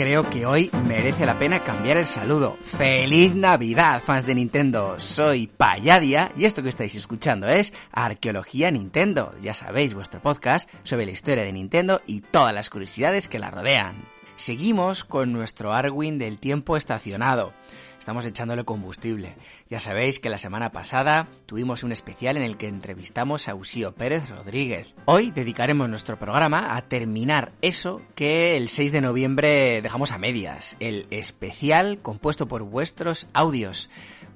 [0.00, 2.56] Creo que hoy merece la pena cambiar el saludo.
[2.62, 4.98] ¡Feliz Navidad, fans de Nintendo!
[4.98, 9.34] Soy Payadia y esto que estáis escuchando es Arqueología Nintendo.
[9.42, 13.50] Ya sabéis, vuestro podcast sobre la historia de Nintendo y todas las curiosidades que la
[13.50, 13.94] rodean.
[14.36, 17.52] Seguimos con nuestro Arwin del tiempo estacionado
[18.00, 19.36] estamos echándole combustible.
[19.68, 23.94] Ya sabéis que la semana pasada tuvimos un especial en el que entrevistamos a Usío
[23.94, 24.94] Pérez Rodríguez.
[25.04, 30.76] Hoy dedicaremos nuestro programa a terminar eso que el 6 de noviembre dejamos a medias,
[30.80, 33.90] el especial compuesto por vuestros audios.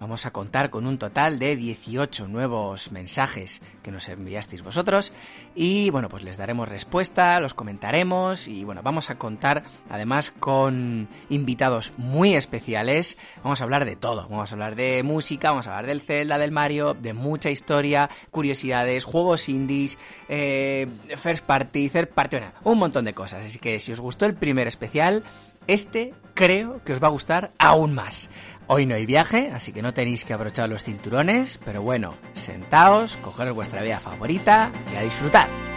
[0.05, 5.15] Vamos a contar con un total de 18 nuevos mensajes que nos enviasteis vosotros
[5.55, 11.09] y bueno, pues les daremos respuesta, los comentaremos y bueno, vamos a contar además con
[11.31, 13.17] invitados muy especiales.
[13.43, 16.37] Vamos a hablar de todo, vamos a hablar de música, vamos a hablar del Zelda,
[16.37, 19.97] del Mario, de mucha historia, curiosidades, juegos indies,
[20.29, 23.47] eh, first party, third party, un montón de cosas.
[23.47, 25.25] Así que si os gustó el primer especial,
[25.67, 28.29] este creo que os va a gustar aún más.
[28.67, 33.17] Hoy no hay viaje, así que no tenéis que abrochar los cinturones, pero bueno, sentaos,
[33.19, 35.74] coger vuestra vida favorita y a disfrutar.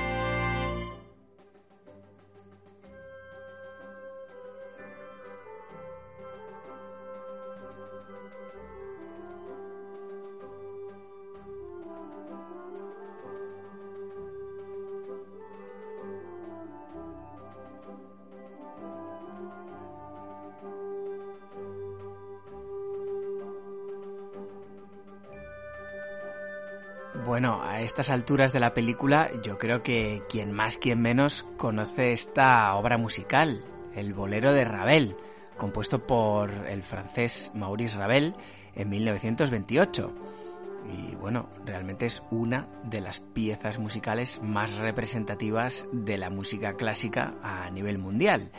[27.37, 32.11] Bueno, a estas alturas de la película yo creo que quien más, quien menos conoce
[32.11, 33.63] esta obra musical,
[33.93, 35.15] el bolero de Ravel,
[35.55, 38.33] compuesto por el francés Maurice Ravel
[38.73, 40.15] en 1928.
[40.91, 47.35] Y bueno, realmente es una de las piezas musicales más representativas de la música clásica
[47.43, 48.51] a nivel mundial.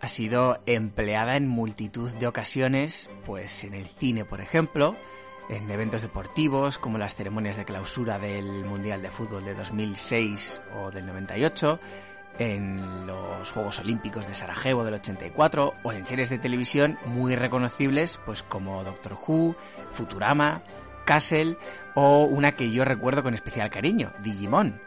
[0.00, 4.96] Ha sido empleada en multitud de ocasiones, pues en el cine, por ejemplo,
[5.48, 10.90] en eventos deportivos como las ceremonias de clausura del Mundial de Fútbol de 2006 o
[10.90, 11.78] del 98,
[12.38, 18.18] en los Juegos Olímpicos de Sarajevo del 84 o en series de televisión muy reconocibles
[18.26, 19.54] pues como Doctor Who,
[19.92, 20.62] Futurama,
[21.04, 21.56] Castle
[21.94, 24.80] o una que yo recuerdo con especial cariño, Digimon,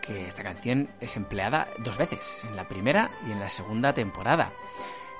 [0.00, 4.50] que esta canción es empleada dos veces, en la primera y en la segunda temporada.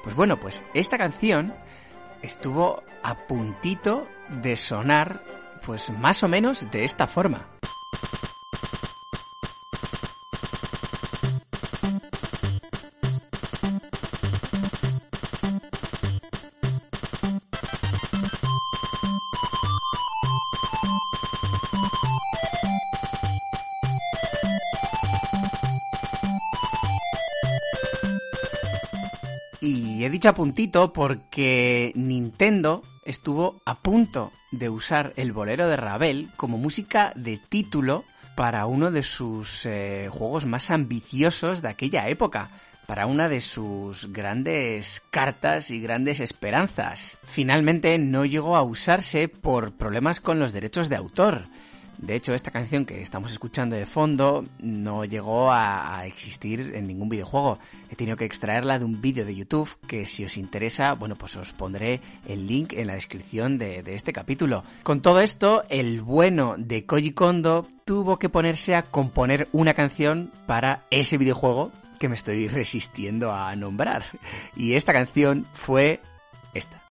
[0.02, 1.54] Pues bueno, pues esta canción
[2.26, 4.06] estuvo a puntito
[4.42, 5.22] de sonar,
[5.64, 7.46] pues más o menos de esta forma.
[30.26, 35.76] Y he dicho a puntito porque Nintendo estuvo a punto de usar el bolero de
[35.76, 38.02] Ravel como música de título
[38.34, 42.50] para uno de sus eh, juegos más ambiciosos de aquella época,
[42.86, 47.18] para una de sus grandes cartas y grandes esperanzas.
[47.22, 51.44] Finalmente no llegó a usarse por problemas con los derechos de autor.
[51.98, 57.08] De hecho, esta canción que estamos escuchando de fondo no llegó a, existir en ningún
[57.08, 57.58] videojuego.
[57.90, 61.36] He tenido que extraerla de un vídeo de YouTube que si os interesa, bueno, pues
[61.36, 64.62] os pondré el link en la descripción de, de este capítulo.
[64.82, 70.30] Con todo esto, el bueno de Koji Kondo tuvo que ponerse a componer una canción
[70.46, 74.04] para ese videojuego que me estoy resistiendo a nombrar.
[74.54, 76.00] Y esta canción fue
[76.54, 76.85] esta.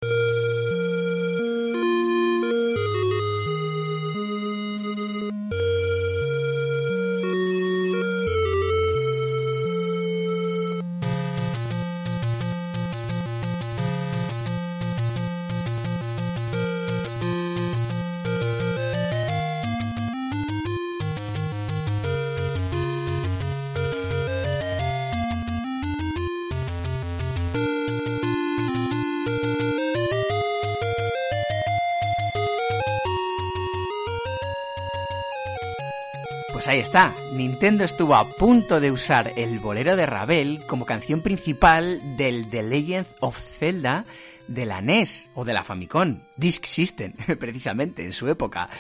[37.33, 42.63] Nintendo estuvo a punto de usar el bolero de Ravel como canción principal del The
[42.63, 44.05] Legend of Zelda
[44.47, 48.71] de la NES o de la Famicom, Disk System, precisamente en su época.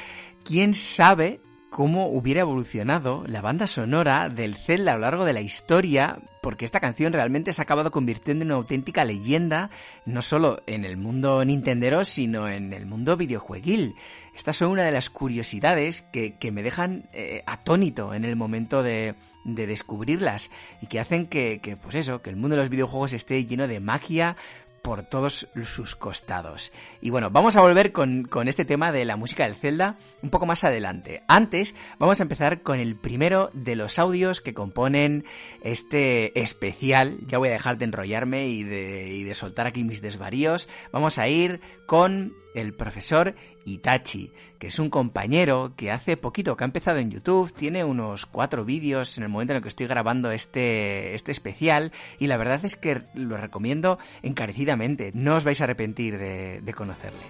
[0.45, 1.41] ¿Quién sabe
[1.71, 6.65] cómo hubiera evolucionado la banda sonora del Zelda a lo largo de la historia, porque
[6.65, 9.71] esta canción realmente se ha acabado convirtiendo en una auténtica leyenda,
[10.07, 13.97] no solo en el mundo nintendero, sino en el mundo videojueguil.
[14.35, 19.15] Estas son una de las curiosidades que, me dejan eh, atónito en el momento de,
[19.45, 20.51] de descubrirlas
[20.81, 23.69] y que hacen que, que, pues eso, que el mundo de los videojuegos esté lleno
[23.69, 24.37] de magia,
[24.85, 26.71] por todos sus costados.
[27.01, 30.29] Y bueno, vamos a volver con, con, este tema de la música del Zelda un
[30.29, 31.23] poco más adelante.
[31.27, 35.25] Antes, vamos a empezar con el primero de los audios que componen
[35.63, 37.17] este especial.
[37.25, 40.69] Ya voy a dejar de enrollarme y de, y de soltar aquí mis desvaríos.
[40.93, 43.35] Vamos a ir con el profesor
[43.65, 44.33] Itachi,
[44.65, 48.65] que es un compañero que hace poquito que ha empezado en YouTube, tiene unos cuatro
[48.65, 52.65] vídeos en el momento en el que estoy grabando este, este especial y la verdad
[52.65, 57.21] es que lo recomiendo encarecidamente, no os vais a arrepentir de, de conocerle.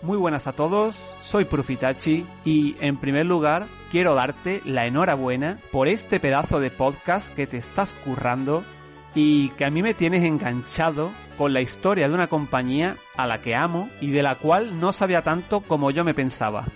[0.00, 5.88] Muy buenas a todos, soy Profitachi y en primer lugar quiero darte la enhorabuena por
[5.88, 8.64] este pedazo de podcast que te estás currando
[9.20, 13.42] y que a mí me tienes enganchado con la historia de una compañía a la
[13.42, 16.66] que amo y de la cual no sabía tanto como yo me pensaba.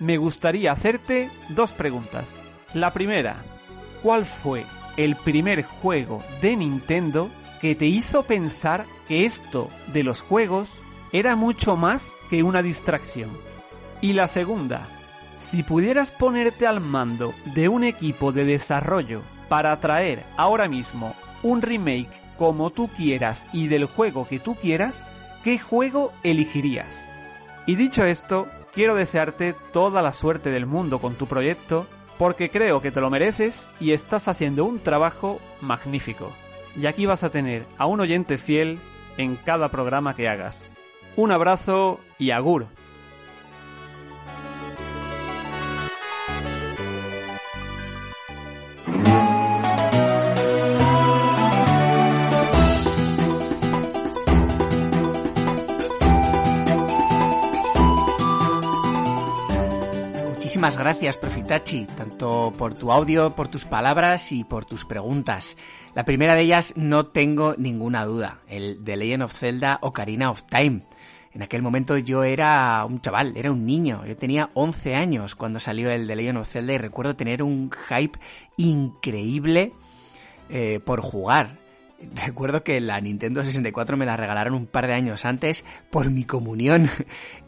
[0.00, 2.42] Me gustaría hacerte dos preguntas.
[2.74, 3.36] La primera,
[4.02, 4.64] ¿cuál fue
[4.96, 10.70] el primer juego de Nintendo que te hizo pensar que esto de los juegos
[11.12, 13.30] era mucho más que una distracción.
[14.00, 14.86] Y la segunda,
[15.38, 21.62] si pudieras ponerte al mando de un equipo de desarrollo para traer ahora mismo un
[21.62, 25.10] remake como tú quieras y del juego que tú quieras,
[25.42, 27.08] ¿qué juego elegirías?
[27.66, 31.86] Y dicho esto, quiero desearte toda la suerte del mundo con tu proyecto,
[32.18, 36.32] porque creo que te lo mereces y estás haciendo un trabajo magnífico
[36.80, 38.78] y aquí vas a tener a un oyente fiel
[39.16, 40.72] en cada programa que hagas.
[41.16, 42.66] Un abrazo y agur.
[60.58, 65.56] Muchísimas gracias, Profitachi, tanto por tu audio, por tus palabras y por tus preguntas.
[65.94, 70.42] La primera de ellas no tengo ninguna duda, el The Legend of Zelda Ocarina of
[70.50, 70.82] Time.
[71.32, 75.60] En aquel momento yo era un chaval, era un niño, yo tenía 11 años cuando
[75.60, 78.18] salió el The Legend of Zelda y recuerdo tener un hype
[78.56, 79.74] increíble
[80.48, 81.56] eh, por jugar.
[82.14, 86.24] Recuerdo que la Nintendo 64 me la regalaron un par de años antes por mi
[86.24, 86.88] comunión.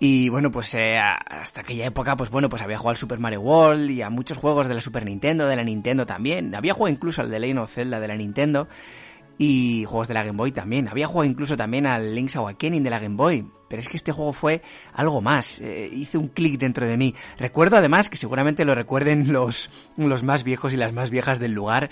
[0.00, 3.43] Y bueno, pues eh, hasta aquella época, pues bueno, pues había jugado al Super Mario
[3.43, 6.55] World y a muchos juegos de la Super Nintendo, de la Nintendo también.
[6.55, 8.67] Había jugado incluso al Legend of Zelda de la Nintendo
[9.37, 10.88] y juegos de la Game Boy también.
[10.88, 13.46] Había jugado incluso también al Link's Awakening de la Game Boy.
[13.70, 14.62] Pero es que este juego fue
[14.93, 15.61] algo más.
[15.61, 17.14] Eh, hice un clic dentro de mí.
[17.38, 21.55] Recuerdo además que seguramente lo recuerden los, los más viejos y las más viejas del
[21.55, 21.88] lugar,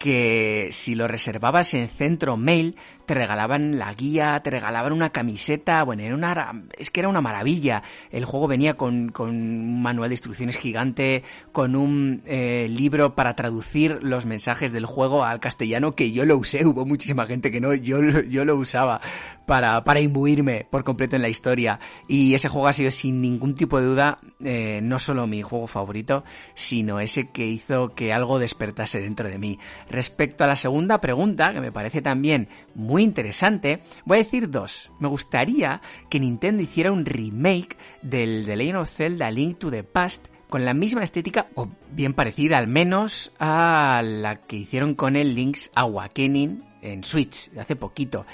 [0.00, 2.74] que si lo reservabas en Centro Mail,
[3.04, 7.20] te regalaban la guía, te regalaban una camiseta, bueno, era una, es que era una
[7.20, 7.82] maravilla.
[8.10, 11.22] El juego venía con, con un manual de instrucciones gigante,
[11.52, 16.38] con un eh, libro para traducir los mensajes del juego al castellano, que yo lo
[16.38, 19.02] usé, hubo muchísima gente que no, yo, yo lo usaba
[19.44, 21.80] para, para imbuirme por completo en la historia.
[22.08, 25.66] Y ese juego ha sido sin ningún tipo de duda eh, no solo mi juego
[25.66, 26.24] favorito,
[26.54, 29.58] sino ese que hizo que algo despertase dentro de mí.
[29.88, 34.90] Respecto a la segunda pregunta, que me parece también muy interesante, voy a decir dos.
[34.98, 39.84] Me gustaría que Nintendo hiciera un remake del The Legend of Zelda Link to the
[39.84, 45.16] Past con la misma estética o bien parecida al menos a la que hicieron con
[45.16, 48.26] el Link's Awakening en Switch hace poquito.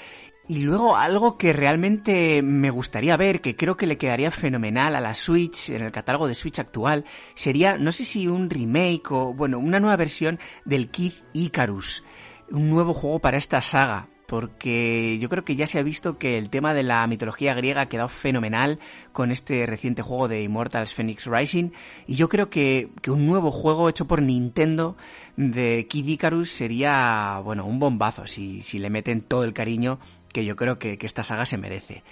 [0.49, 5.01] Y luego algo que realmente me gustaría ver, que creo que le quedaría fenomenal a
[5.01, 7.03] la Switch, en el catálogo de Switch actual,
[7.35, 12.05] sería, no sé si un remake o, bueno, una nueva versión del Kid Icarus.
[12.49, 16.37] Un nuevo juego para esta saga porque yo creo que ya se ha visto que
[16.37, 18.77] el tema de la mitología griega ha quedado fenomenal
[19.13, 21.71] con este reciente juego de Immortals Phoenix Rising
[22.05, 24.97] y yo creo que, que un nuevo juego hecho por Nintendo
[25.37, 29.97] de Kid Icarus sería, bueno, un bombazo si, si le meten todo el cariño
[30.37, 32.03] que yo creo que, esta saga se merece.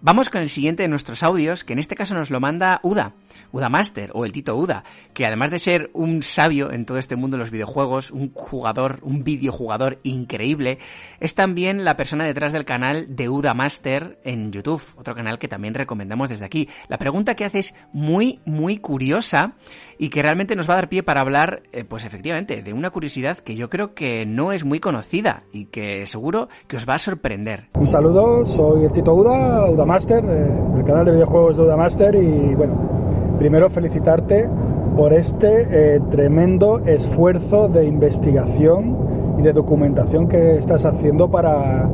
[0.00, 3.12] Vamos con el siguiente de nuestros audios, que en este caso nos lo manda Uda,
[3.52, 7.16] Uda Master, o el Tito Uda, que además de ser un sabio en todo este
[7.16, 10.78] mundo de los videojuegos, un jugador, un videojugador increíble,
[11.20, 15.48] es también la persona detrás del canal de Uda Master en YouTube, otro canal que
[15.48, 16.70] también recomendamos desde aquí.
[16.88, 19.56] La pregunta que hace es muy, muy curiosa
[19.98, 22.90] y que realmente nos va a dar pie para hablar, eh, pues efectivamente, de una
[22.90, 26.94] curiosidad que yo creo que no es muy conocida y que seguro que os va
[26.94, 27.68] a sorprender.
[27.74, 32.14] Un saludo, soy el Tito Uda, Uda Master, del canal de videojuegos de Uda Master
[32.14, 34.48] y bueno, primero felicitarte
[34.96, 41.90] por este eh, tremendo esfuerzo de investigación y de documentación que estás haciendo para,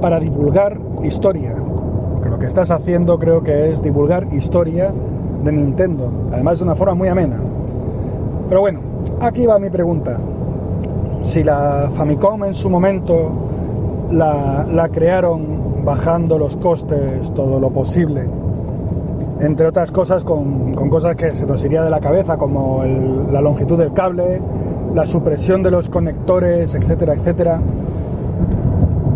[0.00, 1.54] para divulgar historia.
[2.28, 4.92] Lo que estás haciendo creo que es divulgar historia
[5.44, 7.40] de Nintendo, además de una forma muy amena.
[8.48, 8.80] Pero bueno,
[9.20, 10.18] aquí va mi pregunta.
[11.22, 13.30] Si la Famicom en su momento
[14.10, 18.26] la, crearon bajando los costes todo lo posible,
[19.40, 22.82] entre otras cosas con, con cosas que se nos iría de la cabeza, como
[23.32, 24.40] la longitud del cable,
[24.94, 27.60] la supresión de los conectores, etcétera, etcétera.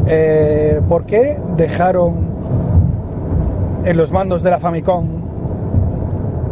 [0.06, 2.34] Eh, ¿Por qué dejaron
[3.84, 5.13] en los mandos de la Famicom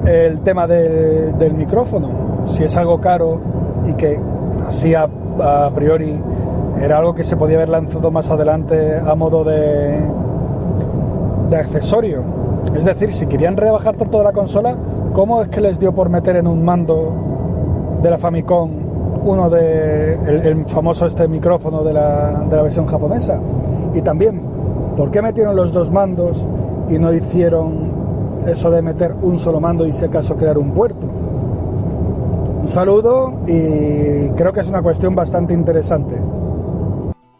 [0.05, 2.45] el tema del, del micrófono?
[2.45, 3.41] Si es algo caro
[3.89, 4.19] y que
[4.67, 5.09] así a,
[5.75, 6.21] priori
[6.81, 10.01] era algo que se podía haber lanzado más adelante a modo de,
[11.51, 12.23] de accesorio.
[12.77, 14.77] Es decir, si querían rebajar tanto la consola,
[15.13, 17.13] ¿cómo es que les dio por meter en un mando
[18.03, 18.71] de la Famicom
[19.25, 23.41] uno de el, el famoso este micrófono de la, de la versión japonesa?
[23.95, 24.41] Y también,
[24.97, 26.49] ¿por qué metieron los dos mandos
[26.89, 27.82] y no hicieron
[28.47, 31.07] eso de meter un solo mando y si acaso crear un puerto?
[31.07, 36.21] Un saludo y creo que es una cuestión bastante interesante.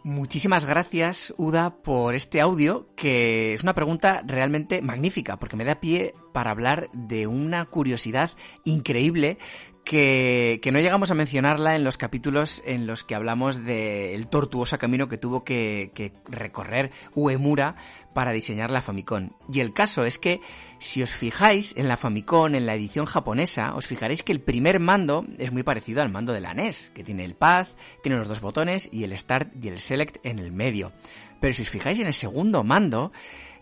[0.03, 5.75] Muchísimas gracias, Uda, por este audio, que es una pregunta realmente magnífica, porque me da
[5.75, 8.31] pie para hablar de una curiosidad
[8.65, 9.37] increíble
[9.83, 14.77] que, que no llegamos a mencionarla en los capítulos en los que hablamos del tortuoso
[14.77, 17.75] camino que tuvo que, que recorrer Uemura
[18.13, 19.31] para diseñar la Famicom.
[19.51, 20.41] Y el caso es que,
[20.79, 24.79] si os fijáis en la Famicom, en la edición japonesa, os fijaréis que el primer
[24.79, 27.67] mando es muy parecido al mando de la NES, que tiene el pad,
[28.01, 30.93] tiene los dos botones y el Start y el Select en el medio.
[31.41, 33.11] Pero si os fijáis en el segundo mando,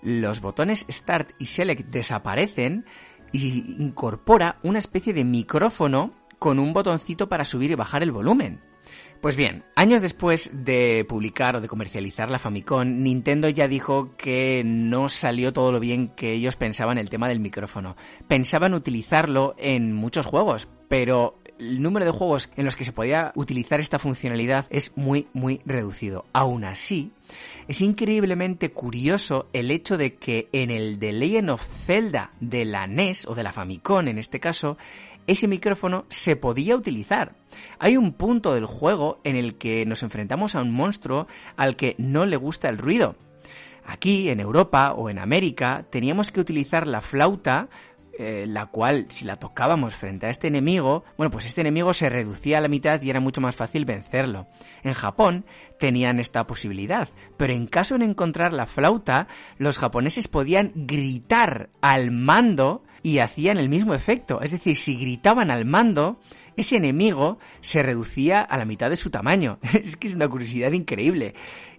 [0.03, 2.85] los botones Start y Select desaparecen
[3.31, 8.59] y incorpora una especie de micrófono con un botoncito para subir y bajar el volumen.
[9.21, 14.63] Pues bien, años después de publicar o de comercializar la Famicom, Nintendo ya dijo que
[14.65, 17.95] no salió todo lo bien que ellos pensaban el tema del micrófono.
[18.27, 23.31] Pensaban utilizarlo en muchos juegos, pero el número de juegos en los que se podía
[23.35, 26.25] utilizar esta funcionalidad es muy, muy reducido.
[26.33, 27.11] Aún así,
[27.71, 32.85] es increíblemente curioso el hecho de que en el The Legend of Zelda de la
[32.85, 34.77] NES, o de la Famicom en este caso,
[35.25, 37.33] ese micrófono se podía utilizar.
[37.79, 41.95] Hay un punto del juego en el que nos enfrentamos a un monstruo al que
[41.97, 43.15] no le gusta el ruido.
[43.85, 47.69] Aquí, en Europa o en América, teníamos que utilizar la flauta
[48.21, 52.07] eh, la cual si la tocábamos frente a este enemigo, bueno, pues este enemigo se
[52.07, 54.47] reducía a la mitad y era mucho más fácil vencerlo.
[54.83, 55.43] En Japón
[55.79, 62.11] tenían esta posibilidad, pero en caso de encontrar la flauta, los japoneses podían gritar al
[62.11, 64.39] mando y hacían el mismo efecto.
[64.41, 66.19] Es decir, si gritaban al mando,
[66.55, 69.57] ese enemigo se reducía a la mitad de su tamaño.
[69.73, 71.33] Es que es una curiosidad increíble.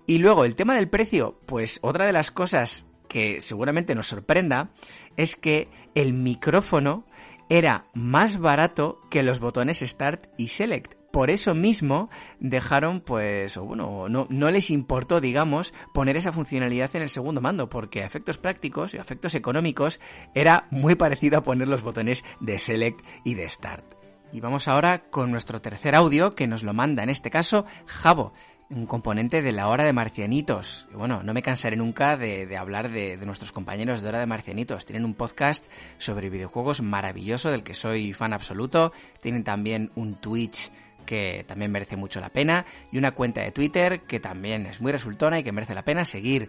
[0.08, 4.70] Y luego, el tema del precio, pues otra de las cosas que seguramente nos sorprenda
[5.16, 7.04] es que el micrófono
[7.48, 10.94] era más barato que los botones Start y Select.
[11.12, 12.08] Por eso mismo
[12.40, 17.42] dejaron, pues, o bueno, no, no les importó, digamos, poner esa funcionalidad en el segundo
[17.42, 20.00] mando, porque a efectos prácticos y a efectos económicos
[20.34, 23.84] era muy parecido a poner los botones de Select y de Start.
[24.32, 28.32] Y vamos ahora con nuestro tercer audio, que nos lo manda en este caso Javo
[28.70, 30.86] un componente de la hora de Marcianitos.
[30.94, 34.86] Bueno, no me cansaré nunca de, hablar de, de, nuestros compañeros de hora de Marcianitos.
[34.86, 35.64] Tienen un podcast
[35.98, 38.92] sobre videojuegos maravilloso del que soy fan absoluto.
[39.20, 40.70] Tienen también un Twitch
[41.04, 44.92] que también merece mucho la pena y una cuenta de Twitter que también es muy
[44.92, 46.48] resultona y que merece la pena seguir.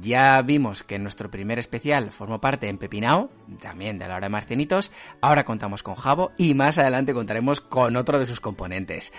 [0.00, 4.26] Ya vimos que en nuestro primer especial formó parte en Pepinao, también de la hora
[4.26, 4.90] de Marcianitos.
[5.20, 9.12] Ahora contamos con Javo y más adelante contaremos con otro de sus componentes.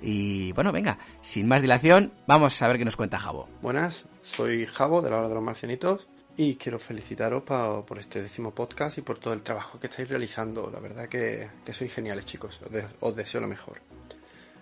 [0.00, 3.48] Y bueno, venga, sin más dilación, vamos a ver qué nos cuenta Javo.
[3.62, 8.54] Buenas, soy Javo de la Hora de los Marcianitos y quiero felicitaros por este décimo
[8.54, 10.70] podcast y por todo el trabajo que estáis realizando.
[10.70, 12.60] La verdad que, que sois geniales, chicos.
[12.62, 13.80] Os, os, deseo lo mejor.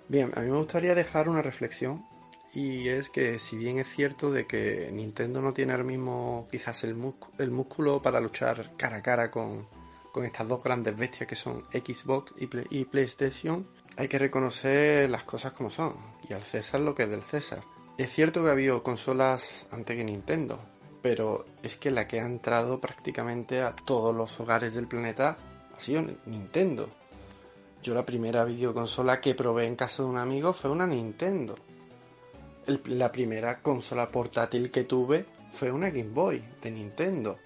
[0.08, 2.04] Bien, a mí me gustaría dejar una reflexión
[2.52, 6.84] y es que si bien es cierto de que Nintendo no tiene ahora mismo quizás
[6.84, 6.96] el,
[7.38, 9.66] el músculo para luchar cara a cara con,
[10.14, 15.08] con estas dos grandes bestias que son Xbox y, Play y PlayStation, hay que reconocer
[15.08, 15.94] las cosas como son
[16.28, 17.62] y al César lo que es del César.
[17.96, 20.58] Es cierto que ha habido consolas antes que Nintendo,
[21.00, 25.36] pero es que la que ha entrado prácticamente a todos los hogares del planeta
[25.74, 26.88] ha sido Nintendo.
[27.82, 31.54] Yo la primera videoconsola que probé en casa de un amigo fue una Nintendo.
[32.86, 37.38] La primera consola portátil que tuve fue una Game Boy de Nintendo.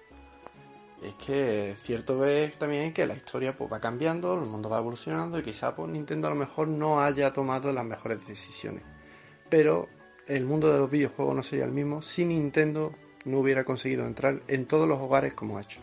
[1.01, 5.39] Es que cierto es también que la historia pues, va cambiando, el mundo va evolucionando
[5.39, 8.83] y quizá pues, Nintendo a lo mejor no haya tomado las mejores decisiones.
[9.49, 9.87] Pero
[10.27, 12.93] el mundo de los videojuegos no sería el mismo si Nintendo
[13.25, 15.79] no hubiera conseguido entrar en todos los hogares como ha hecho.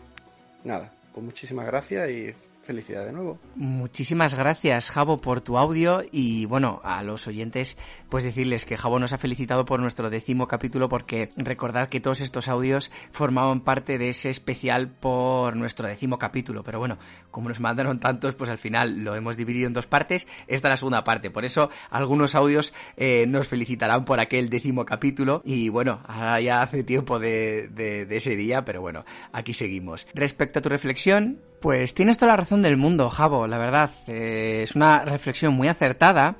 [0.63, 2.33] Nada, pues muchísimas gracias y
[2.67, 3.39] felicidad de nuevo.
[3.55, 7.77] Muchísimas gracias, Javo, por tu audio y bueno, a los oyentes,
[8.09, 12.21] pues decirles que Javo nos ha felicitado por nuestro décimo capítulo porque recordad que todos
[12.21, 16.97] estos audios formaban parte de ese especial por nuestro décimo capítulo, pero bueno,
[17.31, 20.71] como nos mandaron tantos, pues al final lo hemos dividido en dos partes, esta es
[20.71, 25.69] la segunda parte, por eso algunos audios eh, nos felicitarán por aquel décimo capítulo y
[25.69, 30.05] bueno, ahora ya hace tiempo de, de ese día, pero bueno, aquí seguimos.
[30.13, 33.91] Respecto a tu reflexión, pues tienes toda la razón del mundo, Javo, la verdad.
[34.07, 36.37] Eh, es una reflexión muy acertada.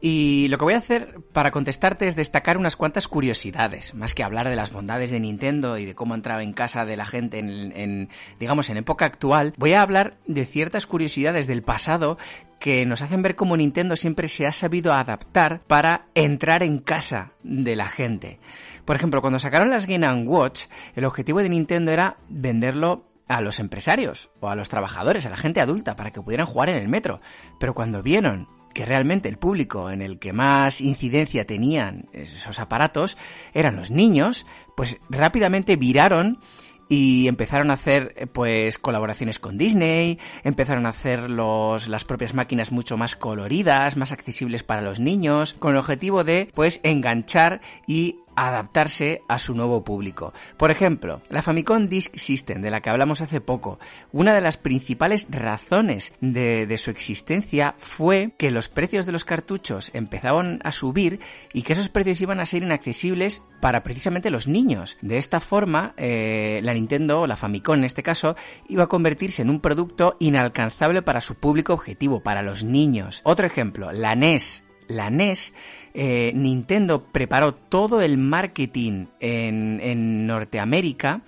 [0.00, 4.22] Y lo que voy a hacer para contestarte es destacar unas cuantas curiosidades, más que
[4.22, 7.38] hablar de las bondades de Nintendo y de cómo entraba en casa de la gente
[7.38, 8.08] en, en,
[8.38, 9.54] digamos, en época actual.
[9.56, 12.18] Voy a hablar de ciertas curiosidades del pasado
[12.60, 17.32] que nos hacen ver cómo Nintendo siempre se ha sabido adaptar para entrar en casa
[17.42, 18.38] de la gente.
[18.84, 23.58] Por ejemplo, cuando sacaron las Game Watch, el objetivo de Nintendo era venderlo a los
[23.58, 26.88] empresarios o a los trabajadores, a la gente adulta, para que pudieran jugar en el
[26.88, 27.20] metro.
[27.58, 33.16] Pero cuando vieron que realmente el público en el que más incidencia tenían esos aparatos
[33.54, 36.40] eran los niños, pues rápidamente viraron
[36.88, 42.70] y empezaron a hacer pues colaboraciones con Disney, empezaron a hacer los, las propias máquinas
[42.70, 48.20] mucho más coloridas, más accesibles para los niños, con el objetivo de pues enganchar y
[48.36, 50.32] adaptarse a su nuevo público.
[50.56, 53.78] Por ejemplo, la Famicom Disk System, de la que hablamos hace poco,
[54.12, 59.90] una de las principales razones de, su existencia fue que los precios de los cartuchos
[59.94, 61.20] empezaban a subir
[61.52, 64.98] y que esos precios iban a ser inaccesibles para precisamente los niños.
[65.00, 68.36] De esta forma, eh, la Nintendo, o la Famicom en este caso,
[68.68, 73.22] iba a convertirse en un producto inalcanzable para su público objetivo, para los niños.
[73.24, 74.62] Otro ejemplo, la NES.
[74.88, 75.52] La NES
[75.98, 81.22] eh, Nintendo preparó todo el marketing en, Norteamérica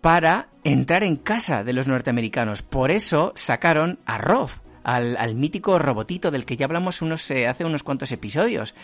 [0.00, 2.62] para entrar en casa de los norteamericanos.
[2.62, 4.52] Por eso sacaron a Roth,
[4.84, 8.76] al, mítico robotito del que ya hablamos unos, eh, hace unos cuantos episodios.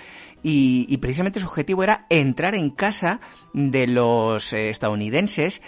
[0.43, 3.21] Y, precisamente su objetivo era entrar en casa
[3.55, 5.63] de los eh, estadounidenses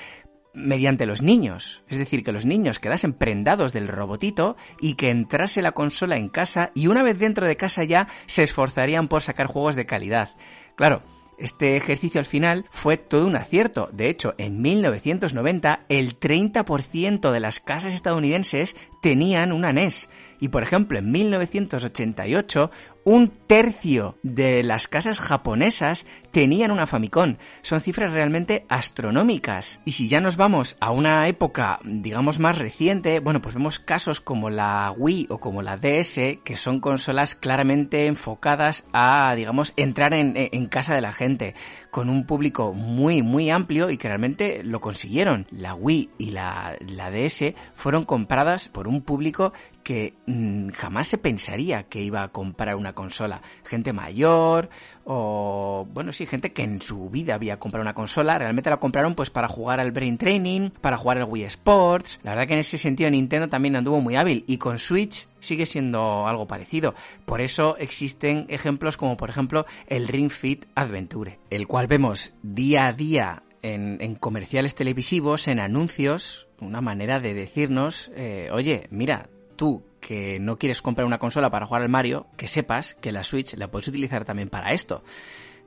[0.55, 1.83] mediante los niños.
[1.89, 6.29] Es decir, que los niños quedasen prendados del robotito y que entrase la consola en
[6.29, 10.31] casa y una vez dentro de casa ya se esforzarían por sacar juegos de calidad.
[10.77, 11.03] Claro,
[11.39, 13.89] este ejercicio al final fue todo un acierto.
[13.93, 20.09] De hecho, en 1990 el 30% de las casas estadounidenses tenían una NES.
[20.41, 22.71] Y por ejemplo, en 1988
[23.05, 27.37] un tercio de las casas japonesas tenían una Famicom.
[27.63, 29.81] Son cifras realmente astronómicas.
[29.85, 34.21] Y si ya nos vamos a una época, digamos, más reciente, bueno, pues vemos casos
[34.21, 40.15] como la Wii o como la DS, que son consolas claramente enfocadas a, digamos, entrar
[40.15, 40.35] en,
[40.67, 41.55] casa de la gente,
[41.91, 45.47] con un público muy, muy amplio y que realmente lo consiguieron.
[45.51, 49.53] La Wii y la, la DS fueron compradas por un público
[49.85, 53.43] que mm, jamás se pensaría que iba a comprar una consola.
[53.65, 54.71] Gente mayor
[55.05, 59.15] o, bueno, sí, gente que en su vida había comprado una consola, realmente la compraron
[59.15, 62.19] pues para jugar al Brain Training, para jugar al Wii Sports.
[62.23, 65.67] La verdad que en ese sentido Nintendo también anduvo muy hábil y con Switch sigue
[65.67, 66.95] siendo algo parecido.
[67.27, 72.87] Por eso existen ejemplos como por ejemplo el Ring Fit Adventure, el cual vemos día
[72.87, 79.85] a día en, comerciales televisivos, en anuncios, una manera de decirnos, eh, oye, mira, tú
[80.01, 83.55] que no quieres comprar una consola para jugar al Mario, que sepas que la Switch
[83.55, 85.03] la puedes utilizar también para esto.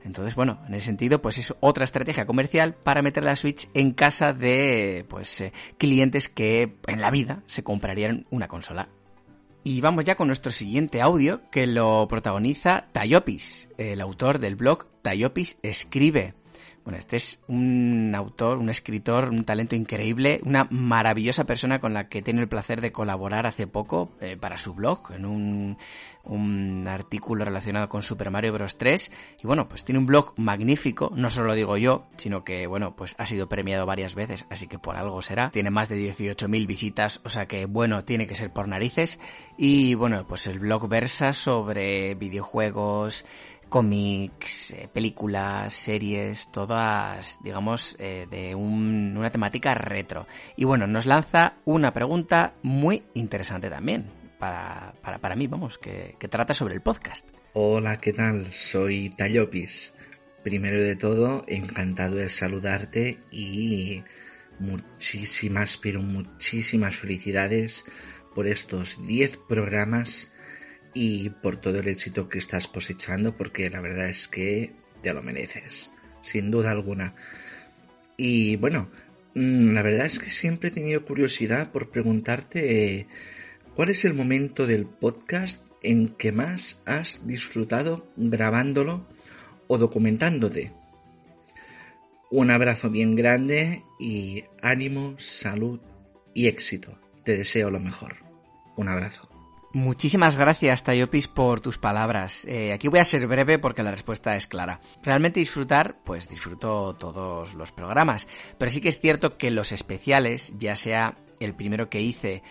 [0.04, 3.92] Entonces, bueno, en ese sentido, pues es otra estrategia comercial para meter la Switch en
[3.92, 8.88] casa de pues eh, clientes que en la vida se comprarían una consola.
[9.64, 14.86] Y vamos ya con nuestro siguiente audio que lo protagoniza Tayopis, el autor del blog
[15.02, 16.37] Tayopis Escribe.
[16.88, 22.08] Bueno, este es un autor, un escritor, un talento increíble, una maravillosa persona con la
[22.08, 25.76] que tiene el placer de colaborar hace poco eh, para su blog, en un,
[26.24, 28.78] un, artículo relacionado con Super Mario Bros.
[28.78, 29.12] 3.
[29.42, 32.96] Y bueno, pues tiene un blog magnífico, no solo lo digo yo, sino que bueno,
[32.96, 35.50] pues ha sido premiado varias veces, así que por algo será.
[35.50, 39.20] Tiene más de 18.000 visitas, o sea que bueno, tiene que ser por narices.
[39.58, 43.26] Y bueno, pues el blog versa sobre videojuegos,
[43.68, 50.26] cómics, eh, películas, series, todas, digamos, eh, de una temática retro.
[50.56, 56.16] Y bueno, nos lanza una pregunta muy interesante también, para, para, para mí, vamos, que,
[56.18, 57.28] que, trata sobre el podcast.
[57.52, 58.52] Hola, ¿qué tal?
[58.52, 59.94] Soy Tallopis.
[60.42, 64.02] Primero de todo, encantado de saludarte y
[64.60, 67.84] muchísimas, pero muchísimas felicidades
[68.34, 70.30] por estos 10 programas
[70.94, 74.72] y por todo el éxito que estás cosechando, porque la verdad es que
[75.02, 77.14] te lo mereces, sin duda alguna.
[78.16, 78.88] Y bueno,
[79.34, 83.06] mm, la verdad es que siempre he tenido curiosidad por preguntarte
[83.74, 89.06] cuál es el momento del podcast en que más has disfrutado grabándolo
[89.68, 90.72] o documentándote.
[92.30, 95.80] Un abrazo bien grande y ánimo, salud
[96.34, 96.98] y éxito.
[97.24, 98.16] Te deseo lo mejor.
[98.76, 99.37] Un abrazo.
[99.74, 102.46] Muchísimas gracias, Tayopis, por tus palabras.
[102.46, 104.80] Eh, aquí voy a ser breve porque la respuesta es clara.
[105.02, 110.54] Realmente disfrutar, pues disfruto todos los programas, pero sí que es cierto que los especiales,
[110.58, 112.42] ya sea el primero que hice,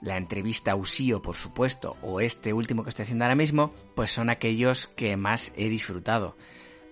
[0.00, 4.10] la entrevista a Usío, por supuesto, o este último que estoy haciendo ahora mismo, pues
[4.10, 6.34] son aquellos que más he disfrutado.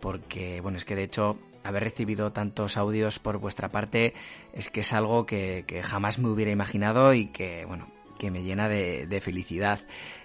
[0.02, 4.12] Porque, bueno, es que de hecho haber recibido tantos audios por vuestra parte
[4.52, 7.86] es que es algo que, que jamás me hubiera imaginado y que, bueno,
[8.22, 9.80] que me llena de, de, felicidad.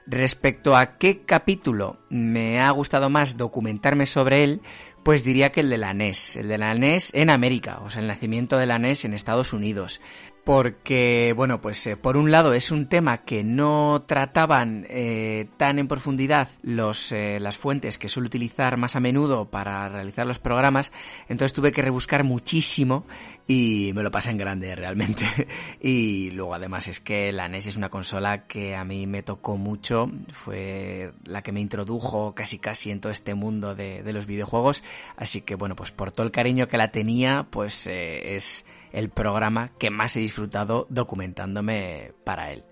[0.06, 4.62] Respecto a qué capítulo me ha gustado más documentarme sobre él,
[5.02, 8.04] pues diría que el de la NES, el de la NES en América, o sea,
[8.04, 10.00] el nacimiento de la NES en Estados Unidos
[10.48, 15.78] porque, bueno, pues eh, por un lado es un tema que no trataban eh, tan
[15.78, 20.40] en profundidad los, eh, las fuentes que suelo utilizar más a menudo para realizar los
[20.40, 20.94] programas,
[21.28, 23.06] entonces tuve que rebuscar muchísimo
[23.46, 25.26] y me lo pasé en grande realmente.
[25.82, 29.58] y luego además es que la NES es una consola que a mí me tocó
[29.58, 34.26] mucho, fue la que me introdujo casi casi en todo este mundo de, de los
[34.26, 34.82] videojuegos,
[35.18, 38.66] así que bueno, pues por todo el cariño que la tenía, pues es
[38.98, 42.64] el programa que más he disfrutado documentándome para él.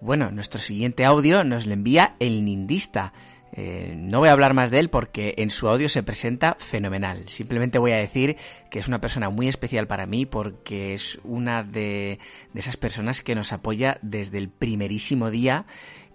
[0.00, 3.12] Bueno, nuestro siguiente audio nos lo envía el Nindista.
[3.52, 7.28] Eh, no voy a hablar más de él porque en su audio se presenta fenomenal.
[7.28, 8.36] Simplemente voy a decir
[8.70, 12.20] que es una persona muy especial para mí porque es una de,
[12.52, 15.66] de esas personas que nos apoya desde el primerísimo día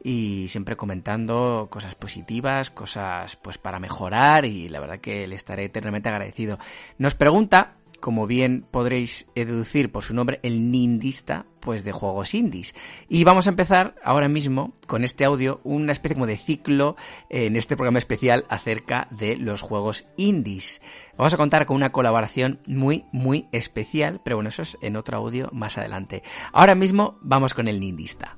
[0.02, 5.66] y siempre comentando cosas positivas, cosas pues para mejorar y la verdad que le estaré
[5.66, 6.58] eternamente agradecido.
[6.98, 12.76] Nos pregunta como bien podréis deducir por su nombre, el Nindista, pues de juegos indies.
[13.10, 16.96] Y vamos a empezar ahora mismo con este audio, una especie como de ciclo
[17.30, 20.82] en este programa especial acerca de los juegos indies.
[21.18, 25.18] Vamos a contar con una colaboración muy, muy especial, pero bueno, eso es en otro
[25.18, 26.24] audio más adelante.
[26.54, 28.37] Ahora mismo vamos con el Nindista.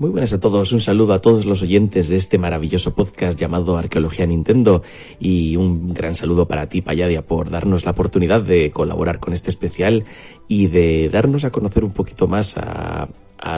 [0.00, 3.76] Muy buenas a todos, un saludo a todos los oyentes de este maravilloso podcast llamado
[3.76, 4.82] Arqueología Nintendo
[5.20, 9.50] y un gran saludo para ti, Payadia, por darnos la oportunidad de colaborar con este
[9.50, 10.06] especial
[10.48, 13.08] y de darnos a conocer un poquito más a,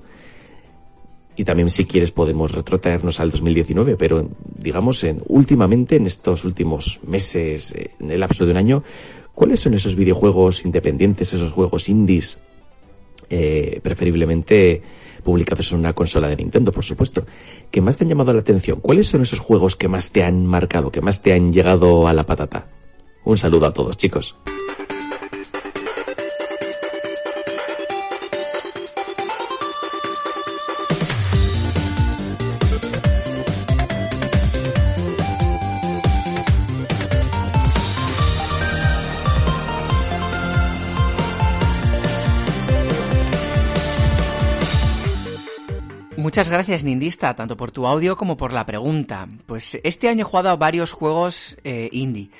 [1.36, 7.00] y también si quieres podemos retrotraernos al 2019, pero digamos en últimamente en estos últimos
[7.06, 8.82] meses, en el lapso de un año,
[9.38, 12.40] ¿cuáles son esos videojuegos independientes, esos juegos indies,
[13.30, 14.82] eh, preferiblemente
[15.22, 17.24] publicados en una consola de Nintendo, por supuesto,
[17.70, 18.80] que más te han llamado la atención?
[18.80, 22.12] ¿Cuáles son esos juegos que más te han marcado, que más te han llegado a
[22.14, 22.66] la patata?
[23.24, 24.34] Un saludo a todos, chicos.
[46.38, 49.26] Muchas gracias, Nindista, tanto por tu audio como por la pregunta.
[49.46, 52.30] Pues este año he jugado a varios juegos eh, indie.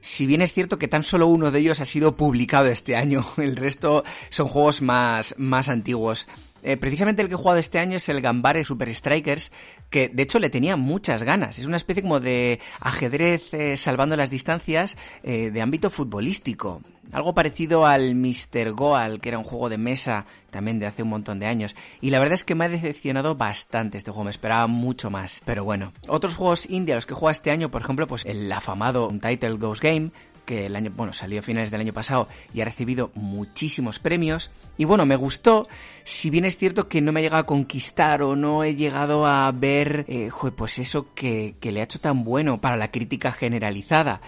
[0.00, 3.24] Si bien es cierto que tan solo uno de ellos ha sido publicado este año,
[3.36, 6.26] el resto son juegos más, más antiguos.
[6.64, 9.52] Eh, precisamente el que he jugado este año es el Gambare Super Strikers,
[9.90, 11.58] que de hecho le tenía muchas ganas.
[11.58, 16.82] Es una especie como de ajedrez eh, salvando las distancias eh, de ámbito futbolístico.
[17.12, 18.72] Algo parecido al Mr.
[18.72, 21.76] Goal, que era un juego de mesa también de hace un montón de años.
[22.00, 25.40] Y la verdad es que me ha decepcionado bastante este juego, me esperaba mucho más.
[25.44, 28.50] Pero bueno, otros juegos indie a los que jugado este año, por ejemplo, pues el
[28.50, 30.10] afamado Untitled Ghost Game,
[30.44, 34.50] que el año, bueno, salió a finales del año pasado y ha recibido muchísimos premios.
[34.76, 35.68] Y bueno, me gustó,
[36.04, 39.26] si bien es cierto que no me ha llegado a conquistar o no he llegado
[39.26, 43.32] a ver, eh, pues eso que, que le ha hecho tan bueno para la crítica
[43.32, 44.20] generalizada.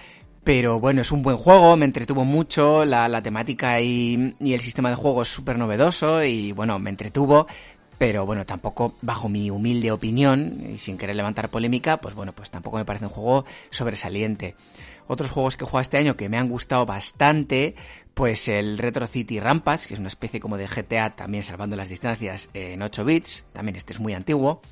[0.46, 4.90] Pero bueno, es un buen juego, me entretuvo mucho, la, temática y, y el sistema
[4.90, 7.48] de juego es súper novedoso y bueno, me entretuvo,
[7.98, 12.50] pero bueno, tampoco, bajo mi humilde opinión, y sin querer levantar polémica, pues bueno, pues
[12.50, 14.54] tampoco me parece un juego sobresaliente.
[15.08, 17.74] Otros juegos que he este año que me han gustado bastante,
[18.14, 21.88] pues el Retro City Rampage, que es una especie como de GTA, también salvando las
[21.88, 24.62] distancias en 8 bits, también este es muy antiguo.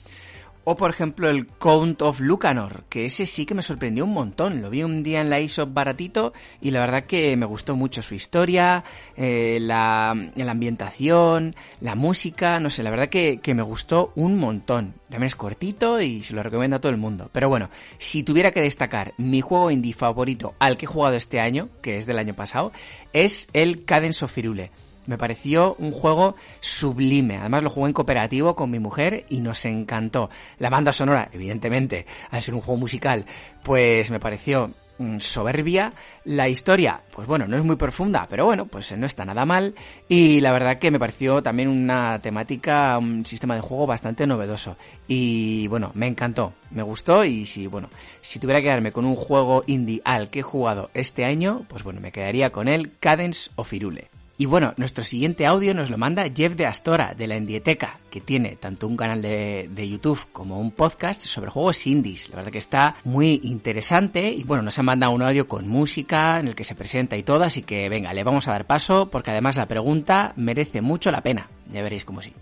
[0.66, 4.62] O por ejemplo el Count of Lucanor, que ese sí que me sorprendió un montón.
[4.62, 8.00] Lo vi un día en la eShop baratito y la verdad que me gustó mucho
[8.00, 8.82] su historia,
[9.14, 14.38] eh, la, la, ambientación, la música, no sé, la verdad que, que, me gustó un
[14.38, 14.94] montón.
[15.10, 17.28] También es cortito y se lo recomiendo a todo el mundo.
[17.30, 21.40] Pero bueno, si tuviera que destacar mi juego indie favorito al que he jugado este
[21.40, 22.72] año, que es del año pasado,
[23.12, 24.70] es el Cadence of Firule.
[25.06, 27.36] Me pareció un juego sublime.
[27.36, 30.30] Además lo jugué en cooperativo con mi mujer y nos encantó.
[30.58, 33.26] La banda sonora, evidentemente, al ser un juego musical,
[33.62, 35.92] pues me pareció mm, soberbia.
[36.24, 39.74] La historia, pues bueno, no es muy profunda, pero bueno, pues no está nada mal.
[40.08, 44.78] Y la verdad que me pareció también una temática, un sistema de juego bastante novedoso.
[45.06, 47.90] Y bueno, me encantó, me gustó y si, bueno,
[48.22, 51.82] si tuviera que quedarme con un juego indie al que he jugado este año, pues
[51.82, 54.13] bueno, me quedaría con el Cadence of Irule.
[54.36, 58.20] Y bueno, nuestro siguiente audio nos lo manda Jeff de Astora, de la Indieteca, que
[58.20, 62.30] tiene tanto un canal de, de, YouTube como un podcast sobre juegos indies.
[62.30, 66.40] La verdad que está muy interesante y bueno, nos ha mandado un audio con música
[66.40, 69.08] en el que se presenta y todo, así que venga, le vamos a dar paso
[69.08, 71.48] porque además la pregunta merece mucho la pena.
[71.72, 72.32] Ya veréis cómo sí.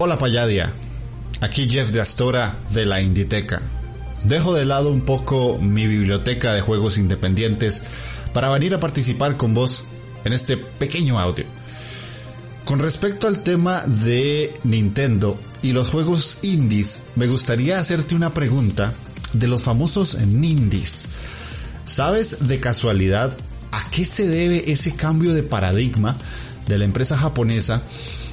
[0.00, 0.72] Hola Payadia,
[1.40, 3.62] aquí Jeff de Astora de la Inditeca.
[4.22, 7.82] Dejo de lado un poco mi biblioteca de juegos independientes
[8.32, 9.86] para venir a participar con vos
[10.24, 11.46] en este pequeño audio.
[12.64, 18.94] Con respecto al tema de Nintendo y los juegos indies, me gustaría hacerte una pregunta
[19.32, 21.08] de los famosos Nindies.
[21.84, 23.36] ¿Sabes de casualidad
[23.72, 26.16] a qué se debe ese cambio de paradigma
[26.68, 27.82] de la empresa japonesa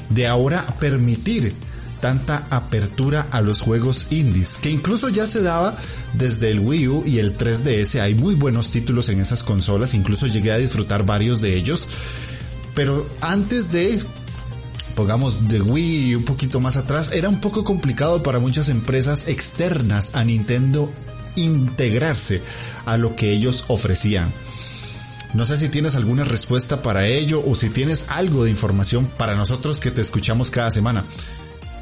[0.10, 1.56] de ahora permitir
[2.00, 5.76] tanta apertura a los juegos indies, que incluso ya se daba
[6.13, 10.28] desde el Wii U y el 3DS, hay muy buenos títulos en esas consolas, incluso
[10.28, 11.88] llegué a disfrutar varios de ellos,
[12.76, 14.02] pero antes de
[14.96, 20.12] pongamos de Wii un poquito más atrás, era un poco complicado para muchas empresas externas
[20.13, 20.91] a Nintendo
[21.36, 22.41] integrarse
[22.86, 24.32] a lo que ellos ofrecían.
[25.36, 29.36] No sé si tienes alguna respuesta para ello o si tienes algo de información para
[29.36, 31.04] nosotros que te escuchamos cada semana.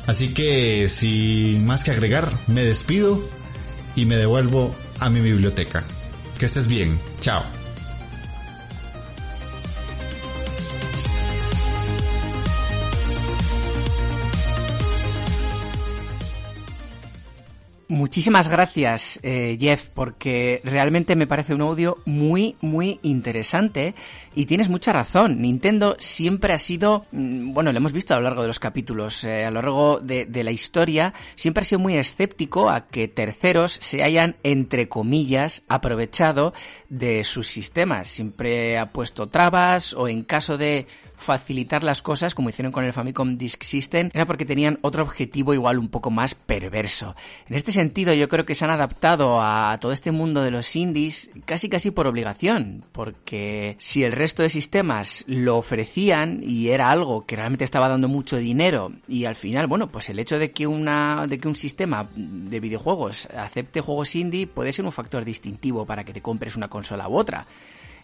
[0.08, 3.24] Así que sin más que agregar, me despido
[3.96, 5.84] y me devuelvo a mi biblioteca.
[6.39, 7.00] Que estés bien.
[7.22, 7.62] Chao.
[18.04, 23.96] Muchísimas gracias, eh, Jeff, porque realmente me parece un audio muy, muy interesante
[24.36, 25.42] y tienes mucha razón.
[25.42, 29.24] Nintendo siempre ha sido, mm, bueno, lo hemos visto a lo largo de los capítulos,
[29.24, 33.08] eh, a lo largo de, de la historia, siempre ha sido muy escéptico a que
[33.08, 36.54] terceros se hayan, entre comillas, aprovechado
[36.89, 38.10] de sus sistemas.
[38.10, 40.88] Siempre ha puesto trabas o en caso de
[41.24, 45.54] facilitar las cosas, como hicieron con el Famicom Disk System, era porque tenían otro objetivo
[45.54, 47.16] igual un poco más perverso.
[47.48, 50.76] En este sentido, yo creo que se han adaptado a todo este mundo de los
[50.76, 56.90] indies casi casi por obligación, porque si el resto de sistemas lo ofrecían y era
[56.90, 60.52] algo que realmente estaba dando mucho dinero y al final, bueno, pues el hecho de
[60.52, 65.24] que una de que un sistema de videojuegos acepte juegos indie puede ser un factor
[65.24, 67.46] distintivo para que te compres una consola u otra.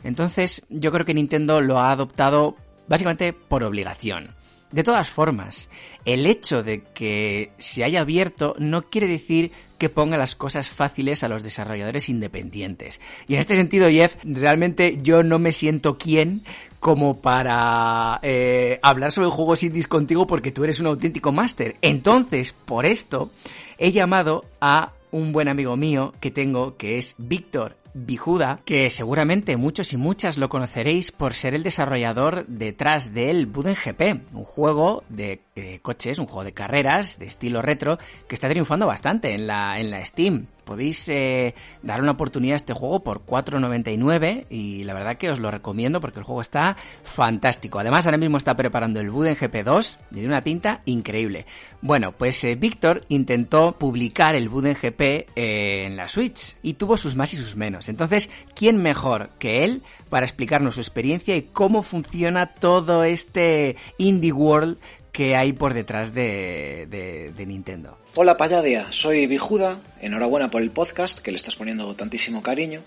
[0.04, 2.56] Entonces, yo creo que Nintendo lo ha adoptado
[2.88, 4.39] básicamente por obligación.
[4.72, 5.70] De todas formas,
[6.06, 11.24] el hecho de que se haya abierto no quiere decir que ponga las cosas fáciles
[11.24, 13.00] a los desarrolladores independientes.
[13.28, 16.44] Y en este sentido, Jeff, realmente yo no me siento quien
[16.80, 21.78] como para eh, hablar sobre juegos indies contigo porque tú eres un auténtico máster.
[21.82, 23.32] Entonces, por esto,
[23.80, 29.58] he llamado a un buen amigo mío que tengo, que es Víctor Bijuda, que seguramente
[29.58, 35.04] muchos y muchas lo conoceréis por ser el desarrollador detrás del Buden GP, un juego
[35.10, 35.42] de,
[35.82, 39.92] coches, un juego de carreras de estilo retro que está triunfando bastante en la, en
[39.92, 45.18] la Steam podéis eh, dar una oportunidad a este juego por 4.99 y la verdad
[45.18, 47.80] que os lo recomiendo porque el juego está fantástico.
[47.80, 51.48] Además ahora mismo está preparando el Buden GP2 y tiene una pinta increíble.
[51.82, 56.98] Bueno, pues eh, Víctor intentó publicar el Buden GP eh, en la Switch y tuvo
[56.98, 57.90] sus más y sus menos.
[57.90, 64.32] Entonces, ¿quién mejor que él para explicarnos su experiencia y cómo funciona todo este indie
[64.32, 64.78] world
[65.12, 67.98] que hay por detrás de, Nintendo.
[68.16, 72.82] Hola Payadia, soy Bijuda, enhorabuena por el podcast que le estás poniendo tantísimo cariño.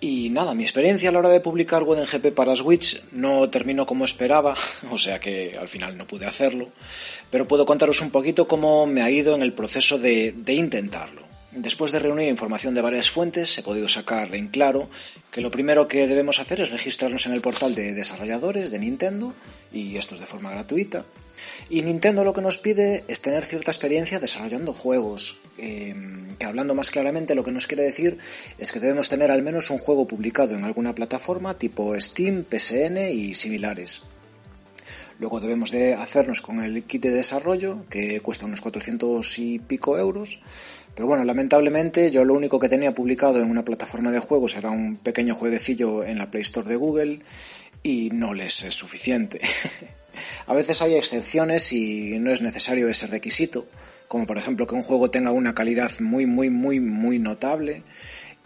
[0.00, 4.04] Y nada, mi experiencia a la hora de publicar GP para Switch no terminó como
[4.04, 4.56] esperaba,
[4.90, 6.68] o sea que al final no pude hacerlo,
[7.30, 11.24] pero puedo contaros un poquito cómo me ha ido en el proceso de intentarlo.
[11.56, 14.90] Después de reunir información de varias fuentes, he podido sacar en claro
[15.30, 19.34] que lo primero que debemos hacer es registrarnos en el portal de desarrolladores de Nintendo,
[19.72, 21.04] y esto es de forma gratuita.
[21.68, 26.74] Y Nintendo lo que nos pide es tener cierta experiencia desarrollando juegos, em, que hablando
[26.74, 28.18] más claramente lo que nos quiere decir
[28.58, 33.10] es que debemos tener al menos un juego publicado en alguna plataforma tipo Steam, PSN
[33.10, 34.02] y similares.
[35.20, 39.96] Luego debemos de hacernos con el kit de desarrollo, que cuesta unos 400 y pico
[39.96, 40.40] euros,
[40.94, 44.70] pero bueno, lamentablemente yo lo único que tenía publicado en una plataforma de juegos era
[44.70, 47.20] un pequeño jueguecillo en la Play Store de Google
[47.82, 49.40] y no les es suficiente.
[50.46, 53.66] A veces hay excepciones y no es necesario ese requisito,
[54.08, 57.82] como por ejemplo que un juego tenga una calidad muy, muy, muy, muy notable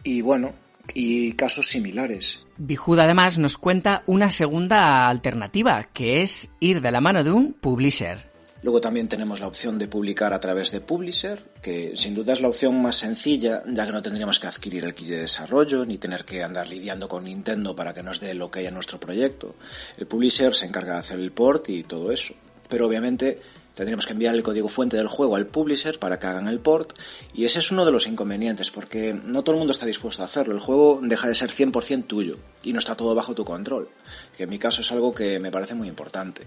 [0.02, 0.54] y bueno,
[0.94, 2.46] y casos similares.
[2.56, 7.52] Bijuda además nos cuenta una segunda alternativa, que es ir de la mano de un
[7.52, 8.27] publisher.
[8.62, 12.40] Luego también tenemos la opción de publicar a través de Publisher, que sin duda es
[12.40, 15.98] la opción más sencilla, ya que no tendríamos que adquirir el kit de desarrollo ni
[15.98, 18.98] tener que andar lidiando con Nintendo para que nos dé lo que hay en nuestro
[18.98, 19.54] proyecto.
[19.96, 22.34] El Publisher se encarga de hacer el port y todo eso.
[22.68, 23.40] Pero obviamente
[23.78, 26.98] tendríamos que enviar el código fuente del juego al publisher para que hagan el port
[27.32, 30.24] y ese es uno de los inconvenientes porque no todo el mundo está dispuesto a
[30.24, 30.52] hacerlo.
[30.52, 33.88] El juego deja de ser 100% tuyo y no está todo bajo tu control,
[34.36, 36.42] que en mi caso es algo que me parece muy importante.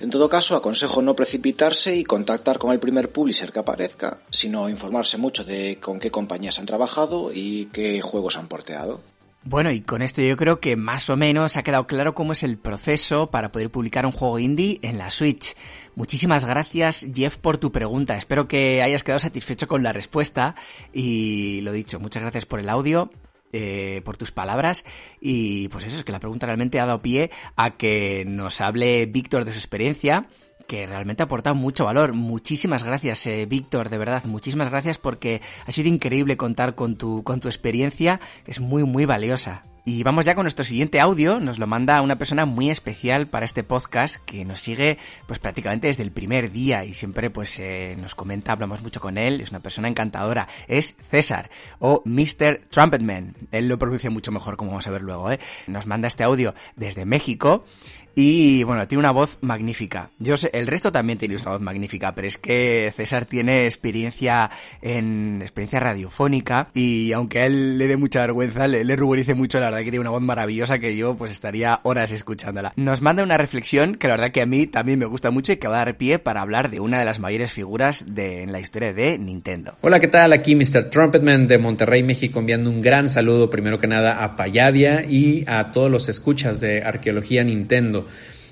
[0.00, 4.70] En todo caso, aconsejo no precipitarse y contactar con el primer publisher que aparezca, sino
[4.70, 9.02] informarse mucho de con qué compañías han trabajado y qué juegos han porteado.
[9.42, 12.42] Bueno, y con esto yo creo que más o menos ha quedado claro cómo es
[12.42, 15.54] el proceso para poder publicar un juego indie en la Switch.
[15.96, 18.16] Muchísimas gracias, Jeff, por tu pregunta.
[18.16, 20.54] Espero que hayas quedado satisfecho con la respuesta.
[20.94, 23.10] Y lo dicho, muchas gracias por el audio
[23.52, 24.84] eh, por tus palabras
[25.20, 29.06] y pues eso es que la pregunta realmente ha dado pie a que nos hable
[29.06, 30.28] Víctor de su experiencia
[30.66, 32.12] que realmente ha aportado mucho valor.
[32.12, 37.24] Muchísimas gracias, eh, Víctor, de verdad, muchísimas gracias porque ha sido increíble contar con tu,
[37.24, 39.62] con tu experiencia, es muy, muy valiosa.
[39.84, 43.46] Y vamos ya con nuestro siguiente audio, nos lo manda una persona muy especial para
[43.46, 47.96] este podcast que nos sigue pues prácticamente desde el primer día y siempre pues eh,
[47.98, 52.60] nos comenta, hablamos mucho con él, es una persona encantadora, es César o Mr.
[52.68, 55.40] Trumpetman, él lo pronuncia mucho mejor como vamos a ver luego, ¿eh?
[55.66, 57.64] nos manda este audio desde México
[58.14, 60.10] y bueno, tiene una voz magnífica.
[60.18, 64.50] Yo sé, el resto también tiene una voz magnífica, pero es que César tiene experiencia
[64.82, 69.66] en experiencia radiofónica y aunque a él le dé mucha vergüenza, le, ruborice mucho, la
[69.66, 72.72] verdad que tiene una voz maravillosa que yo pues estaría horas escuchándola.
[72.76, 75.56] Nos manda una reflexión que la verdad que a mí también me gusta mucho y
[75.56, 78.52] que va a dar pie para hablar de una de las mayores figuras de, en
[78.52, 79.74] la historia de Nintendo.
[79.80, 80.32] Hola, ¿qué tal?
[80.32, 80.90] Aquí Mr.
[80.90, 85.70] Trumpetman de Monterrey, México, enviando un gran saludo primero que nada a Payadia y a
[85.72, 87.99] todos los escuchas de Arqueología Nintendo.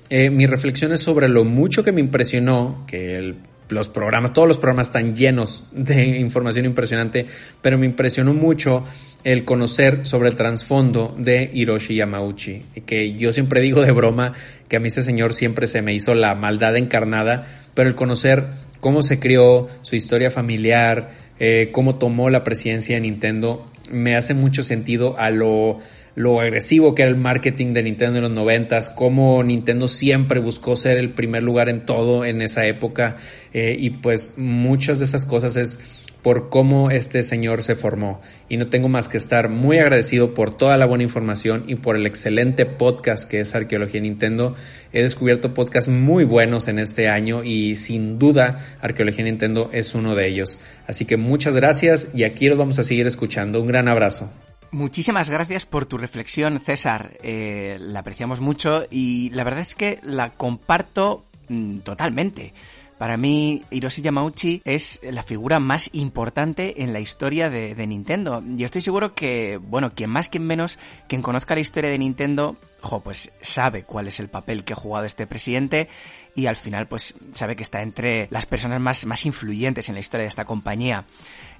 [0.09, 3.35] Eh, mi reflexión es sobre lo mucho que me impresionó que
[3.69, 7.25] los programas, todos los programas están llenos de información impresionante,
[7.61, 8.85] pero me impresionó mucho
[9.23, 14.33] el conocer sobre el trasfondo de Hiroshi Yamauchi, que yo siempre digo de broma
[14.67, 18.47] que a mí ese señor siempre se me hizo la maldad encarnada, pero el conocer
[18.79, 24.33] cómo se crió, su historia familiar, eh, cómo tomó la presidencia de Nintendo, me hace
[24.33, 25.79] mucho sentido a lo
[26.19, 30.75] lo agresivo que era el marketing de Nintendo en los noventas, cómo Nintendo siempre buscó
[30.75, 33.15] ser el primer lugar en todo en esa época
[33.53, 35.79] eh, y pues muchas de esas cosas es
[36.21, 38.19] por cómo este señor se formó.
[38.49, 41.95] Y no tengo más que estar muy agradecido por toda la buena información y por
[41.95, 44.55] el excelente podcast que es Arqueología Nintendo.
[44.91, 50.15] He descubierto podcasts muy buenos en este año y sin duda Arqueología Nintendo es uno
[50.15, 50.59] de ellos.
[50.85, 53.61] Así que muchas gracias y aquí los vamos a seguir escuchando.
[53.61, 54.29] Un gran abrazo.
[54.71, 57.17] Muchísimas gracias por tu reflexión, César.
[57.23, 62.53] Eh, la apreciamos mucho y la verdad es que la comparto mm, totalmente.
[62.99, 68.43] Para mí, Hiroshi Yamauchi es la figura más importante en la historia de, Nintendo.
[68.57, 72.57] Y estoy seguro que, bueno, quien más, quien menos, quien conozca la historia de Nintendo,
[72.81, 75.87] jo, pues sabe cuál es el papel que ha jugado este presidente
[76.35, 80.01] y al final, pues sabe que está entre las personas más, más influyentes en la
[80.01, 81.05] historia de esta compañía.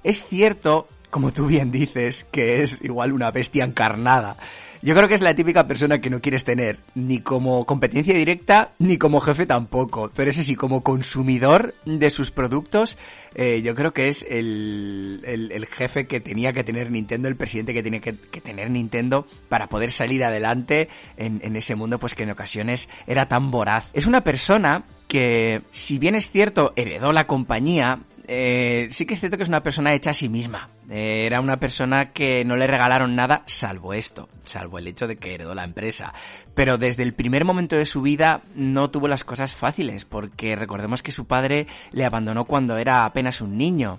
[0.04, 4.36] Es cierto, como tú bien dices, que es igual una bestia encarnada.
[4.82, 8.70] Yo creo que es la típica persona que no quieres tener, ni como competencia directa,
[8.78, 10.10] ni como jefe tampoco.
[10.16, 12.96] Pero ese sí, como consumidor de sus productos,
[13.34, 17.74] eh, yo creo que es el, el, jefe que tenía que tener Nintendo, el presidente
[17.74, 20.88] que tiene que, tener Nintendo para poder salir adelante
[21.18, 23.84] en ese mundo, pues que en ocasiones era tan voraz.
[23.92, 27.98] Es una persona que, si bien es cierto, heredó la compañía,
[28.32, 30.68] eh, sí que es cierto que es una persona hecha a sí misma.
[30.88, 35.16] Eh, era una persona que no le regalaron nada salvo esto, salvo el hecho de
[35.16, 36.14] que heredó la empresa.
[36.54, 41.02] Pero desde el primer momento de su vida no tuvo las cosas fáciles, porque recordemos
[41.02, 43.98] que su padre le abandonó cuando era apenas un niño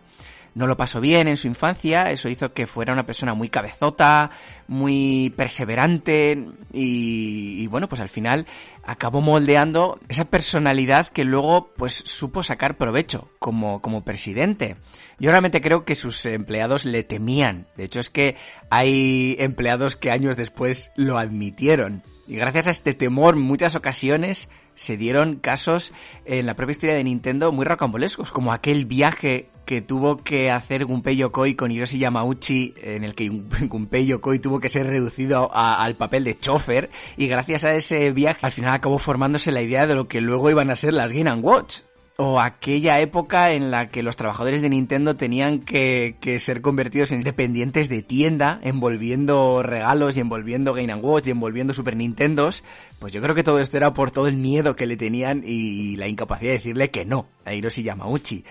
[0.54, 4.32] no lo pasó bien en su infancia, eso hizo que fuera una persona muy cabezota,
[4.68, 8.46] muy perseverante y, bueno, pues al final
[8.84, 14.78] acabó moldeando esa personalidad que luego pues supo sacar provecho como, como presidente.
[15.20, 18.36] Yo realmente creo que sus empleados le temían, de hecho es que
[18.70, 22.04] hay empleados que años después lo admitieron.
[22.28, 24.50] Y gracias a este temor, en muchas ocasiones
[24.82, 25.94] se dieron casos
[26.26, 30.86] en la propia historia de Nintendo muy rocambolescos, como aquel viaje que tuvo que hacer
[30.86, 33.30] Gunpei Yokoi con Hiroshi Yamauchi, en el que
[33.70, 38.44] Gunpei Yokoi tuvo que ser reducido al papel de chofer, y gracias a ese viaje
[38.44, 41.32] al final acabó formándose la idea de lo que luego iban a ser las Game
[41.32, 41.82] Watch
[42.24, 47.22] o aquella época en la que los trabajadores de Nintendo tenían que, ser convertidos en
[47.22, 52.64] dependientes de tienda, envolviendo regalos y envolviendo Game Watch y envolviendo Super Nintendos,
[53.00, 55.96] pues yo creo que todo esto era por todo el miedo que le tenían y
[55.96, 58.44] la incapacidad de decirle que no a Hiroshi Yamauchi.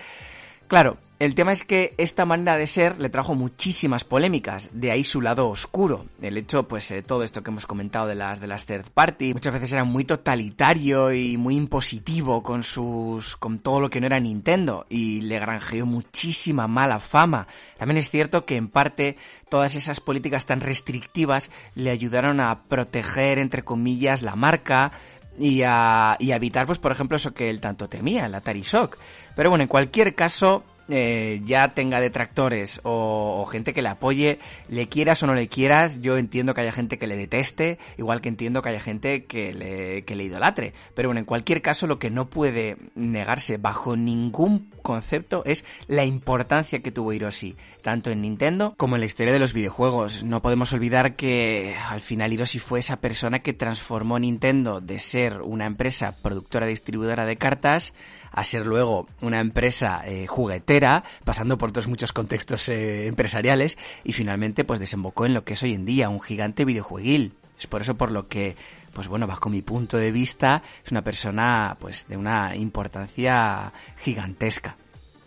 [0.71, 5.03] Claro, el tema es que esta manera de ser le trajo muchísimas polémicas, de ahí
[5.03, 6.05] su lado oscuro.
[6.21, 9.33] El hecho, pues, eh, todo esto que hemos comentado de las de las third party,
[9.33, 14.05] muchas veces era muy totalitario y muy impositivo con sus con todo lo que no
[14.05, 17.47] era Nintendo y le granjeó muchísima mala fama.
[17.77, 19.17] También es cierto que en parte
[19.49, 24.93] todas esas políticas tan restrictivas le ayudaron a proteger entre comillas la marca
[25.41, 28.97] y a, y evitar, pues, por ejemplo, eso que él tanto temía, el Atari Shock.
[29.35, 34.39] Pero bueno, en cualquier caso, eh, ya tenga detractores o, gente que le apoye,
[34.69, 38.21] le quieras o no le quieras, yo entiendo que haya gente que le deteste, igual
[38.21, 40.73] que entiendo que haya gente que le, que le idolatre.
[40.93, 46.05] Pero bueno, en cualquier caso, lo que no puede negarse bajo ningún concepto es la
[46.05, 50.23] importancia que tuvo Hiroshi, tanto en Nintendo como en la historia de los videojuegos.
[50.23, 55.41] No podemos olvidar que al final Hiroshi fue esa persona que transformó Nintendo de ser
[55.41, 57.93] una empresa productora distribuidora de cartas
[58.31, 64.13] a ser luego una empresa eh, juguetera, pasando por todos muchos contextos eh, empresariales y
[64.13, 67.33] finalmente pues desembocó en lo que es hoy en día un gigante videojueguil.
[67.59, 68.55] Es por eso por lo que,
[68.93, 74.77] pues bueno, bajo mi punto de vista, es una persona pues de una importancia gigantesca.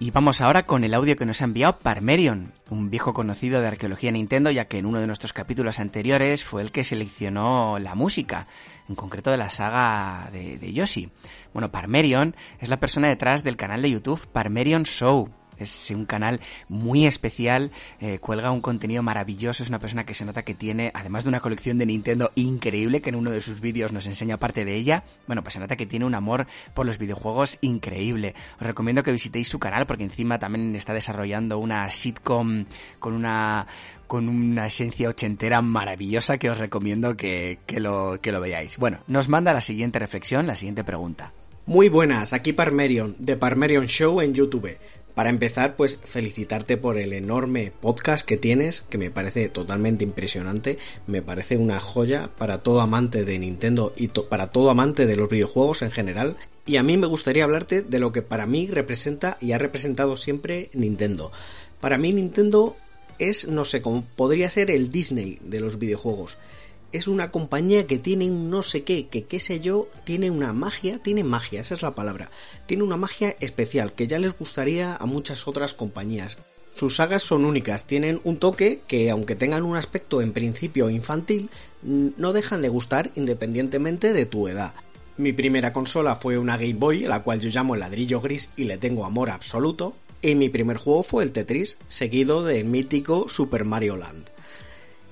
[0.00, 3.68] Y vamos ahora con el audio que nos ha enviado Parmerion, un viejo conocido de
[3.68, 7.94] arqueología Nintendo, ya que en uno de nuestros capítulos anteriores fue el que seleccionó la
[7.94, 8.48] música,
[8.88, 11.10] en concreto de la saga de, de Yoshi.
[11.54, 16.40] Bueno, Parmerion es la persona detrás del canal de YouTube Parmerion Show, es un canal
[16.68, 20.90] muy especial, eh, cuelga un contenido maravilloso, es una persona que se nota que tiene,
[20.94, 24.38] además de una colección de Nintendo increíble, que en uno de sus vídeos nos enseña
[24.38, 28.34] parte de ella, bueno, pues se nota que tiene un amor por los videojuegos increíble.
[28.60, 32.64] Os recomiendo que visitéis su canal porque encima también está desarrollando una sitcom
[32.98, 33.66] con una
[34.06, 38.76] con una esencia ochentera maravillosa que os recomiendo que, que, lo, que lo veáis.
[38.76, 41.32] Bueno, nos manda la siguiente reflexión, la siguiente pregunta.
[41.66, 44.76] Muy buenas, aquí Parmerion, de Parmerion Show en YouTube.
[45.14, 50.76] Para empezar, pues felicitarte por el enorme podcast que tienes, que me parece totalmente impresionante,
[51.06, 55.30] me parece una joya para todo amante de Nintendo y para todo amante de los
[55.30, 56.36] videojuegos en general.
[56.66, 60.18] Y a mí me gustaría hablarte de lo que para mí representa y ha representado
[60.18, 61.32] siempre Nintendo.
[61.80, 62.76] Para mí Nintendo
[63.18, 66.36] es, no sé, como podría ser el Disney de los videojuegos
[66.94, 70.52] es una compañía que tiene un no sé qué, que qué sé yo, tiene una
[70.52, 72.30] magia, tiene magia, esa es la palabra.
[72.66, 76.38] Tiene una magia especial que ya les gustaría a muchas otras compañías.
[76.72, 81.50] Sus sagas son únicas, tienen un toque que, aunque tengan un aspecto en principio infantil,
[81.82, 84.74] no dejan de gustar independientemente de tu edad.
[85.16, 88.64] Mi primera consola fue una Game Boy, la cual yo llamo el ladrillo gris y
[88.64, 93.64] le tengo amor absoluto, y mi primer juego fue el Tetris, seguido del mítico Super
[93.64, 94.33] Mario Land.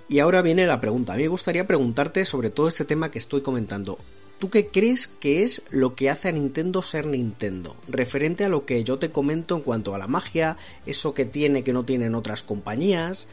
[0.09, 1.15] Y ahora viene la pregunta.
[1.15, 3.99] A mí me gustaría preguntarte sobre todo este tema que estoy comentando.
[4.39, 7.77] ¿Tú qué crees que es lo que hace a Nintendo ser Nintendo?
[7.87, 11.63] Referente a lo que yo te comento en cuanto a la magia, eso que tiene
[11.63, 13.29] que no tienen otras compañías,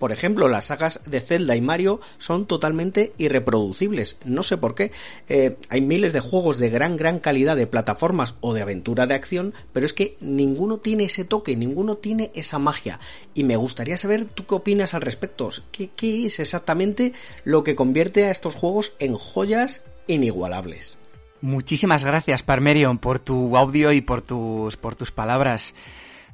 [0.00, 4.16] por ejemplo, las sagas de Zelda y Mario son totalmente irreproducibles.
[4.24, 4.92] No sé por qué.
[5.28, 9.12] Eh, hay miles de juegos de gran, gran calidad de plataformas o de aventura de
[9.12, 12.98] acción, pero es que ninguno tiene ese toque, ninguno tiene esa magia.
[13.34, 15.50] Y me gustaría saber tú qué opinas al respecto.
[15.70, 15.90] ¿Qué,
[16.24, 17.12] es exactamente
[17.44, 20.96] lo que convierte a estos juegos en joyas inigualables?
[21.42, 25.74] Muchísimas gracias, Parmerion, por tu audio y por tus, por tus palabras.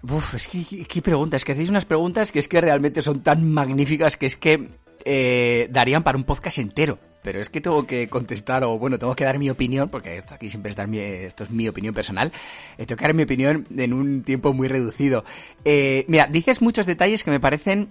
[0.09, 3.51] Uf, es que, qué preguntas, que hacéis unas preguntas que es que realmente son tan
[3.51, 4.69] magníficas que es que
[5.05, 6.99] eh, darían para un podcast entero.
[7.23, 10.49] Pero es que tengo que contestar, o bueno, tengo que dar mi opinión, porque aquí
[10.49, 12.31] siempre es mi, esto es mi opinión personal.
[12.79, 15.25] Eh, tengo que dar mi opinión en un tiempo muy reducido.
[15.65, 17.89] Eh, mira, dices muchos detalles que me parecen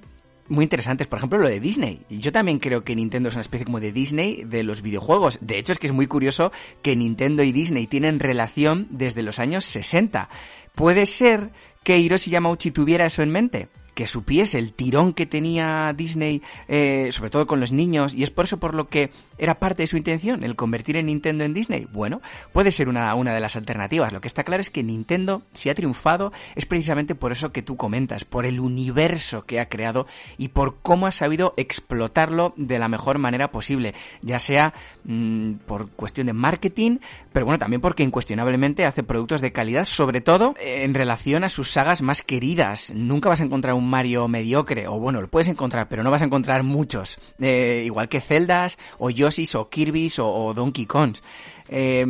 [0.47, 1.07] muy interesantes.
[1.07, 2.01] Por ejemplo, lo de Disney.
[2.09, 5.39] Yo también creo que Nintendo es una especie como de Disney de los videojuegos.
[5.41, 9.39] De hecho, es que es muy curioso que Nintendo y Disney tienen relación desde los
[9.39, 10.29] años 60.
[10.75, 11.51] Puede ser
[11.85, 17.09] que Hiroshi Yamauchi tuviera eso en mente que supiese el tirón que tenía Disney, eh,
[17.11, 19.87] sobre todo con los niños, y es por eso por lo que era parte de
[19.87, 21.87] su intención, el convertir en Nintendo en Disney.
[21.91, 22.21] Bueno,
[22.51, 24.13] puede ser una, una de las alternativas.
[24.13, 27.61] Lo que está claro es que Nintendo, si ha triunfado, es precisamente por eso que
[27.61, 32.79] tú comentas, por el universo que ha creado y por cómo ha sabido explotarlo de
[32.79, 34.73] la mejor manera posible, ya sea
[35.05, 36.99] mm, por cuestión de marketing,
[37.31, 41.71] pero bueno, también porque incuestionablemente hace productos de calidad, sobre todo en relación a sus
[41.71, 42.93] sagas más queridas.
[42.93, 46.21] Nunca vas a encontrar un Mario mediocre, o bueno, lo puedes encontrar, pero no vas
[46.21, 47.19] a encontrar muchos.
[47.39, 51.23] Eh, igual que Zeldas, o Yoshis, o Kirby's, o, Donkey Kongs.
[51.69, 52.05] Eh,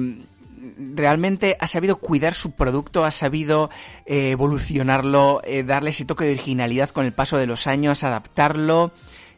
[0.93, 3.69] realmente ha sabido cuidar su producto, ha sabido
[4.05, 8.91] eh, evolucionarlo, darle ese toque de originalidad con el paso de los años, adaptarlo.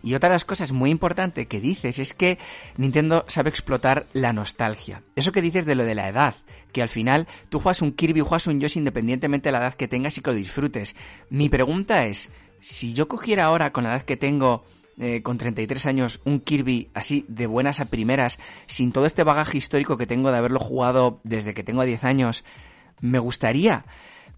[0.04, 2.38] Y otra de las cosas muy importantes que dices es que
[2.78, 5.02] Nintendo sabe explotar la nostalgia.
[5.16, 6.36] Eso que dices de lo de la edad
[6.72, 9.88] que al final tú juegas un Kirby, juegas un Yoshi independientemente de la edad que
[9.88, 10.96] tengas y que lo disfrutes.
[11.30, 14.64] Mi pregunta es, si yo cogiera ahora con la edad que tengo,
[15.00, 19.58] eh, con 33 años, un Kirby así de buenas a primeras, sin todo este bagaje
[19.58, 22.44] histórico que tengo de haberlo jugado desde que tengo 10 años,
[23.02, 23.86] ¿me gustaría?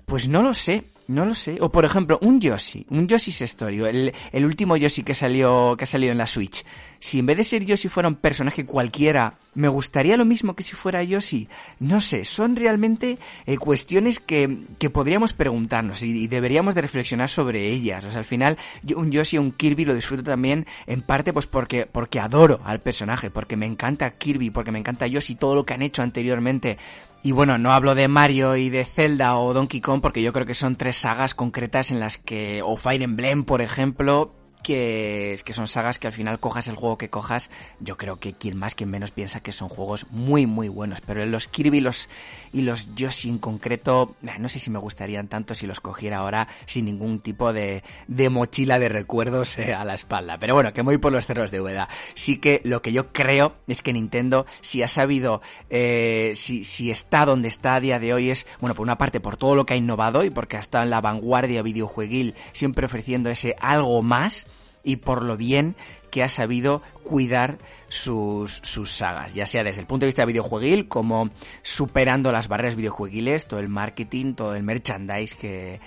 [0.06, 0.84] Pues no lo sé.
[1.08, 1.58] No lo sé.
[1.60, 5.86] O por ejemplo, un Yoshi, un Yoshi's Story, el, el último Yoshi que salió, que
[5.86, 6.64] ha salido en la Switch.
[7.00, 10.64] Si en vez de ser Yoshi fuera un personaje cualquiera, ¿me gustaría lo mismo que
[10.64, 11.48] si fuera Yoshi?
[11.80, 17.68] No sé, son realmente eh, cuestiones que, que, podríamos preguntarnos y, deberíamos de reflexionar sobre
[17.68, 18.04] ellas.
[18.04, 21.48] O sea, al final, yo, un Yoshi un Kirby lo disfruto también en parte pues
[21.48, 25.66] porque, porque adoro al personaje, porque me encanta Kirby, porque me encanta Yoshi, todo lo
[25.66, 26.78] que han hecho anteriormente.
[27.24, 30.46] Y bueno, no hablo de Mario y de Zelda o Donkey Kong porque yo creo
[30.46, 34.34] que son tres sagas concretas en las que, o Fire Emblem, por ejemplo,
[34.64, 37.50] que, que son sagas que al final cojas el juego que cojas,
[37.80, 41.02] yo creo que quien más, quien menos piensa que son juegos muy, muy buenos.
[41.02, 42.10] Pero los Kirby los,
[42.54, 46.48] y los Yoshi en concreto, no sé si me gustarían tanto si los cogiera ahora
[46.66, 50.38] sin ningún tipo de, de mochila de recuerdos eh, a la espalda.
[50.40, 51.88] Pero bueno, que voy por los cerros de Ueda.
[52.14, 56.92] Sí que lo que yo creo es que Nintendo, si ha sabido, eh, si, si
[56.92, 59.66] está donde está a día de hoy es, bueno, por una parte por todo lo
[59.66, 64.02] que ha innovado y porque ha estado en la vanguardia videojueguil, siempre ofreciendo ese algo
[64.02, 64.48] más,
[64.84, 65.76] y por lo bien
[66.12, 67.58] que ha sabido cuidar
[67.88, 71.30] sus, sus sagas, ya sea desde el punto de vista videojueguil como
[71.62, 75.80] superando las barreras videojueguiles, todo el marketing, todo el merchandise que,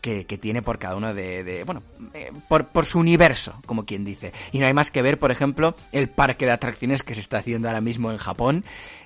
[0.00, 1.82] que, tiene por cada uno de, bueno,
[2.14, 4.32] eh, por, por, su universo, como quien dice.
[4.52, 7.38] Y no hay más que ver, por ejemplo, el parque de atracciones que se está
[7.38, 8.64] haciendo ahora mismo en Japón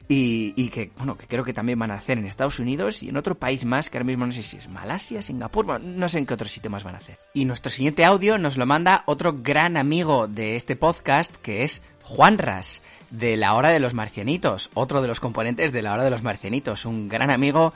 [0.09, 3.09] y, y, que, bueno, que creo que también van a hacer en Estados Unidos y
[3.09, 6.19] en otro país más, que ahora mismo no sé si es Malasia, Singapur, no sé
[6.19, 7.19] en qué otro sitio más van a hacer.
[7.33, 11.81] Y nuestro siguiente audio nos lo manda otro gran amigo de este podcast, que es
[12.03, 16.05] Juan Ras de La Hora de los Marcianitos, otro de los componentes de La Hora
[16.05, 17.73] de los Marcianitos, un gran amigo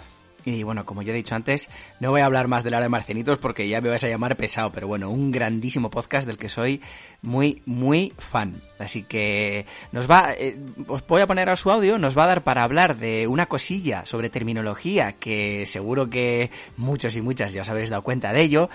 [0.49, 1.69] y bueno, como ya he dicho antes,
[2.01, 4.09] no voy a hablar más de la hora de Marcenitos porque ya me vais a
[4.09, 6.81] llamar pesado, pero bueno, un grandísimo podcast del que soy
[7.23, 8.55] muy, muy fan.
[8.79, 12.29] Así que nos va, eh, os voy a poner a su audio, nos va a
[12.29, 17.63] dar para hablar de una cosilla sobre terminología que seguro que muchos y muchas ya
[17.63, 18.71] os habréis dado cuenta de ello.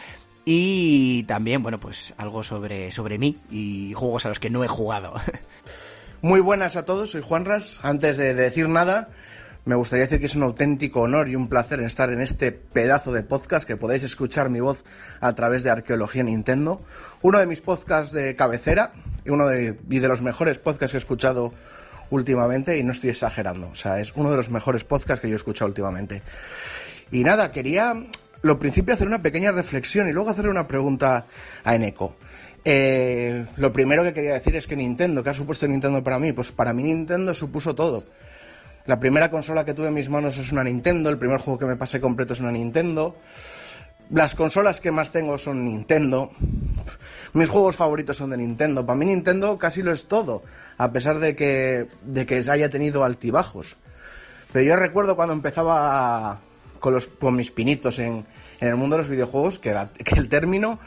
[0.46, 4.68] Y también, bueno, pues algo sobre, sobre mí y juegos a los que no he
[4.68, 5.14] jugado.
[6.22, 7.80] Muy buenas a todos, soy Juanras.
[7.82, 9.10] Antes de decir nada,
[9.66, 13.14] Me gustaría decir que es un auténtico honor y un placer estar en este pedazo
[13.14, 14.84] de podcast que podéis escuchar mi voz
[15.22, 16.82] a través de Arqueología Nintendo,
[17.22, 18.92] uno de mis podcasts de cabecera
[19.24, 21.54] y uno de, los mejores podcasts que he escuchado
[22.10, 25.36] últimamente y no estoy exagerando, o sea, es uno de los mejores podcasts que yo
[25.36, 26.22] he escuchado últimamente.
[27.10, 27.94] Y nada, quería
[28.42, 31.26] lo principio hacer una pequeña reflexión y luego hacerle una pregunta
[31.64, 32.18] a Eneco.
[32.66, 36.34] Eh, lo primero que quería decir es que Nintendo, ¿qué ha supuesto Nintendo para mí?
[36.34, 38.04] Pues para mí Nintendo supuso todo
[38.86, 41.66] la primera consola que tuve en mis manos es una Nintendo, el primer juego que
[41.66, 43.16] me pasé completo es una Nintendo.
[44.10, 46.32] Las consolas que más tengo son Nintendo.
[47.34, 48.86] Mis juegos favoritos son de Nintendo.
[48.86, 50.44] Para mí Nintendo casi lo es todo,
[50.78, 53.78] a pesar de que, de que haya tenido altibajos.
[54.52, 56.42] Pero yo recuerdo cuando empezaba
[56.80, 58.26] con, los, con mis pinitos en,
[58.60, 59.74] en el mundo de los videojuegos, que,
[60.04, 60.80] que el término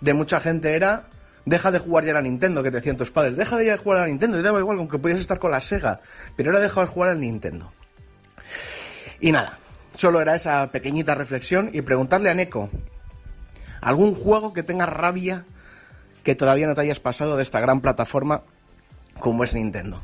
[0.00, 1.04] de mucha gente era
[1.44, 3.98] deja de jugar ya a la Nintendo, que te decían tus padres, deja de jugar
[3.98, 6.00] a la Nintendo, te daba igual, aunque podías estar con la Sega,
[6.36, 7.72] pero ahora deja de jugar al Nintendo.
[9.20, 9.58] Y nada,
[9.96, 12.70] solo era esa pequeñita reflexión y preguntarle a Neko,
[13.80, 15.44] ¿algún juego que tenga rabia
[16.22, 18.42] que todavía no te hayas pasado de esta gran plataforma
[19.18, 20.02] como es Nintendo?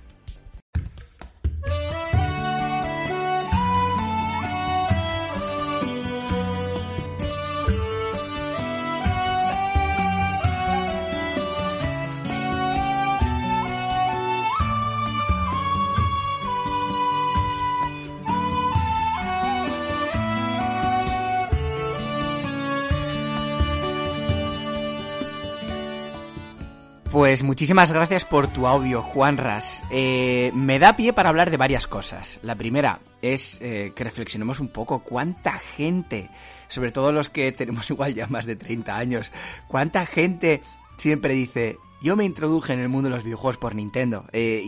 [27.28, 29.82] Pues muchísimas gracias por tu audio, Juan Ras.
[29.90, 32.40] Eh, me da pie para hablar de varias cosas.
[32.42, 36.30] La primera es eh, que reflexionemos un poco cuánta gente,
[36.68, 39.30] sobre todo los que tenemos igual ya más de 30 años,
[39.66, 40.62] cuánta gente
[40.96, 44.24] siempre dice, yo me introduje en el mundo de los videojuegos por Nintendo.
[44.32, 44.62] Eh,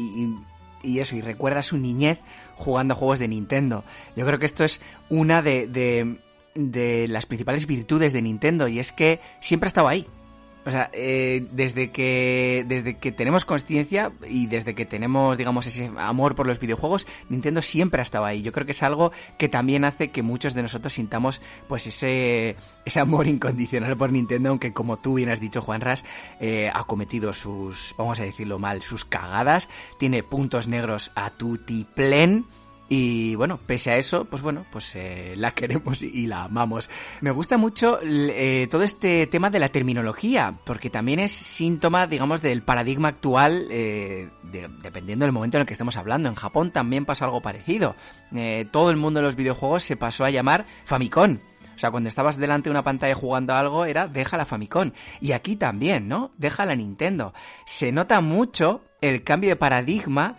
[0.82, 2.20] y, eso, y recuerda su niñez
[2.56, 3.84] jugando juegos de Nintendo.
[4.16, 6.18] Yo creo que esto es una de, de,
[6.54, 10.06] de las principales virtudes de Nintendo y es que siempre ha estado ahí
[10.64, 15.90] o sea, eh, desde que desde que tenemos conciencia y desde que tenemos, digamos, ese
[15.96, 18.42] amor por los videojuegos, Nintendo siempre ha estado ahí.
[18.42, 22.56] Yo creo que es algo que también hace que muchos de nosotros sintamos, pues, ese
[22.84, 26.04] ese amor incondicional por Nintendo, aunque como tú bien has dicho, Juan Ras,
[26.40, 32.46] eh, ha cometido sus, vamos a decirlo mal, sus cagadas, tiene puntos negros a tutiplén
[32.92, 36.90] y bueno, pese a eso, pues bueno, pues eh, la queremos y, la amamos.
[37.20, 42.42] Me gusta mucho eh, todo este tema de la terminología, porque también es síntoma, digamos,
[42.42, 44.28] del paradigma actual, eh,
[44.82, 46.28] dependiendo del momento en el que estemos hablando.
[46.28, 47.94] En Japón también pasa algo parecido.
[48.72, 51.38] todo el mundo de los videojuegos se pasó a llamar Famicom.
[51.76, 54.90] O sea, cuando estabas delante de una pantalla jugando a algo era deja la Famicom.
[55.20, 56.32] Y aquí también, ¿no?
[56.38, 57.34] Deja la Nintendo.
[57.66, 60.36] Se nota mucho el cambio de paradigma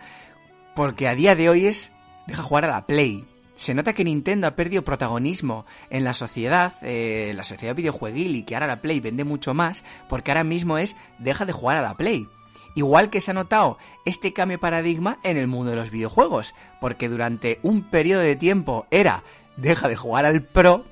[0.76, 1.92] porque a día de hoy es
[2.26, 3.24] deja jugar a la Play.
[3.54, 8.42] Se nota que Nintendo ha perdido protagonismo en la sociedad, eh, la sociedad videojueguil, y
[8.42, 11.82] que ahora la Play vende mucho más, porque ahora mismo es deja de jugar a
[11.82, 12.28] la Play.
[12.74, 16.54] Igual que se ha notado este cambio de paradigma en el mundo de los videojuegos,
[16.80, 19.22] porque durante un periodo de tiempo era
[19.56, 20.84] deja de jugar al Pro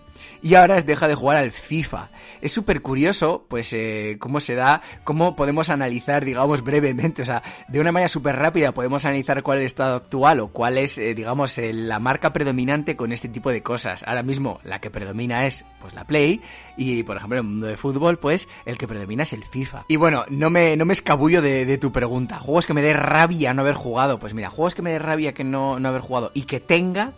[0.42, 2.10] y ahora deja de jugar al FIFA.
[2.40, 7.42] Es súper curioso, pues, eh, cómo se da, cómo podemos analizar, digamos, brevemente, o sea,
[7.68, 10.98] de una manera súper rápida podemos analizar cuál es el estado actual o cuál es,
[10.98, 14.02] eh, digamos, la marca predominante con este tipo de cosas.
[14.06, 16.40] Ahora mismo la que predomina es, pues, la Play
[16.76, 19.84] y, por ejemplo, en el mundo de fútbol, pues, el que predomina es el FIFA.
[19.88, 22.38] Y bueno, no me, no me escabullo de, de tu pregunta.
[22.38, 24.18] Juegos que me dé rabia no haber jugado.
[24.18, 27.14] Pues mira, juegos que me dé rabia que no, no haber jugado y que tenga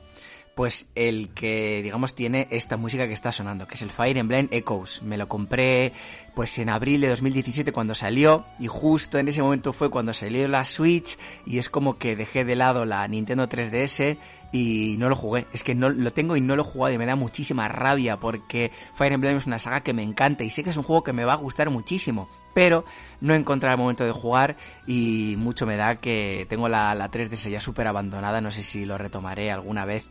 [0.54, 4.48] pues el que digamos tiene esta música que está sonando, que es el Fire Emblem
[4.50, 5.02] Echoes.
[5.02, 5.92] Me lo compré
[6.34, 10.46] pues en abril de 2017 cuando salió y justo en ese momento fue cuando salió
[10.48, 14.18] la Switch y es como que dejé de lado la Nintendo 3DS
[14.52, 15.46] y no lo jugué.
[15.52, 18.18] Es que no lo tengo y no lo he jugado y me da muchísima rabia
[18.18, 21.02] porque Fire Emblem es una saga que me encanta y sé que es un juego
[21.02, 22.28] que me va a gustar muchísimo.
[22.54, 22.84] Pero
[23.20, 27.10] no he encontrado el momento de jugar y mucho me da que tengo la, la
[27.10, 28.40] 3DS ya súper abandonada.
[28.40, 30.08] No sé si lo retomaré alguna vez.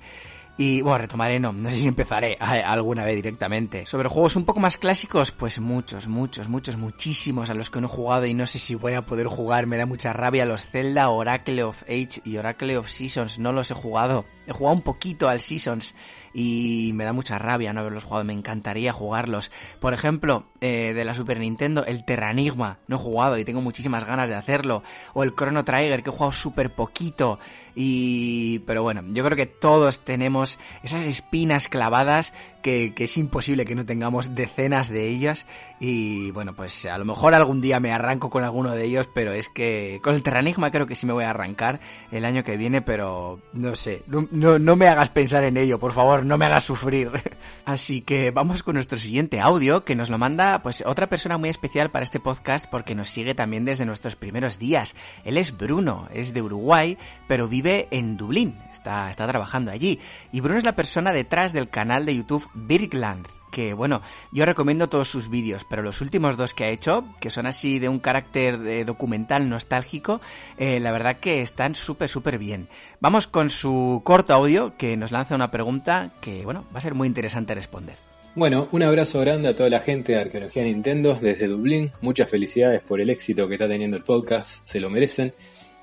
[0.58, 3.86] Y bueno, retomaré, no, no sé si empezaré alguna vez directamente.
[3.86, 7.88] Sobre juegos un poco más clásicos, pues muchos, muchos, muchos, muchísimos a los que no
[7.88, 9.66] he jugado y no sé si voy a poder jugar.
[9.66, 13.40] Me da mucha rabia los Zelda, Oracle of Age y Oracle of Seasons.
[13.40, 14.26] No los he jugado.
[14.52, 15.96] He jugado un poquito al Seasons
[16.34, 19.52] y me da mucha rabia no haberlos jugado, me encantaría jugarlos.
[19.80, 24.06] Por ejemplo, eh, de la Super Nintendo, el Terranigma, no he jugado y tengo muchísimas
[24.06, 24.84] ganas de hacerlo.
[25.14, 27.40] O el Chrono Trigger, que he jugado súper poquito.
[27.76, 28.60] Y...
[28.60, 33.86] Pero bueno, yo creo que todos tenemos esas espinas clavadas que, es imposible que no
[33.86, 35.46] tengamos decenas de ellas
[35.80, 39.32] y bueno, pues a lo mejor algún día me arranco con alguno de ellos, pero
[39.32, 41.80] es que con el Terranigma creo que sí me voy a arrancar
[42.12, 45.80] el año que viene, pero no sé, no, no, no me hagas pensar en ello,
[45.80, 47.12] por favor, no me hagas sufrir.
[47.66, 51.50] Así que vamos con nuestro siguiente audio que nos lo manda pues otra persona muy
[51.50, 54.96] especial para este podcast porque nos sigue también desde nuestros primeros días.
[55.24, 56.98] Él es Bruno, es de Uruguay,
[57.28, 60.00] pero vive en Dublín, está, está trabajando allí.
[60.32, 64.90] Y Bruno es la persona detrás del canal de YouTube Birgland que bueno, yo recomiendo
[64.90, 68.00] todos sus vídeos, pero los últimos dos que ha hecho, que son así de un
[68.00, 70.22] carácter eh, documental nostálgico,
[70.58, 72.70] eh, la verdad que están súper, súper bien.
[73.02, 76.96] Vamos con su corto audio que nos lanza una pregunta que bueno, va a ser
[76.96, 77.98] muy interesante responder.
[78.34, 81.92] Bueno, un abrazo grande a toda la gente de Arqueología Nintendo desde Dublín.
[82.00, 85.34] Muchas felicidades por el éxito que está teniendo el podcast, se lo merecen.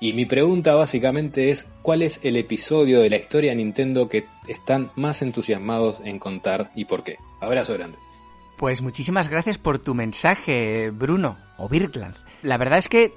[0.01, 4.25] Y mi pregunta básicamente es, ¿cuál es el episodio de la historia de Nintendo que
[4.47, 7.17] están más entusiasmados en contar y por qué?
[7.41, 7.97] Abrazo grande.
[8.57, 12.15] Pues muchísimas gracias por tu mensaje, Bruno, o Birkland.
[12.43, 13.13] La verdad es que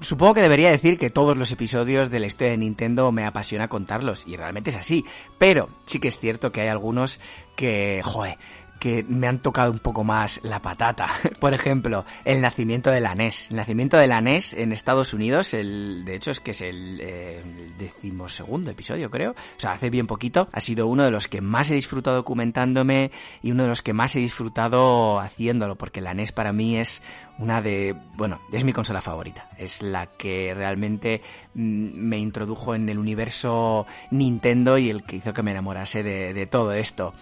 [0.00, 3.68] supongo que debería decir que todos los episodios de la historia de Nintendo me apasiona
[3.68, 5.04] contarlos, y realmente es así.
[5.38, 7.20] Pero sí que es cierto que hay algunos
[7.56, 8.38] que, joder,
[8.82, 11.06] que me han tocado un poco más la patata.
[11.38, 13.50] Por ejemplo, el nacimiento de la NES.
[13.50, 17.00] El nacimiento de la NES en Estados Unidos, el, de hecho es que es el,
[17.00, 19.30] eh, el decimosegundo episodio, creo.
[19.30, 20.48] O sea, hace bien poquito.
[20.50, 23.92] Ha sido uno de los que más he disfrutado documentándome y uno de los que
[23.92, 27.02] más he disfrutado haciéndolo, porque la NES para mí es
[27.38, 29.48] una de, bueno, es mi consola favorita.
[29.58, 31.22] Es la que realmente
[31.54, 36.46] me introdujo en el universo Nintendo y el que hizo que me enamorase de, de
[36.46, 37.14] todo esto.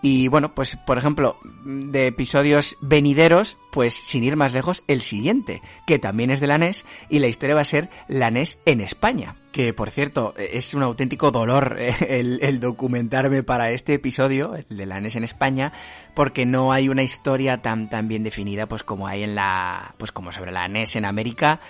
[0.00, 5.60] Y bueno, pues por ejemplo, de episodios venideros, pues sin ir más lejos, el siguiente,
[5.86, 8.80] que también es de la NES, y la historia va a ser la NES en
[8.80, 9.36] España.
[9.50, 14.86] Que por cierto, es un auténtico dolor el, el documentarme para este episodio, el de
[14.86, 15.72] la NES en España,
[16.14, 20.12] porque no hay una historia tan, tan bien definida pues como hay en la, pues
[20.12, 21.60] como sobre la NES en América,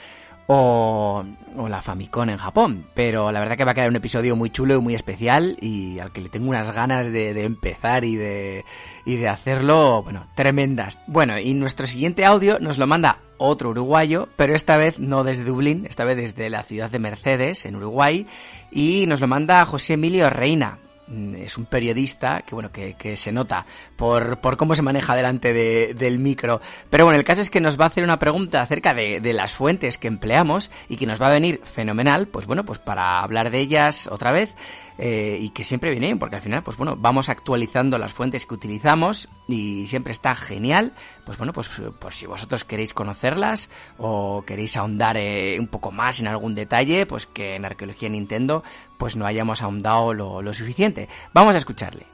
[0.49, 1.24] o,
[1.57, 2.86] o, la Famicom en Japón.
[2.94, 5.99] Pero la verdad que va a quedar un episodio muy chulo y muy especial y
[5.99, 8.64] al que le tengo unas ganas de, de, empezar y de,
[9.05, 10.99] y de hacerlo, bueno, tremendas.
[11.07, 15.44] Bueno, y nuestro siguiente audio nos lo manda otro uruguayo, pero esta vez no desde
[15.44, 18.26] Dublín, esta vez desde la ciudad de Mercedes, en Uruguay,
[18.72, 20.78] y nos lo manda José Emilio Reina
[21.36, 25.52] es un periodista que bueno que, que se nota por, por, cómo se maneja delante
[25.52, 26.61] de, del micro.
[26.90, 29.32] Pero bueno el caso es que nos va a hacer una pregunta acerca de, de,
[29.32, 33.20] las fuentes que empleamos y que nos va a venir fenomenal pues bueno pues para
[33.20, 34.54] hablar de ellas otra vez
[34.99, 38.55] eh, y que siempre viene porque al final pues bueno vamos actualizando las fuentes que
[38.55, 40.92] utilizamos y siempre está genial.
[41.24, 46.20] Pues bueno pues, pues si vosotros queréis conocerlas o queréis ahondar eh, un poco más
[46.20, 48.64] en algún detalle pues que en arqueología Nintendo
[48.99, 51.09] pues no hayamos ahondado lo, lo suficiente.
[51.32, 52.07] Vamos a escucharle.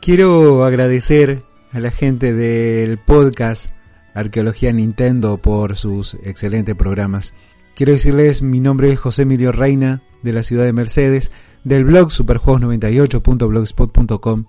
[0.00, 1.42] Quiero agradecer
[1.72, 3.72] a la gente del podcast
[4.14, 7.34] Arqueología Nintendo por sus excelentes programas.
[7.74, 11.32] Quiero decirles, mi nombre es José Emilio Reina, de la ciudad de Mercedes,
[11.64, 14.44] del blog superjuegos98.blogspot.com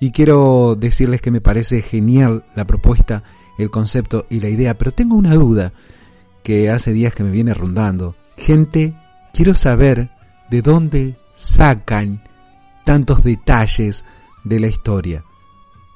[0.00, 3.22] y quiero decirles que me parece genial la propuesta,
[3.56, 5.72] el concepto y la idea, pero tengo una duda
[6.42, 8.16] que hace días que me viene rondando.
[8.36, 8.96] Gente,
[9.32, 10.10] quiero saber
[10.50, 12.24] de dónde sacan
[12.84, 14.04] tantos detalles
[14.44, 15.22] de la historia,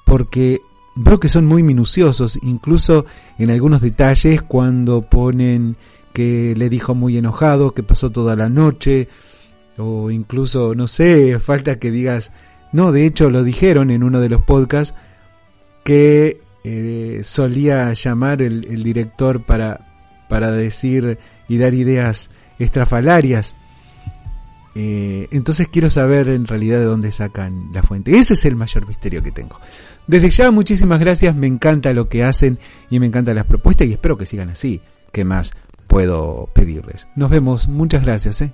[0.05, 0.61] porque
[0.95, 3.07] veo que son muy minuciosos, incluso
[3.39, 5.77] en algunos detalles cuando ponen
[6.13, 9.09] que le dijo muy enojado, que pasó toda la noche,
[9.79, 12.33] o incluso, no sé, falta que digas,
[12.73, 14.95] no, de hecho lo dijeron en uno de los podcasts,
[15.85, 19.87] que eh, solía llamar el, director para,
[20.29, 21.19] para decir
[21.49, 23.57] y dar ideas estrafalarias.
[24.75, 28.19] Eh, entonces quiero saber en realidad de dónde sacan la fuente.
[28.19, 29.59] Ese es el mayor misterio que tengo.
[30.07, 32.59] Desde ya muchísimas gracias, me encanta lo que hacen
[32.91, 34.81] y me encantan las propuestas y espero que sigan así.
[35.13, 35.55] ¿Qué más
[35.87, 37.09] puedo pedirles?
[37.17, 38.43] Nos vemos, muchas gracias.
[38.43, 38.53] ¿eh?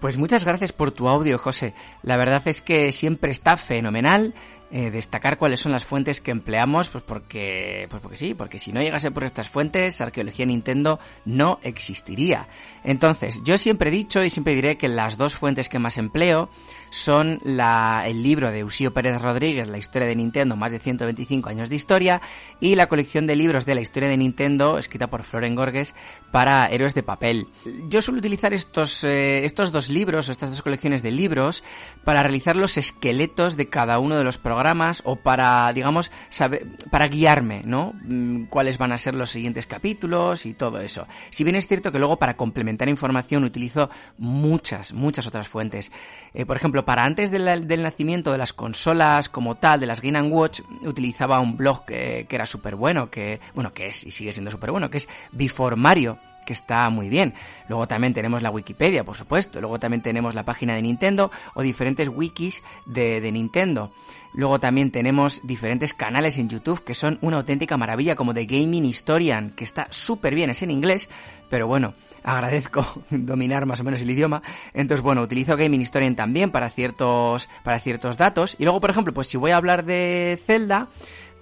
[0.00, 1.74] Pues muchas gracias por tu audio, José.
[2.02, 4.34] La verdad es que siempre está fenomenal
[4.70, 8.72] eh, destacar cuáles son las fuentes que empleamos, pues porque, pues porque sí, porque si
[8.72, 12.48] no llegase por estas fuentes, Arqueología Nintendo no existiría.
[12.82, 16.48] Entonces, yo siempre he dicho y siempre diré que las dos fuentes que más empleo
[16.90, 21.48] son la, el libro de Eusío Pérez Rodríguez, La historia de Nintendo, más de 125
[21.48, 22.20] años de historia,
[22.58, 25.94] y la colección de libros de la historia de Nintendo, escrita por Floren Gorges,
[26.32, 27.46] para Héroes de Papel.
[27.88, 31.62] Yo suelo utilizar estos, eh, estos dos libros, o estas dos colecciones de libros,
[32.04, 36.66] para realizar los esqueletos de cada uno de los programas programas o para, digamos, saber,
[36.90, 37.92] para guiarme, ¿no?
[38.04, 41.06] Mm, cuáles van a ser los siguientes capítulos y todo eso.
[41.28, 45.92] Si bien es cierto que luego para complementar información utilizo muchas, muchas otras fuentes.
[46.32, 50.22] Eh, por ejemplo, para antes del, nacimiento de las consolas como tal, de las Game
[50.22, 54.50] Watch, utilizaba un blog que, era súper bueno, que, bueno, que es y sigue siendo
[54.50, 57.34] súper bueno, que es Before Mario que está muy bien.
[57.68, 59.60] Luego también tenemos la Wikipedia, por supuesto.
[59.60, 63.90] Luego también tenemos la página de Nintendo o diferentes wikis de Nintendo.
[64.36, 68.84] Luego también tenemos diferentes canales en YouTube que son una auténtica maravilla, como The Gaming
[68.84, 71.08] Historian, que está súper bien, es en inglés,
[71.48, 74.42] pero bueno, agradezco dominar más o menos el idioma.
[74.74, 78.56] Entonces, bueno, utilizo Gaming Historian también para ciertos, para ciertos datos.
[78.58, 80.88] Y luego, por ejemplo, pues si voy a hablar de Zelda,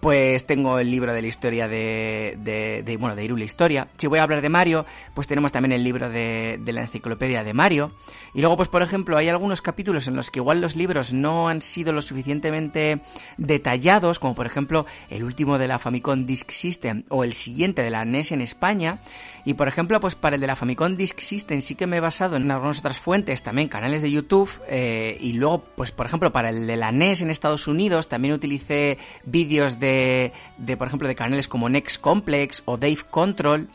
[0.05, 3.89] pues tengo el libro de la historia de, de, de bueno, de Irule Historia.
[3.97, 4.85] Si voy a hablar de Mario,
[5.15, 7.91] pues tenemos también el libro de, de, la enciclopedia de Mario.
[8.35, 11.49] Y luego, pues por ejemplo, hay algunos capítulos en los que igual los libros no
[11.49, 13.01] han sido lo suficientemente
[13.39, 17.89] detallados, como por ejemplo el último de la Famicom Disk System o el siguiente de
[17.89, 19.01] la NES en España.
[19.45, 22.01] Y por ejemplo, pues para el de la Famicom Disk System sí que me he
[22.01, 24.51] basado en algunas otras fuentes, también canales de YouTube.
[24.69, 28.35] Eh, y luego, pues por ejemplo, para el de la NES en Estados Unidos también
[28.35, 33.69] utilicé vídeos de de, por ejemplo, de canales como Next Complex o Dave Control.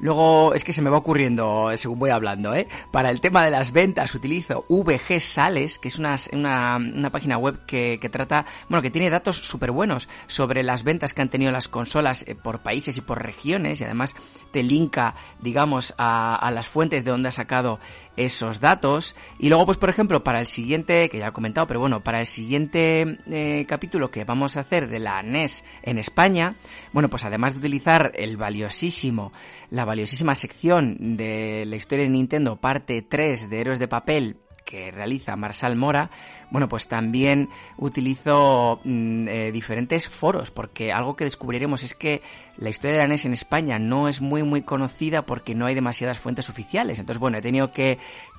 [0.00, 2.68] Luego es que se me va ocurriendo según voy hablando, ¿eh?
[2.90, 7.64] Para el tema de las ventas utilizo VG Sales, que es una, una, página web
[7.66, 11.52] que, que, trata, bueno, que tiene datos súper buenos sobre las ventas que han tenido
[11.52, 14.14] las consolas eh, por países y por regiones y además
[14.52, 17.80] te linka, digamos, a, a las fuentes de donde ha sacado
[18.18, 19.16] esos datos.
[19.38, 22.20] Y luego, pues por ejemplo, para el siguiente, que ya he comentado, pero bueno, para
[22.20, 26.56] el siguiente eh, capítulo que vamos a hacer de la NES en España,
[26.92, 29.32] bueno, pues además de utilizar el valiosísimo,
[29.70, 34.36] la valiosísima sección de la historia de Nintendo, parte 3 de Héroes de Papel,
[34.68, 36.10] que realiza Marsal Mora,
[36.50, 42.20] bueno, pues también utilizo mm, eh, diferentes foros, porque algo que descubriremos es que
[42.58, 45.74] la historia de la NES en España no es muy muy conocida porque no hay
[45.74, 46.98] demasiadas fuentes oficiales.
[46.98, 47.98] Entonces, bueno, he tenido que,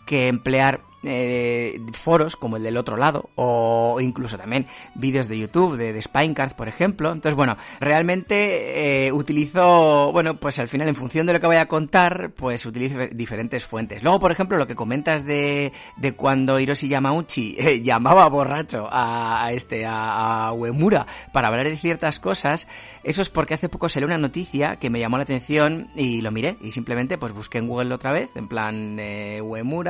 [0.10, 5.78] que emplear eh, foros como el del otro lado o incluso también vídeos de YouTube
[5.78, 7.12] de, de Spinecart por ejemplo.
[7.12, 11.62] Entonces bueno realmente eh, utilizo bueno pues al final en función de lo que vaya
[11.62, 14.02] a contar pues utilizo diferentes fuentes.
[14.02, 19.46] Luego por ejemplo lo que comentas de, de cuando Hiroshi Yamauchi eh, llamaba borracho a,
[19.46, 22.68] a este a, a, Uemura para hablar de ciertas cosas
[23.04, 26.32] eso es porque hace poco salió una noticia que me llamó la atención y lo
[26.32, 26.58] miré.
[26.62, 29.42] Y simplemente pues busqué en Google otra vez en plan eh,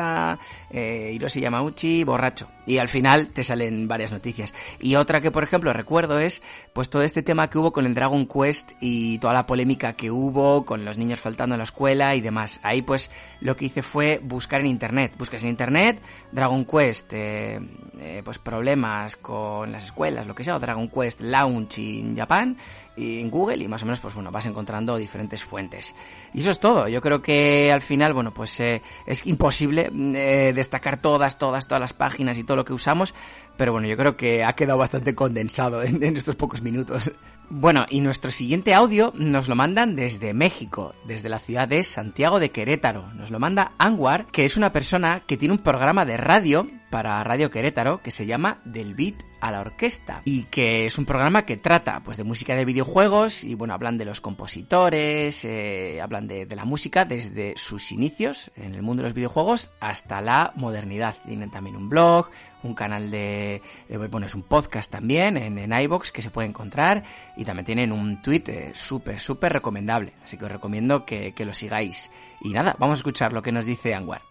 [0.10, 0.40] Uemura
[0.70, 2.48] eh, Hiroshi Yamauchi borracho.
[2.66, 4.54] Y al final te salen varias noticias.
[4.80, 7.96] Y otra que, por ejemplo, recuerdo es pues todo este tema que hubo con el
[7.96, 12.14] Dragon Quest y toda la polémica que hubo con los niños faltando en la escuela
[12.14, 12.60] y demás.
[12.62, 13.10] Ahí pues
[13.42, 15.16] lo que hice fue buscar en internet.
[15.18, 16.00] Buscas en internet
[16.32, 17.60] Dragon Quest, eh,
[18.00, 22.58] eh, pues problemas con las escuelas, lo que sea, o Dragon Quest Launch en Japón
[23.00, 25.96] en Google y más o menos pues bueno vas encontrando diferentes fuentes.
[26.34, 26.88] Y eso es todo.
[26.88, 31.82] Yo creo que al final bueno pues eh, es imposible eh, destacar todas todas todas
[31.82, 33.14] las páginas y todo lo que usamos
[33.58, 37.12] pero bueno yo creo que ha quedado bastante condensado en, estos pocos minutos.
[37.52, 42.40] Bueno, y nuestro siguiente audio nos lo mandan desde México, desde la ciudad de Santiago
[42.40, 43.12] de Querétaro.
[43.14, 47.24] Nos lo manda Anwar, que es una persona que tiene un programa de radio para
[47.24, 51.46] Radio Querétaro que se llama Del Beat a la Orquesta y que es un programa
[51.46, 56.28] que trata pues de música de videojuegos y bueno, hablan de los compositores, eh, hablan
[56.28, 61.18] de, la música desde sus inicios en el mundo de los videojuegos hasta la modernidad.
[61.26, 62.30] Tienen también un blog,
[62.64, 66.50] un canal de, de bueno, es un podcast también en, en iBox que se puede
[66.50, 67.04] encontrar
[67.38, 70.14] y también tienen un tweet eh, súper, súper recomendable.
[70.24, 72.12] Así que os recomiendo que, que lo sigáis.
[72.42, 74.22] Y nada, vamos a escuchar lo que nos dice Anwar.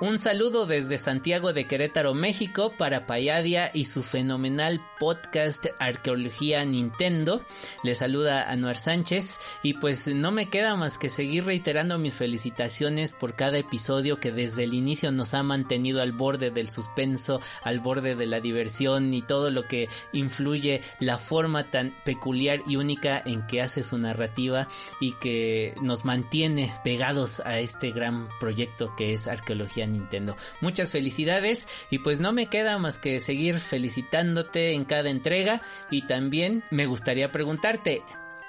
[0.00, 7.44] Un saludo desde Santiago de Querétaro, México, para Payadia y su fenomenal podcast Arqueología Nintendo.
[7.82, 13.14] Le saluda Anuar Sánchez y pues no me queda más que seguir reiterando mis felicitaciones
[13.14, 17.80] por cada episodio que desde el inicio nos ha mantenido al borde del suspenso, al
[17.80, 23.20] borde de la diversión y todo lo que influye la forma tan peculiar y única
[23.26, 24.68] en que hace su narrativa
[25.00, 30.36] y que nos mantiene pegados a este gran proyecto que es Arqueología Nintendo.
[30.60, 35.60] Muchas felicidades y pues no me queda más que seguir felicitándote en cada entrega
[35.90, 38.02] y también me gustaría preguntarte,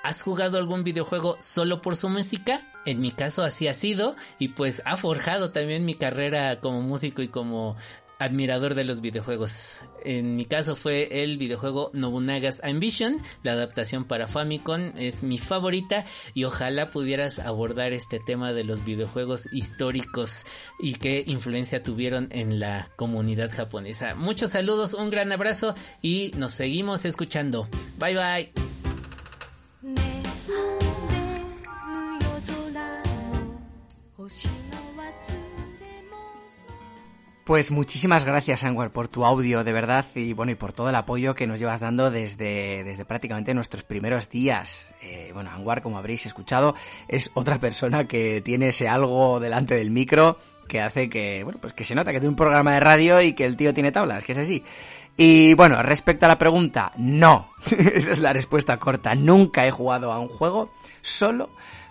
[0.04, 2.66] ¿has jugado algún videojuego solo por su música?
[2.86, 7.22] En mi caso así ha sido y pues ha forjado también mi carrera como músico
[7.22, 7.76] y como
[8.20, 9.82] admirador de los videojuegos.
[10.04, 16.06] En mi caso fue el videojuego Nobunaga's Ambition, la adaptación para Famicom es mi favorita
[16.34, 20.46] y ojalá pudieras abordar este tema de los videojuegos históricos
[20.80, 24.16] y qué influencia tuvieron en la comunidad japonesa.
[24.16, 27.68] Muchos saludos, un gran abrazo y nos seguimos escuchando.
[27.98, 28.70] Bye bye.
[37.50, 40.96] Pues muchísimas gracias, Anwar, por tu audio, de verdad, y bueno, y por todo el
[40.96, 44.94] apoyo que nos llevas dando desde, desde prácticamente nuestros primeros días.
[45.02, 46.76] Eh, bueno, Anwar, como habréis escuchado,
[47.08, 50.38] es otra persona que tiene ese algo delante del micro
[50.68, 53.34] que hace que, bueno, pues que se nota que tiene un programa de radio y
[53.34, 54.64] que el tío tiene tablas, que es así.
[55.18, 57.50] Y bueno, respecto a la pregunta, no.
[57.66, 59.16] Esa es la respuesta corta.
[59.16, 60.70] Nunca he jugado a un juego
[61.02, 61.50] solo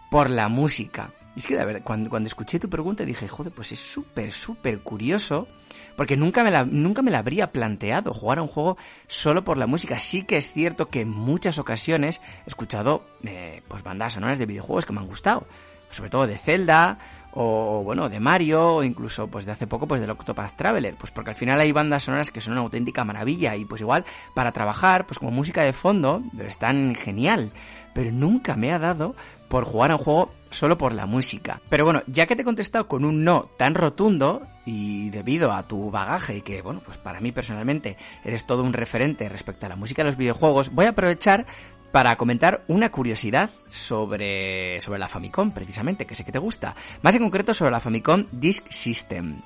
[0.09, 1.11] por la música.
[1.39, 4.33] Y es que, de ver, cuando, cuando escuché tu pregunta dije, joder, pues es súper,
[4.33, 5.47] súper curioso,
[5.95, 8.77] porque nunca me, la, nunca me la habría planteado jugar a un juego
[9.07, 10.01] solo por la música.
[10.01, 14.47] Sí que es cierto que en muchas ocasiones he escuchado eh, pues bandas sonoras de
[14.47, 15.47] videojuegos que me han gustado,
[15.91, 16.99] sobre todo de Zelda,
[17.33, 21.13] o bueno, de Mario, o incluso pues de hace poco pues del Octopath Traveler, pues
[21.13, 24.05] porque al final hay bandas sonoras que son una auténtica maravilla y pues igual
[24.35, 27.53] para trabajar, pues como música de fondo, pero están genial,
[27.95, 29.15] pero nunca me ha dado
[29.49, 31.61] por jugar a un juego solo por la música.
[31.69, 35.67] Pero bueno, ya que te he contestado con un no tan rotundo y debido a
[35.67, 39.69] tu bagaje y que, bueno, pues para mí personalmente eres todo un referente respecto a
[39.69, 41.47] la música de los videojuegos, voy a aprovechar
[41.93, 46.77] para comentar una curiosidad sobre, sobre la Famicom, precisamente, que sé que te gusta.
[47.03, 49.41] Más en concreto sobre la Famicom Disk System.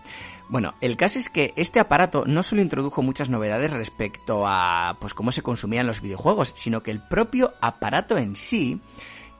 [0.48, 5.14] Bueno, el caso es que este aparato no solo introdujo muchas novedades respecto a pues
[5.14, 8.80] cómo se consumían los videojuegos, sino que el propio aparato en sí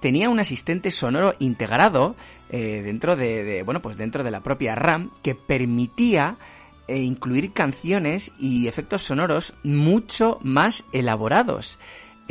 [0.00, 2.16] tenía un asistente sonoro integrado
[2.50, 6.38] eh, dentro de, bueno pues dentro de la propia RAM que permitía
[6.88, 11.78] eh, incluir canciones y efectos sonoros mucho más elaborados.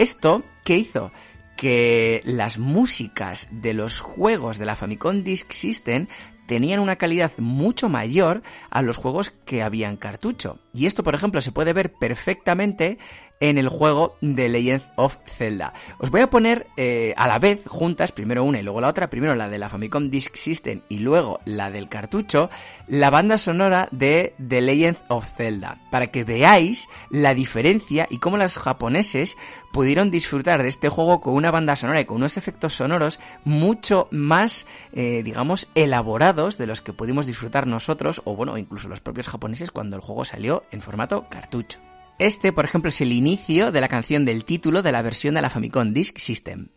[0.01, 1.11] Esto, ¿qué hizo?
[1.55, 6.07] Que las músicas de los juegos de la Famicom Disk System
[6.47, 8.41] tenían una calidad mucho mayor
[8.71, 10.57] a los juegos que habían cartucho.
[10.73, 12.97] Y esto, por ejemplo, se puede ver perfectamente
[13.41, 15.73] en el juego de Legend of Zelda.
[15.97, 19.09] Os voy a poner eh, a la vez, juntas, primero una y luego la otra,
[19.09, 22.49] primero la de la Famicom Disk System y luego la del cartucho,
[22.87, 28.37] la banda sonora de The Legend of Zelda, para que veáis la diferencia y cómo
[28.37, 29.37] los japoneses
[29.73, 34.07] pudieron disfrutar de este juego con una banda sonora y con unos efectos sonoros mucho
[34.11, 39.27] más, eh, digamos, elaborados de los que pudimos disfrutar nosotros, o bueno, incluso los propios
[39.27, 41.79] japoneses cuando el juego salió en formato cartucho.
[42.21, 45.41] Este, por ejemplo, es el inicio de la canción del título de la versión de
[45.41, 46.67] la Famicom Disk System.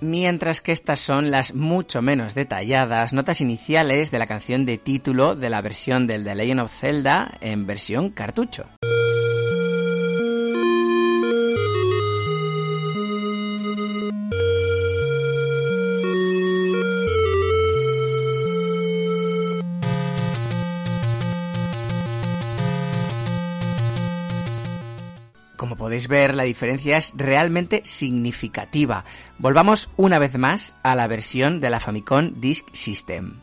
[0.00, 5.34] mientras que estas son las mucho menos detalladas notas iniciales de la canción de título
[5.34, 8.66] de la versión del The Legend of Zelda en versión cartucho.
[25.88, 29.06] Podéis ver, la diferencia es realmente significativa.
[29.38, 33.40] Volvamos una vez más a la versión de la Famicom Disk System.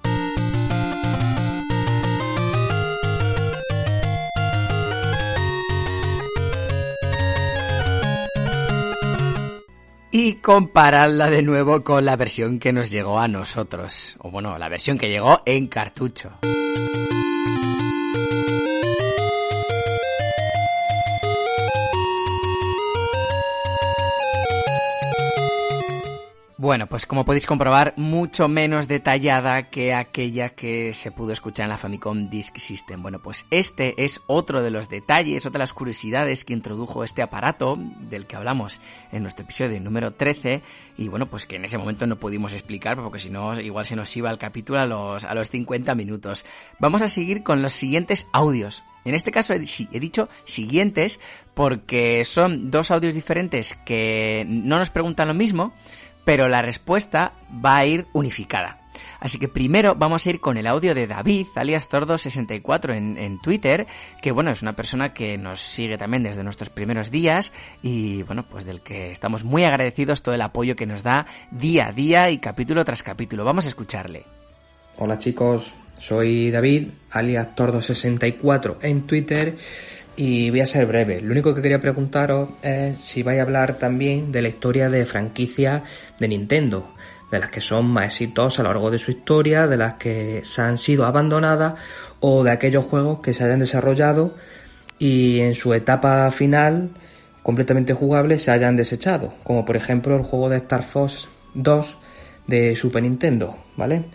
[10.12, 14.70] y comparadla de nuevo con la versión que nos llegó a nosotros, o bueno, la
[14.70, 16.32] versión que llegó en cartucho.
[26.66, 31.70] Bueno, pues como podéis comprobar, mucho menos detallada que aquella que se pudo escuchar en
[31.70, 33.04] la Famicom Disk System.
[33.04, 37.22] Bueno, pues este es otro de los detalles, otra de las curiosidades que introdujo este
[37.22, 40.64] aparato del que hablamos en nuestro episodio número 13
[40.98, 43.96] y bueno, pues que en ese momento no pudimos explicar porque si no igual se
[43.96, 46.46] nos iba el capítulo a los, a los 50 minutos.
[46.80, 48.84] Vamos a seguir con los siguientes audios.
[49.04, 51.20] En este caso he, he dicho siguientes
[51.54, 55.74] porque son dos audios diferentes que no nos preguntan lo mismo,
[56.26, 58.82] pero la respuesta va a ir unificada.
[59.20, 63.88] Así que primero vamos a ir con el audio de David, alias Tordo64 en, Twitter,
[64.22, 67.52] que bueno, es una persona que nos sigue también desde nuestros primeros días
[67.82, 71.88] y bueno, pues del que estamos muy agradecidos todo el apoyo que nos da día
[71.88, 73.46] a día y capítulo tras capítulo.
[73.46, 74.26] Vamos a escucharle.
[74.98, 79.58] Hola chicos, Soy David, alias Tordo64 en Twitter
[80.16, 81.22] y voy a ser breve.
[81.22, 85.06] Lo único que quería preguntaros es si vais a hablar también de la historia de
[85.06, 85.84] franquicias
[86.20, 86.94] de Nintendo,
[87.32, 90.42] de las que son más exitosas a lo largo de su historia, de las que
[90.44, 91.76] se han sido abandonadas
[92.20, 94.36] o de aquellos juegos que se hayan desarrollado
[95.00, 96.92] y en su etapa final
[97.44, 101.98] completamente jugable se hayan desechado, como por ejemplo el juego de Star Fox 2
[102.48, 104.06] de Super Nintendo, ¿vale?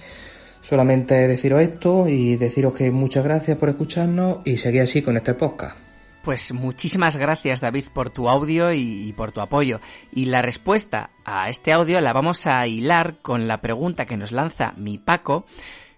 [0.62, 5.34] Solamente deciros esto y deciros que muchas gracias por escucharnos y seguir así con este
[5.34, 5.89] podcast.
[6.23, 9.81] Pues muchísimas gracias David por tu audio y, por tu apoyo.
[10.12, 14.31] Y la respuesta a este audio la vamos a hilar con la pregunta que nos
[14.31, 15.47] lanza mi Paco,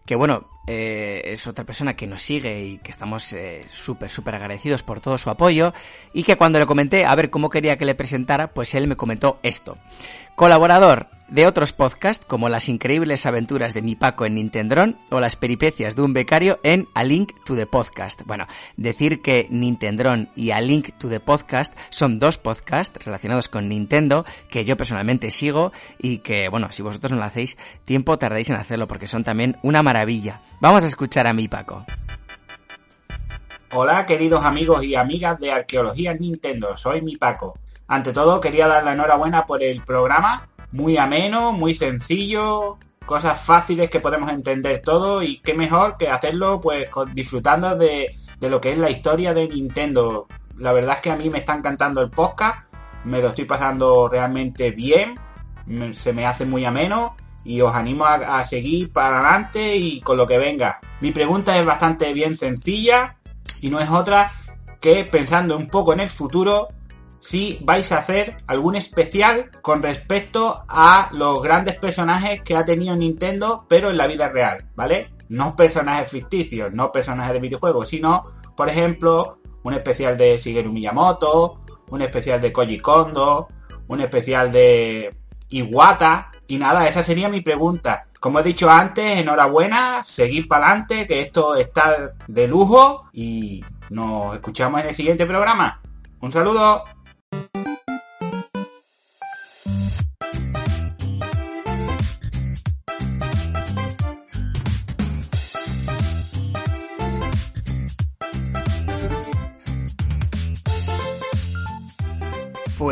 [0.06, 4.36] que bueno, eh, es otra persona que nos sigue y que estamos eh, súper, súper
[4.36, 5.74] agradecidos por todo su apoyo
[6.12, 8.96] y que cuando le comenté a ver cómo quería que le presentara, pues él me
[8.96, 9.76] comentó esto.
[10.34, 15.36] Colaborador de otros podcasts como Las increíbles aventuras de mi Paco en Nintendron o Las
[15.36, 18.22] peripecias de un becario en A Link to the Podcast.
[18.24, 23.68] Bueno, decir que Nintendron y A Link to the Podcast son dos podcasts relacionados con
[23.68, 28.48] Nintendo que yo personalmente sigo y que, bueno, si vosotros no lo hacéis, tiempo tardáis
[28.48, 30.40] en hacerlo porque son también una maravilla.
[30.60, 31.84] Vamos a escuchar a mi Paco.
[33.72, 37.58] Hola queridos amigos y amigas de Arqueología Nintendo, soy mi Paco.
[37.92, 43.90] Ante todo quería dar la enhorabuena por el programa muy ameno, muy sencillo, cosas fáciles
[43.90, 48.72] que podemos entender todo y qué mejor que hacerlo pues disfrutando de, de lo que
[48.72, 50.26] es la historia de Nintendo.
[50.56, 52.60] La verdad es que a mí me está encantando el podcast,
[53.04, 55.20] me lo estoy pasando realmente bien,
[55.92, 57.14] se me hace muy ameno
[57.44, 60.80] y os animo a, a, seguir para adelante y con lo que venga.
[61.02, 63.16] Mi pregunta es bastante bien sencilla
[63.60, 64.32] y no es otra
[64.80, 66.68] que pensando un poco en el futuro,
[67.22, 72.96] si vais a hacer algún especial con respecto a los grandes personajes que ha tenido
[72.96, 75.12] Nintendo, pero en la vida real, ¿vale?
[75.28, 78.24] No personajes ficticios, no personajes de videojuegos, sino,
[78.56, 83.48] por ejemplo, un especial de Shigeru Miyamoto, un especial de Koji Kondo,
[83.86, 85.14] un especial de
[85.50, 88.08] Iwata, y nada, esa sería mi pregunta.
[88.18, 94.34] Como he dicho antes, enhorabuena, seguir para adelante, que esto está de lujo y nos
[94.34, 95.80] escuchamos en el siguiente programa.
[96.20, 96.84] Un saludo.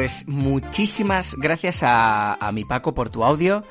[0.01, 3.65] Pues muchísimas gracias a, mi Paco por tu audio,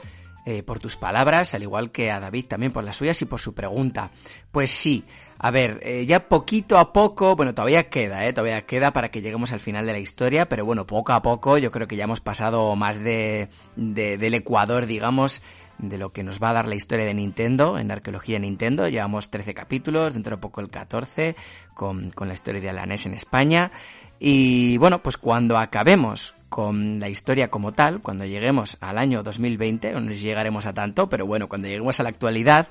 [0.46, 3.40] eh, por tus palabras, al igual que a David también por las suyas y por
[3.40, 4.12] su pregunta.
[4.52, 5.06] Pues sí,
[5.40, 8.34] a ver, eh, ya poquito a poco, bueno, todavía queda, ¿eh?
[8.34, 11.58] Todavía queda para que lleguemos al final de la historia, pero bueno, poco a poco
[11.58, 15.42] yo creo que ya hemos pasado más de, del Ecuador, digamos,
[15.80, 18.88] de lo que nos va a dar la historia de Nintendo, en Arqueología Nintendo.
[18.88, 21.36] Llevamos 13 capítulos, dentro de poco el 14,
[21.74, 23.72] con, con la historia de Alanés en España.
[24.20, 29.94] Y bueno, pues cuando acabemos con la historia como tal, cuando lleguemos al año 2020,
[29.94, 32.68] no nos llegaremos a tanto, pero bueno, cuando lleguemos a la actualidad,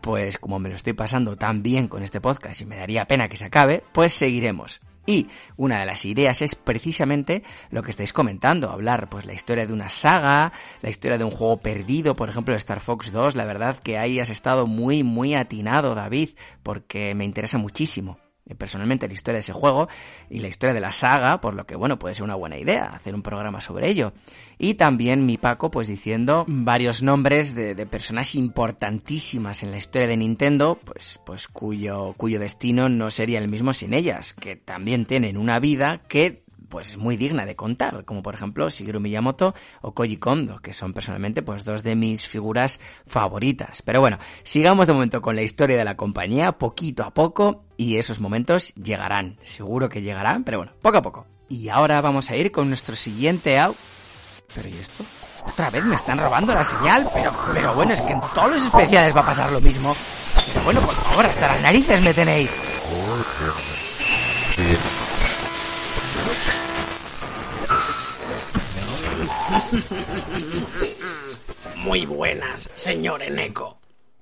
[0.00, 3.28] pues como me lo estoy pasando tan bien con este podcast y me daría pena
[3.28, 4.80] que se acabe, pues seguiremos.
[5.06, 9.66] Y una de las ideas es precisamente lo que estáis comentando, hablar pues la historia
[9.66, 13.46] de una saga, la historia de un juego perdido, por ejemplo Star Fox 2, la
[13.46, 16.30] verdad que ahí has estado muy muy atinado David,
[16.62, 18.18] porque me interesa muchísimo.
[18.48, 19.88] Eh, personalmente la historia de ese juego
[20.30, 22.86] y la historia de la saga, por lo que bueno, puede ser una buena idea
[22.86, 24.12] hacer un programa sobre ello.
[24.58, 30.16] Y también mi Paco pues diciendo varios nombres de, personas importantísimas en la historia de
[30.16, 35.36] Nintendo, pues, pues cuyo, cuyo destino no sería el mismo sin ellas, que también tienen
[35.36, 40.18] una vida que pues muy digna de contar, como por ejemplo Shigeru Miyamoto o Koji
[40.18, 43.82] Kondo, que son personalmente pues dos de mis figuras favoritas.
[43.82, 47.96] Pero bueno, sigamos de momento con la historia de la compañía, poquito a poco, y
[47.96, 51.26] esos momentos llegarán, seguro que llegarán, pero bueno, poco a poco.
[51.48, 53.76] Y ahora vamos a ir con nuestro siguiente out.
[54.54, 55.04] Pero ¿y esto?
[55.46, 58.64] Otra vez me están robando la señal, pero, pero bueno, es que en todos los
[58.64, 59.94] especiales va a pasar lo mismo.
[60.52, 62.60] Pero bueno, por favor, hasta las narices me tenéis.
[71.76, 73.78] Muy buenas, señor Eneco.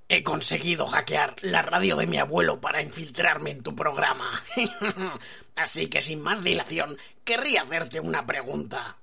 [0.08, 4.42] He conseguido hackear la radio de mi abuelo para infiltrarme en tu programa.
[5.56, 8.98] Así que sin más dilación, querría hacerte una pregunta.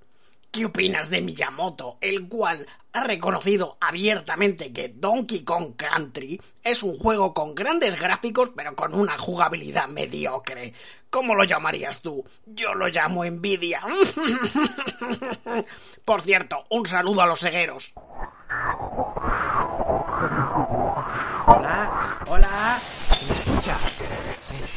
[0.54, 6.96] ¿Qué opinas de Miyamoto, el cual ha reconocido abiertamente que Donkey Kong Country es un
[6.96, 10.76] juego con grandes gráficos pero con una jugabilidad mediocre?
[11.10, 12.24] ¿Cómo lo llamarías tú?
[12.46, 13.82] Yo lo llamo envidia.
[16.06, 17.92] Por cierto, un saludo a los cegueros.
[21.48, 22.80] Hola, Hola,
[23.24, 23.78] ¿se me escucha?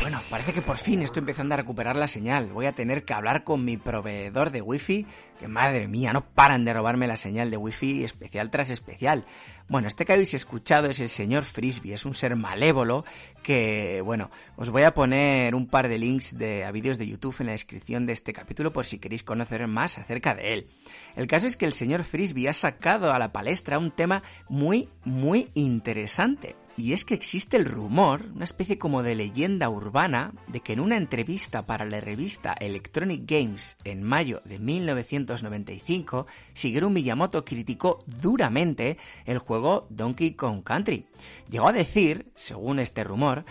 [0.01, 2.53] Bueno, parece que por fin estoy empezando a recuperar la señal.
[2.53, 5.07] Voy a tener que hablar con mi proveedor de wifi,
[5.39, 9.27] que madre mía, no paran de robarme la señal de wifi especial tras especial.
[9.69, 13.05] Bueno, este que habéis escuchado es el señor Frisbee, es un ser malévolo
[13.43, 17.37] que, bueno, os voy a poner un par de links de, a vídeos de YouTube
[17.41, 20.69] en la descripción de este capítulo por si queréis conocer más acerca de él.
[21.17, 24.89] El caso es que el señor Frisbee ha sacado a la palestra un tema muy,
[25.05, 26.55] muy interesante.
[26.79, 30.81] Y es que existe el rumor, una especie como de leyenda urbana, de que en
[30.81, 38.99] una entrevista para la revista Electronic Games en mayo de 1995, Shigeru Miyamoto criticó duramente
[39.25, 41.07] el juego Donkey Kong Country.
[41.49, 43.47] Llegó a decir, según este rumor,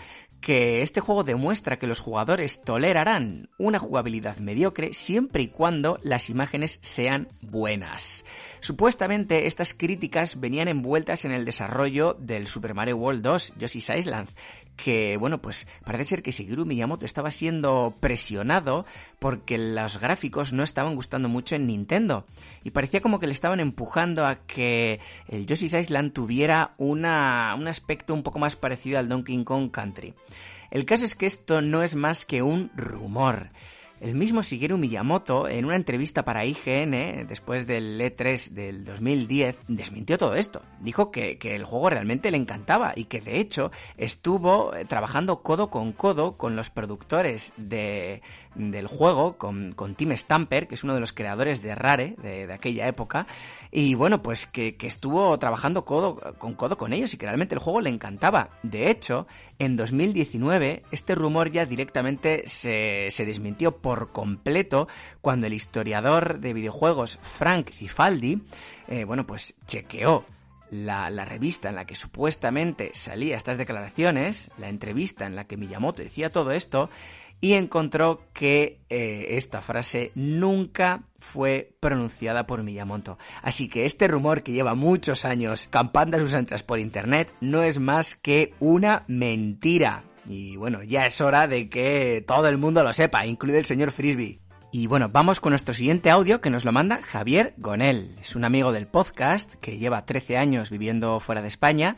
[0.46, 6.30] que este juego demuestra que los jugadores tolerarán una jugabilidad mediocre siempre y cuando las
[6.30, 8.24] imágenes sean buenas.
[8.60, 14.28] Supuestamente estas críticas venían envueltas en el desarrollo del Super Mario World 2, Yoshi's Island,
[14.76, 18.86] que, bueno, pues parece ser que Shigeru Miyamoto estaba siendo presionado
[19.18, 22.26] porque los gráficos no estaban gustando mucho en Nintendo.
[22.62, 27.68] Y parecía como que le estaban empujando a que el Yoshi's Island tuviera una, un
[27.68, 30.14] aspecto un poco más parecido al Donkey Kong Country.
[30.70, 33.50] El caso es que esto no es más que un rumor.
[33.98, 40.18] El mismo Shigeru Miyamoto, en una entrevista para IGN, después del E3 del 2010, desmintió
[40.18, 40.60] todo esto.
[40.80, 45.42] Dijo que, que, el juego realmente le encantaba y que de hecho estuvo eh, trabajando
[45.42, 48.20] codo con codo con los productores de,
[48.56, 52.46] del juego, con, con, Tim Stamper, que es uno de los creadores de Rare de,
[52.46, 53.26] de aquella época,
[53.70, 57.54] y bueno, pues que, que, estuvo trabajando codo con codo con ellos y que realmente
[57.54, 58.50] el juego le encantaba.
[58.62, 59.26] De hecho,
[59.58, 64.88] en 2019 este rumor ya directamente se, se desmintió por completo
[65.20, 68.42] cuando el historiador de videojuegos Frank Cifaldi,
[68.88, 70.24] eh, bueno, pues chequeó
[70.70, 75.56] la, la, revista en la que supuestamente salía estas declaraciones, la entrevista en la que
[75.56, 76.90] Miyamoto decía todo esto,
[77.40, 83.18] y encontró que eh, esta frase nunca fue pronunciada por Miyamoto.
[83.42, 87.62] Así que este rumor que lleva muchos años campando a sus anchas por internet no
[87.62, 90.04] es más que una mentira.
[90.28, 93.92] Y bueno, ya es hora de que todo el mundo lo sepa, incluido el señor
[93.92, 94.40] Frisbee.
[94.78, 98.14] Y bueno, vamos con nuestro siguiente audio que nos lo manda Javier Gonel.
[98.20, 101.96] Es un amigo del podcast que lleva 13 años viviendo fuera de España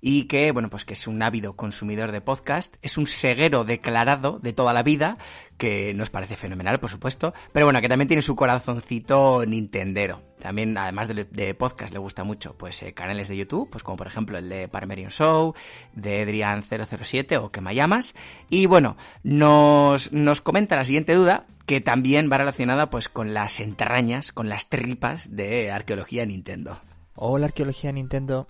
[0.00, 4.38] y que, bueno, pues que es un ávido consumidor de podcast, es un ceguero declarado
[4.38, 5.18] de toda la vida,
[5.58, 10.22] que nos parece fenomenal, por supuesto, pero bueno, que también tiene su corazoncito nintendero.
[10.38, 14.06] También, además de, podcast, le gusta mucho, pues, eh, canales de YouTube, pues como por
[14.06, 15.54] ejemplo el de Parmerion Show,
[15.92, 18.14] de Adrian007 o Que me llamas.
[18.48, 23.60] Y bueno, nos, nos comenta la siguiente duda, que también va relacionada pues con las
[23.60, 26.80] entrañas, con las tripas de Arqueología Nintendo.
[27.14, 28.48] Hola Arqueología Nintendo.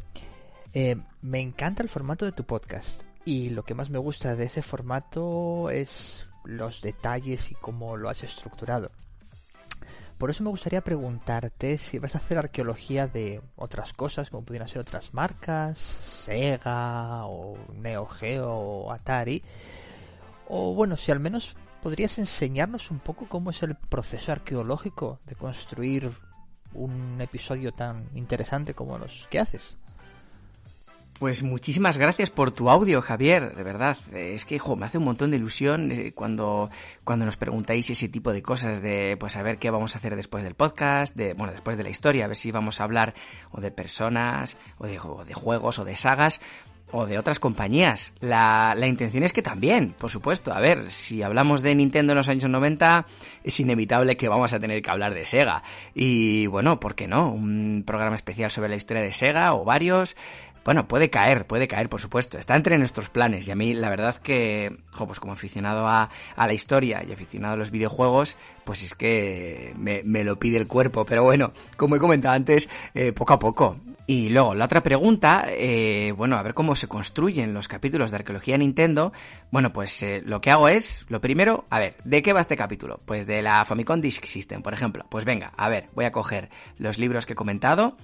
[0.73, 4.47] Eh, me encanta el formato de tu podcast y lo que más me gusta de
[4.47, 8.91] ese formato es los detalles y cómo lo has estructurado.
[10.17, 14.69] Por eso me gustaría preguntarte si vas a hacer arqueología de otras cosas, como pudieran
[14.69, 15.79] ser otras marcas,
[16.25, 19.43] Sega o Neo Geo o Atari.
[20.49, 25.35] O bueno, si al menos podrías enseñarnos un poco cómo es el proceso arqueológico de
[25.35, 26.13] construir
[26.75, 29.77] un episodio tan interesante como los que haces.
[31.21, 33.99] Pues muchísimas gracias por tu audio, Javier, de verdad.
[34.15, 36.71] Es que, me hace un montón de ilusión eh, cuando,
[37.05, 40.17] cuando nos preguntáis ese tipo de cosas de, pues, a ver qué vamos a hacer
[40.17, 43.13] después del podcast, de, bueno, después de la historia, a ver si vamos a hablar
[43.51, 46.41] o de personas, o de, o de juegos, o de sagas,
[46.93, 48.13] o de otras compañías.
[48.21, 50.53] La, la, intención es que también, por supuesto.
[50.53, 53.07] A ver, si hablamos de Nintendo en los años 90,
[53.45, 55.63] es inevitable que vamos a tener que hablar de Sega.
[55.95, 57.31] Y bueno, ¿por qué no?
[57.33, 60.17] Un programa especial sobre la historia de Sega o varios.
[60.65, 62.39] Bueno, puede caer, puede caer, por supuesto.
[62.39, 63.49] Está entre nuestros planes.
[63.49, 67.13] Y a mí, la verdad que, jo, pues como aficionado a, a la historia y
[67.13, 71.07] aficionado a los videojuegos, pues es que me, lo pide el cuerpo.
[71.07, 73.79] Pero bueno, como he comentado antes, eh, poco a poco.
[74.11, 78.17] Y luego, la otra pregunta, eh, bueno, a ver cómo se construyen los capítulos de
[78.17, 79.13] arqueología Nintendo.
[79.53, 82.57] Bueno, pues eh, lo que hago es, lo primero, a ver, ¿de qué va este
[82.57, 82.99] capítulo?
[83.05, 85.07] Pues de la Famicom Disk System, por ejemplo.
[85.09, 87.97] Pues venga, a ver, voy a coger los libros que he comentado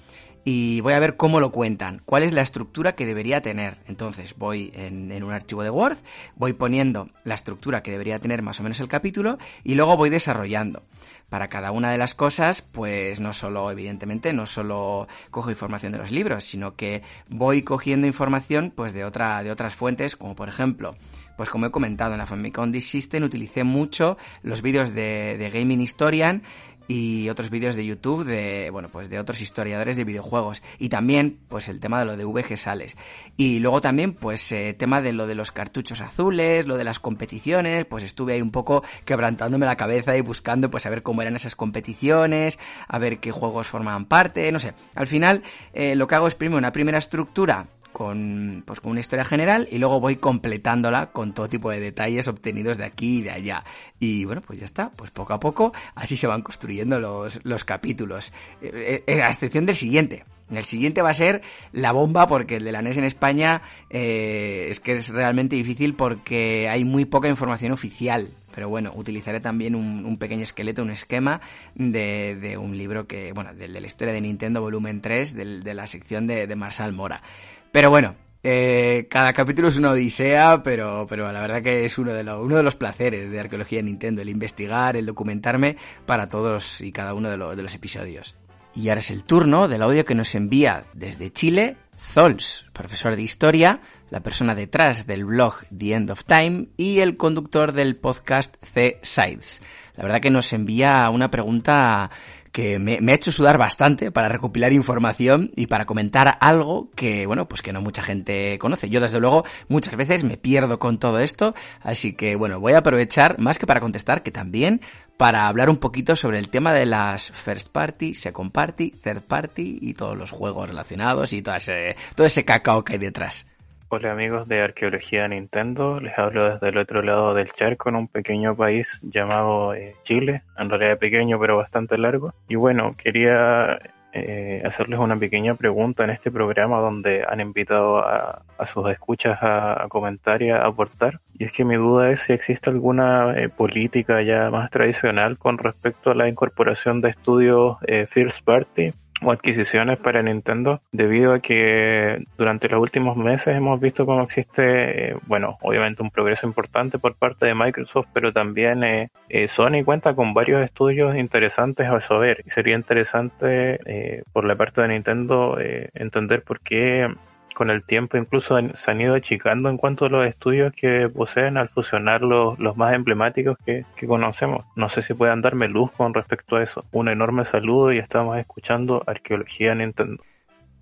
[0.49, 3.79] y voy a ver cómo lo cuentan, cuál es la estructura que debería tener.
[3.89, 5.97] Entonces voy en, un archivo de Word,
[6.37, 10.09] voy poniendo la estructura que debería tener más o menos el capítulo y luego voy
[10.09, 10.85] desarrollando.
[11.29, 15.99] Para cada una de las cosas, pues no solo, evidentemente, no solo cojo información de
[15.99, 20.49] los libros, sino que voy cogiendo información pues de otra, de otras fuentes, como por
[20.49, 20.97] ejemplo,
[21.37, 25.51] pues como he comentado en la Famicom Disk System utilicé mucho los vídeos de, de
[25.51, 26.45] Gaming Historian
[26.89, 30.63] y otros vídeos de YouTube de, bueno, pues de otros historiadores de videojuegos.
[30.79, 32.97] Y también, pues el tema de lo de VG Sales.
[33.37, 37.01] Y luego también, pues, eh, tema de lo de los cartuchos azules, lo de las
[37.01, 41.23] competiciones, pues estuve ahí un poco quebrantándome la cabeza y buscando, pues, a ver cómo
[41.23, 42.59] eran esas competiciones,
[42.89, 44.75] a ver qué juegos formaban parte, no sé.
[44.95, 45.43] Al final,
[45.73, 49.69] eh, lo que hago es primero una primera estructura con, pues, con una historia general
[49.71, 53.65] y luego voy completándola con todo tipo de detalles obtenidos de aquí y de allá.
[53.99, 57.65] Y bueno, pues ya está, pues poco a poco así se van construyendo los, los
[57.65, 58.35] capítulos.
[58.61, 60.27] Eh, eh, a excepción del siguiente.
[60.51, 61.41] El siguiente va a ser
[61.73, 65.95] la bomba porque el de la NES en España eh, es que es realmente difícil
[65.95, 68.29] porque hay muy poca información oficial.
[68.55, 71.41] Pero bueno, utilizaré también un, un pequeño esqueleto, un esquema
[71.75, 75.61] de, de, un libro que, bueno, de, de, la historia de Nintendo volumen 3, de,
[75.61, 77.23] de la sección de, de Marsal Mora.
[77.73, 82.13] Pero bueno, eh, cada capítulo es una odisea, pero, pero la verdad que es uno
[82.13, 85.77] de, lo, uno de los placeres de Arqueología Nintendo, el investigar, el documentarme
[86.07, 88.37] para todos y cada uno de, lo, de los episodios.
[88.73, 93.23] Y ahora es el turno del audio que nos envía desde Chile Zols, profesor de
[93.23, 93.81] historia,
[94.11, 99.01] la persona detrás del blog The End of Time y el conductor del podcast C
[99.03, 99.63] Sides.
[99.97, 102.11] La verdad que nos envía una pregunta
[102.57, 107.27] que me, me, ha hecho sudar bastante para recopilar información y para comentar algo que,
[107.27, 108.89] bueno, pues que no mucha gente conoce.
[108.89, 112.79] Yo, desde luego, muchas veces me pierdo con todo esto, así que, bueno, voy a
[112.79, 114.81] aprovechar, más que para contestar, que también
[115.19, 119.79] para hablar un poquito sobre el tema de las first party, second party, third party
[119.83, 123.45] y todos los juegos relacionados y todo ese, todo ese cacao que hay detrás.
[123.89, 128.09] Hola amigos de Arqueología Nintendo, les hablo desde el otro lado del charco en un
[128.09, 132.35] pequeño país llamado eh, Chile, en realidad pequeño pero bastante largo.
[132.49, 133.79] Y bueno, quería
[134.13, 139.41] eh, hacerles una pequeña pregunta en este programa donde han invitado a, a sus escuchas
[139.41, 141.21] a, a, comentar y a aportar.
[141.39, 145.59] Y es que mi duda es si existe alguna eh, política ya más tradicional con
[145.59, 148.93] respecto a la incorporación de estudios eh, First Party
[149.23, 155.11] o adquisiciones para Nintendo debido a que durante los últimos meses hemos visto cómo existe,
[155.11, 159.85] eh, bueno, obviamente un progreso importante por parte de Microsoft, pero también eh, eh, Sony
[159.85, 162.43] cuenta con varios estudios interesantes a saber.
[162.47, 165.57] Y sería interesante eh, por la parte de Nintendo
[165.95, 167.09] entender por qué
[167.57, 171.57] con el tiempo incluso se han ido achicando en cuanto a los estudios que poseen
[171.57, 174.67] al fusionar los, los más emblemáticos que, que, conocemos.
[174.77, 176.85] No sé si puedan darme luz con respecto a eso.
[176.93, 180.23] Un enorme saludo y estamos escuchando Arqueología Nintendo.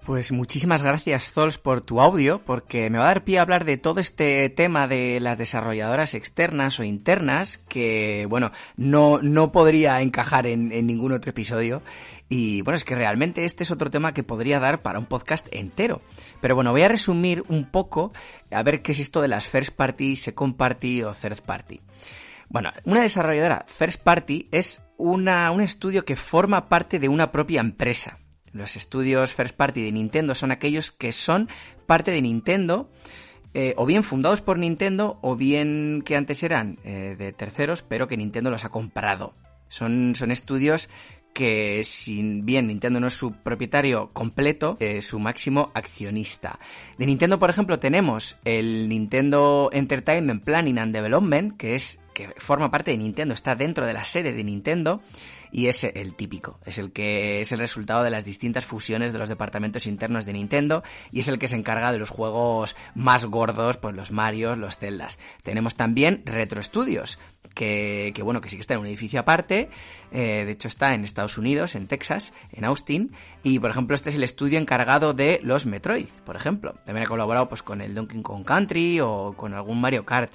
[0.04, 3.64] Pues muchísimas gracias, Zols, por tu audio, porque me va a dar pie a hablar
[3.64, 10.02] de todo este tema de las desarrolladoras externas o internas, que, bueno, no, no podría
[10.02, 11.80] encajar en, en ningún otro episodio.
[12.28, 15.46] Y bueno, es que realmente este es otro tema que podría dar para un podcast
[15.52, 16.02] entero.
[16.42, 18.12] Pero bueno, voy a resumir un poco
[18.50, 21.80] a ver qué es esto de las first party, second party o third party.
[22.50, 27.62] Bueno, una desarrolladora first party es una, un estudio que forma parte de una propia
[27.62, 28.18] empresa.
[28.54, 31.48] Los estudios first party de Nintendo son aquellos que son
[31.86, 32.88] parte de Nintendo,
[33.52, 38.08] eh, o bien fundados por Nintendo, o bien que antes eran eh, de terceros, pero
[38.08, 39.34] que Nintendo los ha comprado.
[39.68, 40.88] Son, son estudios
[41.34, 46.60] que si bien Nintendo no es su propietario completo, es su máximo accionista.
[46.96, 52.70] De Nintendo, por ejemplo, tenemos el Nintendo Entertainment Planning and Development, que es que forma
[52.70, 55.02] parte de Nintendo, está dentro de la sede de Nintendo
[55.50, 59.18] y es el típico, es el que es el resultado de las distintas fusiones de
[59.18, 60.82] los departamentos internos de Nintendo
[61.12, 64.78] y es el que se encarga de los juegos más gordos, pues los Marios, los
[64.78, 65.18] Zeldas.
[65.42, 67.18] Tenemos también Retro Studios,
[67.54, 69.70] que, que bueno, que sí que está en un edificio aparte,
[70.10, 73.12] eh, de hecho está en Estados Unidos, en Texas, en Austin,
[73.42, 76.74] y por ejemplo este es el estudio encargado de los Metroid, por ejemplo.
[76.84, 80.32] También ha colaborado pues con el Donkey Kong Country o con algún Mario Kart.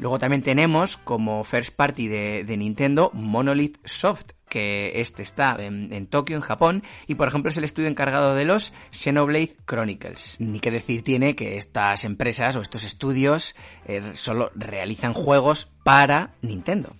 [0.00, 6.06] Luego también tenemos como first party de, Nintendo Monolith Soft, que este está en, en,
[6.06, 10.36] Tokio, en Japón, y por ejemplo es el estudio encargado de los Xenoblade Chronicles.
[10.40, 13.54] Ni que decir tiene que estas empresas o estos estudios
[13.84, 16.96] eh, solo realizan juegos para Nintendo.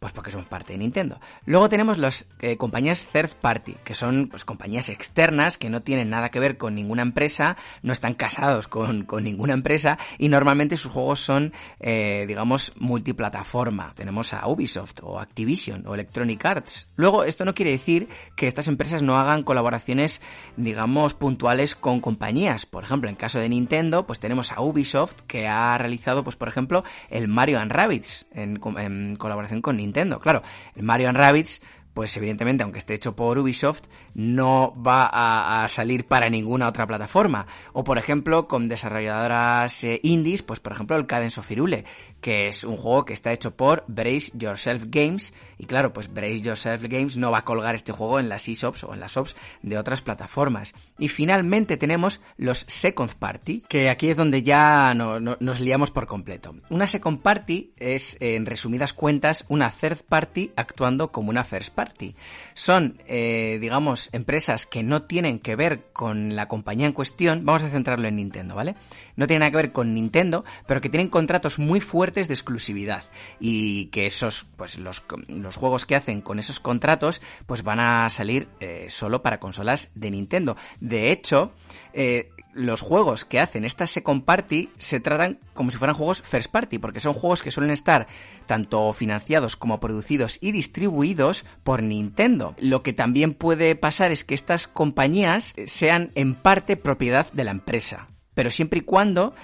[0.00, 1.20] Pues porque somos parte de Nintendo.
[1.44, 6.08] Luego tenemos las eh, compañías third party, que son pues, compañías externas que no tienen
[6.08, 10.78] nada que ver con ninguna empresa, no están casados con, con ninguna empresa y normalmente
[10.78, 13.92] sus juegos son, eh, digamos, multiplataforma.
[13.94, 16.88] Tenemos a Ubisoft o Activision o Electronic Arts.
[16.96, 20.22] Luego, esto no quiere decir que estas empresas no hagan colaboraciones,
[20.56, 22.64] digamos, puntuales con compañías.
[22.64, 26.48] Por ejemplo, en caso de Nintendo, pues tenemos a Ubisoft que ha realizado, pues por
[26.48, 29.89] ejemplo, el Mario and Rabbids en, en colaboración con Nintendo.
[30.20, 30.42] Claro,
[30.74, 31.62] el Mario Rabbids,
[31.94, 33.82] pues evidentemente, aunque esté hecho por Ubisoft,
[34.14, 37.46] no va a, a, salir para ninguna otra plataforma.
[37.72, 41.84] O por ejemplo, con desarrolladoras eh, indies, pues por ejemplo el Cadence of Irule,
[42.20, 45.32] que es un juego que está hecho por Brace Yourself Games.
[45.58, 48.84] Y claro, pues Brace Yourself Games no va a colgar este juego en las eShops
[48.84, 50.74] o en las shops de otras plataformas.
[50.98, 56.54] Y finalmente tenemos los Second Party, que aquí es donde ya nos liamos por completo.
[56.70, 62.14] Una Second Party es, en resumidas cuentas, una Third Party actuando como una First Party.
[62.54, 67.44] Son, eh, digamos, empresas que no tienen que ver con la compañía en cuestión.
[67.44, 68.76] Vamos a centrarlo en Nintendo, ¿vale?
[69.16, 73.04] No tienen nada que ver con Nintendo, pero que tienen contratos muy fuertes de exclusividad.
[73.38, 78.08] Y que esos, pues los los juegos que hacen con esos contratos pues van a
[78.10, 80.56] salir eh, solo para consolas de Nintendo.
[80.80, 81.52] De hecho,
[81.92, 86.50] eh, los juegos que hacen esta Second Party se tratan como si fueran juegos First
[86.50, 88.08] Party, porque son juegos que suelen estar
[88.46, 92.54] tanto financiados como producidos y distribuidos por Nintendo.
[92.58, 97.52] Lo que también puede pasar es que estas compañías sean en parte propiedad de la
[97.52, 99.34] empresa, pero siempre y cuando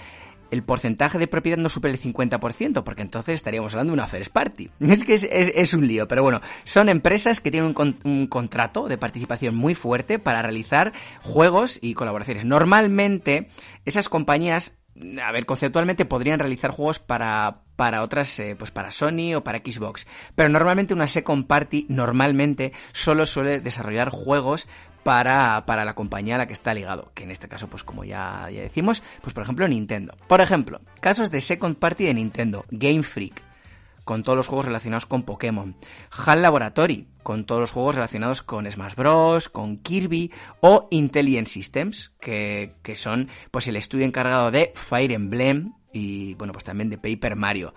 [0.50, 4.32] el porcentaje de propiedad no supera el 50%, porque entonces estaríamos hablando de una first
[4.32, 4.70] party.
[4.80, 8.98] Es que es, un lío, pero bueno, son empresas que tienen un, un, contrato de
[8.98, 10.92] participación muy fuerte para realizar
[11.22, 12.44] juegos y colaboraciones.
[12.44, 13.48] Normalmente,
[13.84, 14.72] esas compañías
[15.22, 19.58] a ver, conceptualmente podrían realizar juegos para, para otras, eh, pues para Sony o para
[19.58, 20.06] Xbox.
[20.34, 24.68] Pero normalmente una second party normalmente solo suele desarrollar juegos
[25.06, 28.02] para, para la compañía a la que está ligado, que en este caso, pues como
[28.02, 30.16] ya, ya decimos, pues por ejemplo Nintendo.
[30.26, 33.40] Por ejemplo, casos de second party de Nintendo, Game Freak,
[34.02, 35.76] con todos los juegos relacionados con Pokémon,
[36.10, 42.12] HAL Laboratory, con todos los juegos relacionados con Smash Bros, con Kirby o Intelligent Systems,
[42.20, 46.98] que, que son pues el estudio encargado de Fire Emblem y bueno, pues también de
[46.98, 47.74] Paper Mario.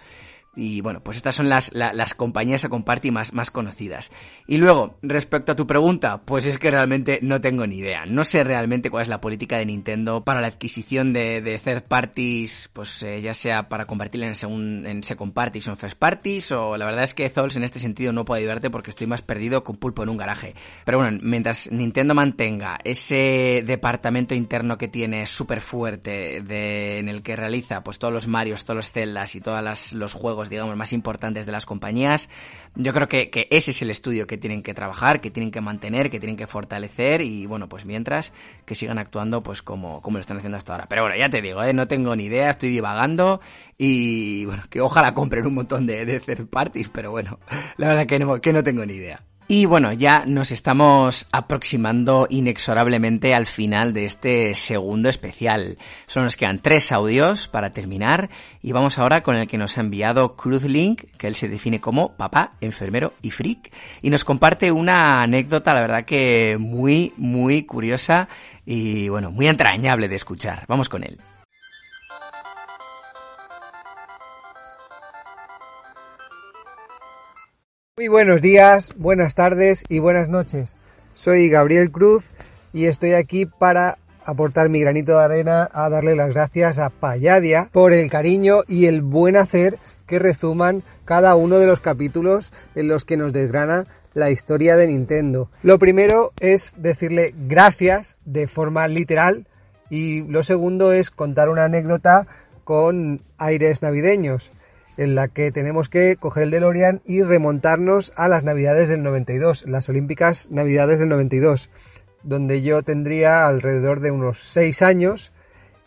[0.60, 4.12] Y bueno, pues estas son las, las compañías a compartir más, más conocidas.
[4.46, 8.06] Y luego, respecto a tu pregunta, pues es que realmente no tengo ni idea.
[8.06, 11.84] No sé realmente cuál es la política de Nintendo para la adquisición de, de third
[11.84, 16.52] parties, pues eh, ya sea para convertirla en, en second parties o en first parties,
[16.52, 19.22] o la verdad es que Zols en este sentido no puedo ayudarte porque estoy más
[19.22, 20.56] perdido con pulpo en un garaje.
[20.84, 27.22] Pero bueno, mientras Nintendo mantenga ese departamento interno que tiene súper fuerte, de, en el
[27.22, 30.94] que realiza pues todos los Marios, todos los Zeldas y todos los juegos digamos, más
[30.94, 32.30] importantes de las compañías.
[32.76, 36.10] Yo creo que, ese es el estudio que tienen que trabajar, que tienen que mantener,
[36.10, 38.34] que tienen que fortalecer y, bueno, pues mientras
[38.66, 40.88] que sigan actuando pues como, como lo están haciendo hasta ahora.
[40.90, 41.74] Pero bueno, ya te digo, ¿eh?
[41.74, 43.42] no tengo ni idea, estoy divagando
[43.78, 47.40] y, bueno, que ojalá compren un montón de, de third parties, pero bueno,
[47.78, 49.24] la verdad que no, que no tengo ni idea.
[49.52, 55.80] Y bueno, ya nos estamos aproximando inexorablemente al final de este segundo especial.
[56.06, 58.30] Solo nos quedan tres audios para terminar
[58.62, 62.16] y vamos ahora con el que nos ha enviado Cruzlink, que él se define como
[62.16, 63.74] papá, enfermero y freak,
[64.04, 68.30] y nos comparte una anécdota, la verdad que muy, muy curiosa
[68.68, 70.66] y bueno, muy entrañable de escuchar.
[70.68, 71.20] Vamos con él.
[78.00, 80.78] Muy buenos días, buenas tardes y buenas noches.
[81.16, 82.28] Soy Gabriel Cruz
[82.72, 87.68] y estoy aquí para aportar mi granito de arena a darle las gracias a Payadia
[87.74, 92.88] por el cariño y el buen hacer que resuman cada uno de los capítulos en
[92.88, 95.52] los que nos desgrana la historia de Nintendo.
[95.62, 99.46] Lo primero es decirle gracias de forma literal
[99.90, 102.28] y lo segundo es contar una anécdota
[102.64, 104.52] con aires navideños
[105.00, 109.64] en la que tenemos que coger el DeLorean y remontarnos a las Navidades del 92,
[109.66, 111.70] las Olímpicas Navidades del 92,
[112.24, 115.32] donde yo tendría alrededor de unos 6 años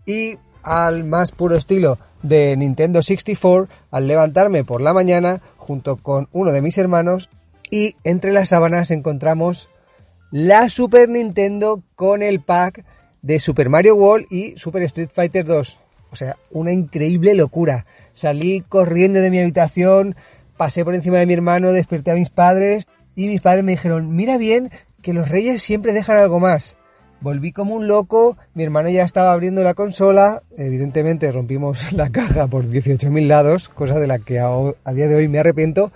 [0.07, 6.31] y al más puro estilo de Nintendo 64, al levantarme por la mañana junto con
[6.33, 7.29] uno de mis hermanos
[7.71, 9.69] y entre las sábanas encontramos
[10.31, 12.83] la Super Nintendo con el pack
[13.21, 15.82] de Super Mario World y Super Street Fighter 2.
[16.13, 17.87] O sea, una increíble locura.
[18.15, 20.15] Salí corriendo de mi habitación,
[20.57, 22.87] pasé por encima de mi hermano, desperté a mis padres
[23.17, 24.71] y mis padres me dijeron, mira bien
[25.01, 26.77] que los reyes siempre dejan algo más.
[27.21, 32.47] Volví como un loco, mi hermano ya estaba abriendo la consola, evidentemente rompimos la caja
[32.47, 34.51] por 18.000 lados, cosa de la que a,
[34.85, 35.93] a día de hoy me arrepiento,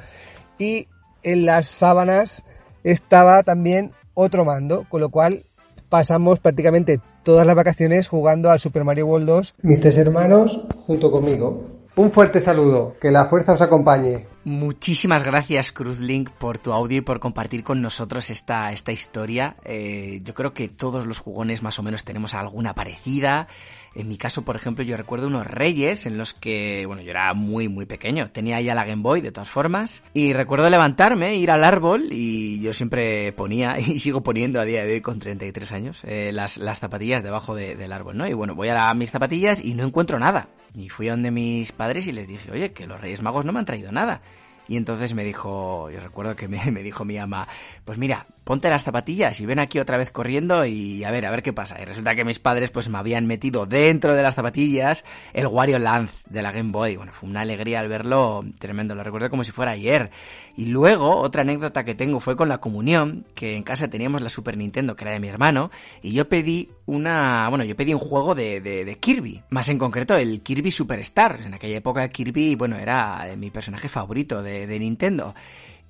[0.59, 0.88] y
[1.22, 2.44] en las sábanas
[2.84, 5.44] estaba también otro mando, con lo cual
[5.89, 11.11] pasamos prácticamente todas las vacaciones jugando al Super Mario World 2, mis tres hermanos junto
[11.11, 11.77] conmigo.
[11.97, 14.27] Un fuerte saludo, que la fuerza os acompañe.
[14.45, 19.57] Muchísimas gracias, Cruzlink, por tu audio y por compartir con nosotros esta, esta historia.
[19.65, 23.49] Eh, yo creo que todos los jugones más o menos tenemos alguna parecida.
[23.97, 27.32] En mi caso, por ejemplo, yo recuerdo unos reyes en los que, bueno, yo era
[27.32, 28.31] muy, muy pequeño.
[28.31, 30.02] Tenía ya la Game Boy, de todas formas.
[30.12, 34.85] Y recuerdo levantarme, ir al árbol y yo siempre ponía, y sigo poniendo a día
[34.85, 38.28] de hoy con 33 años, eh, las, las zapatillas debajo del árbol, ¿no?
[38.28, 40.48] Y bueno, voy a, mis zapatillas y no encuentro nada.
[40.74, 43.52] Y fui a donde mis padres y les dije, oye, que los Reyes Magos no
[43.55, 44.20] me han traído nada.
[44.68, 47.48] Y entonces me dijo, yo recuerdo que me, me, dijo mi ama,
[47.86, 51.32] pues mira, ponte las zapatillas y ven aquí otra vez corriendo y a ver, a
[51.32, 51.82] ver qué pasa.
[51.82, 55.81] Y resulta que mis padres pues me habían metido dentro de las zapatillas el Wario
[55.81, 56.94] Land de la Game Boy.
[56.94, 60.12] Bueno, fue una alegría al verlo tremendo, lo recuerdo como si fuera ayer.
[60.56, 64.28] Y luego, otra anécdota que tengo fue con la comunión, que en casa teníamos la
[64.28, 68.01] Super Nintendo, que era de mi hermano, y yo pedí una, bueno, yo pedí un
[68.01, 71.40] juego de, de, de Kirby, más en concreto el Kirby Superstar.
[71.44, 75.35] En aquella época Kirby, bueno, era mi personaje favorito de, de Nintendo.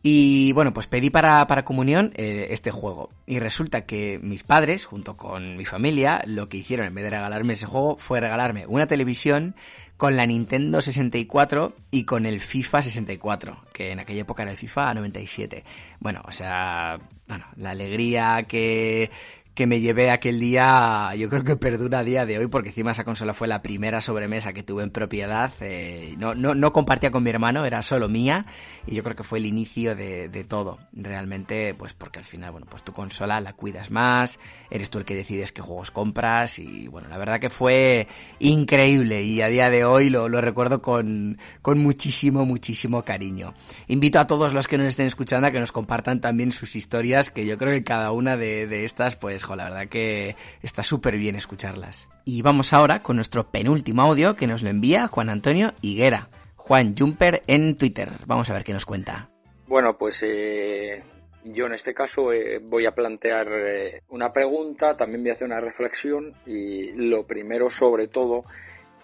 [0.09, 3.11] Y bueno, pues pedí para, para comunión eh, este juego.
[3.27, 7.11] Y resulta que mis padres, junto con mi familia, lo que hicieron en vez de
[7.11, 9.57] regalarme ese juego fue regalarme una televisión
[9.97, 14.57] con la Nintendo 64 y con el FIFA 64, que en aquella época era el
[14.57, 15.65] FIFA 97.
[15.99, 19.11] Bueno, o sea, bueno, la alegría que,
[19.57, 22.91] que me llevé aquel día, yo creo que perdura a día de hoy, porque encima
[22.91, 25.51] esa consola fue la primera sobremesa que tuve en propiedad.
[25.61, 28.45] Eh, no, no, no, compartía con mi hermano, era solo mía,
[28.87, 30.79] y yo creo que fue el inicio de, de, todo.
[30.93, 34.39] Realmente, pues porque al final, bueno, pues tu consola la cuidas más,
[34.71, 38.09] eres tú el que decides qué juegos compras, y bueno, la verdad que fue
[38.41, 43.55] increíble, y a día de hoy lo, lo recuerdo con, con muchísimo, muchísimo cariño.
[43.89, 47.31] Invito a todos los que nos estén escuchando a que nos compartan también sus historias,
[47.31, 51.17] que yo creo que cada una de, de estas, pues, la verdad que está súper
[51.19, 52.09] bien escucharlas.
[52.25, 56.97] Y vamos ahora con nuestro penúltimo audio que nos lo envía Juan Antonio Higuera, Juan
[56.99, 58.11] Jumper en Twitter.
[58.27, 59.31] Vamos a ver qué nos cuenta.
[59.69, 61.03] Bueno, pues eh,
[61.45, 65.47] yo en este caso eh, voy a plantear eh, una pregunta, también voy a hacer
[65.47, 68.45] una reflexión y lo primero sobre todo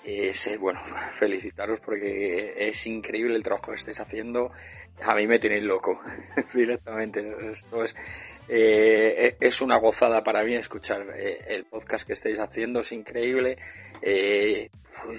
[0.05, 0.81] es, eh, bueno,
[1.13, 4.53] felicitaros porque es increíble el trabajo que estáis haciendo.
[5.03, 6.01] A mí me tenéis loco
[6.55, 7.35] directamente.
[7.49, 7.97] Esto es,
[8.49, 13.59] eh, es una gozada para mí escuchar eh, el podcast que estáis haciendo, es increíble.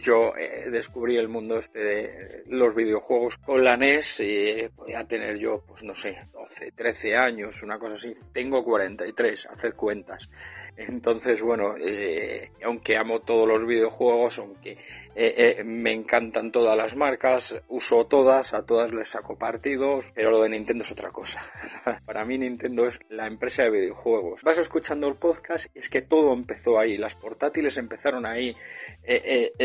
[0.04, 5.38] Yo eh, descubrí el mundo este de los videojuegos con la NES y podía tener
[5.38, 8.16] yo, pues no sé, 12, 13 años, una cosa así.
[8.32, 10.30] Tengo 43, haced cuentas.
[10.76, 14.78] Entonces, bueno, eh, aunque amo todos los videojuegos, aunque
[15.16, 20.42] eh, me encantan todas las marcas, uso todas, a todas les saco partidos, pero lo
[20.42, 21.44] de Nintendo es otra cosa.
[22.06, 24.42] Para mí Nintendo es la empresa de videojuegos.
[24.42, 28.56] Vas escuchando el podcast y es que todo empezó ahí, las portátiles empezaron ahí,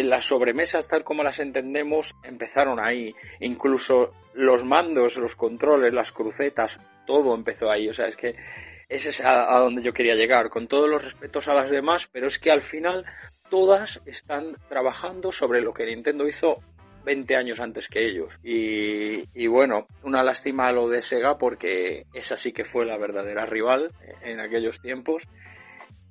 [0.03, 6.81] las sobremesas tal como las entendemos empezaron ahí, incluso los mandos, los controles, las crucetas,
[7.07, 8.37] todo empezó ahí, o sea, es que
[8.89, 12.27] ese es a, donde yo quería llegar, con todos los respetos a las demás, pero
[12.27, 13.05] es que al final
[13.51, 16.63] todas están trabajando sobre lo que Nintendo hizo
[17.05, 18.39] 20 años antes que ellos.
[18.43, 23.93] Y, bueno, una lástima lo de Sega porque esa sí que fue la verdadera rival
[24.23, 25.23] en aquellos tiempos.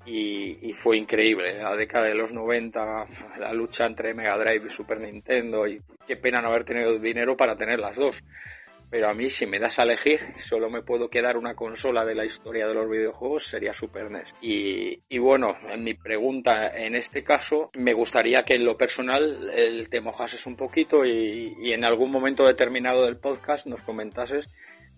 [0.07, 1.57] Y, y, fue increíble.
[1.57, 3.07] La década de los 90,
[3.39, 5.67] la lucha entre Mega Drive y Super Nintendo.
[5.67, 8.23] Y qué pena no haber tenido dinero para tener las dos
[8.89, 12.15] pero a mí si me das a elegir, solo me puedo quedar una consola de
[12.15, 14.35] la historia de los videojuegos, sería Super NES.
[14.41, 19.49] Y, y bueno, en mi pregunta en este caso, me gustaría que en lo personal
[19.53, 24.49] el, te mojases un poquito y, y en algún momento determinado del podcast nos comentases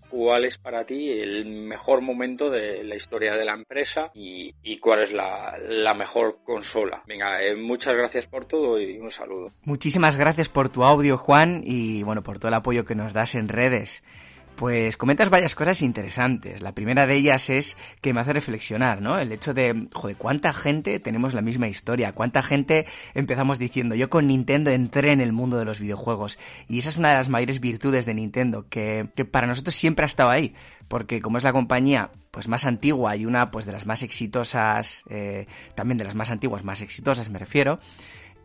[0.09, 5.03] cuál es para ti el mejor momento de la historia de la empresa y, cuál
[5.03, 7.03] es la, la, mejor consola.
[7.07, 9.51] Venga, eh, muchas gracias por todo y un saludo.
[9.63, 13.35] Muchísimas gracias por tu audio, Juan, y bueno, por todo el apoyo que nos das
[13.35, 14.03] en redes.
[14.59, 16.59] Pues comentas varias cosas interesantes.
[16.59, 19.17] La primera de ellas es que me hace reflexionar, ¿no?
[19.17, 24.09] El hecho de, joder, cuánta gente tenemos la misma historia, cuánta gente empezamos diciendo, yo
[24.09, 26.39] con Nintendo entré en el mundo de los videojuegos.
[26.67, 30.07] Y esa es una de las mayores virtudes de Nintendo, que, para nosotros siempre ha
[30.07, 30.53] estado ahí.
[30.89, 35.05] Porque como es la compañía pues más antigua y una pues de las más exitosas,
[35.09, 37.79] eh, también de las más antiguas, más exitosas me refiero,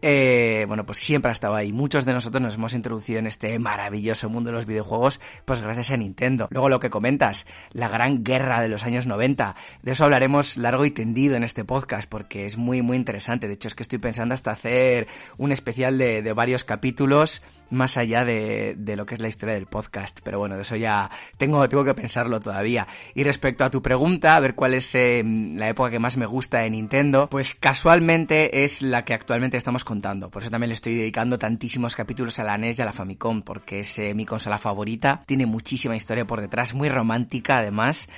[0.06, 1.72] eh, bueno, pues siempre ha estado ahí.
[1.72, 5.92] Muchos de nosotros nos hemos introducido en este maravilloso mundo de los videojuegos, pues gracias
[5.92, 6.46] a Nintendo.
[6.50, 9.56] Luego lo que comentas, la gran guerra de los años 90.
[9.82, 13.48] De eso hablaremos largo y tendido en este podcast, porque es muy, muy interesante.
[13.48, 15.08] De hecho, es que estoy pensando hasta hacer
[15.38, 19.54] un especial de, de varios capítulos más allá de, de, lo que es la historia
[19.54, 20.20] del podcast.
[20.22, 22.86] Pero bueno, de eso ya tengo, tengo que pensarlo todavía.
[23.14, 26.26] Y respecto a tu pregunta, a ver cuál es eh, la época que más me
[26.26, 30.30] gusta de Nintendo, pues casualmente es la que actualmente estamos contando.
[30.30, 33.42] Por eso también le estoy dedicando tantísimos capítulos a la NES y a la Famicom,
[33.42, 35.22] porque es eh, mi consola favorita.
[35.26, 38.08] Tiene muchísima historia por detrás, muy romántica además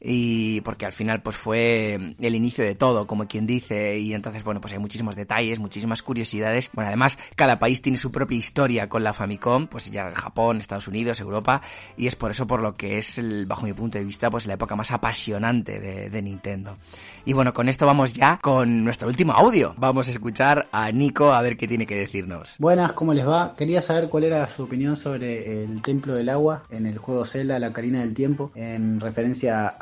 [0.00, 4.44] y porque al final pues fue el inicio de todo, como quien dice, y entonces
[4.44, 6.70] bueno, pues hay muchísimos detalles, muchísimas curiosidades.
[6.72, 10.88] Bueno, además cada país tiene su propia historia con la Famicom, pues ya Japón, Estados
[10.88, 11.62] Unidos, Europa,
[11.96, 14.54] y es por eso por lo que es, bajo mi punto de vista, pues la
[14.54, 16.76] época más apasionante de, de Nintendo.
[17.24, 19.74] Y bueno, con esto vamos ya con nuestro último audio.
[19.78, 22.56] Vamos a escuchar a Nico a ver qué tiene que decirnos.
[22.58, 23.54] Buenas, ¿cómo les va?
[23.56, 27.58] Quería saber cuál era su opinión sobre el Templo del Agua en el juego Zelda,
[27.58, 29.76] la Carina del Tiempo, en referencia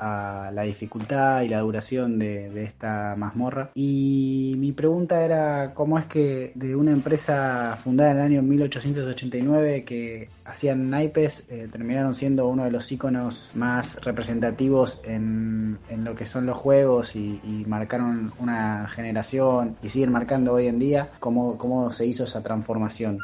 [0.52, 3.70] la dificultad y la duración de, esta mazmorra.
[3.74, 9.84] Y mi pregunta era cómo es que de una empresa fundada en el año 1889
[9.84, 16.14] que hacían naipes eh, terminaron siendo uno de los iconos más representativos en, en lo
[16.14, 21.08] que son los juegos y, y, marcaron una generación y siguen marcando hoy en día
[21.18, 23.18] cómo, cómo se hizo esa transformación.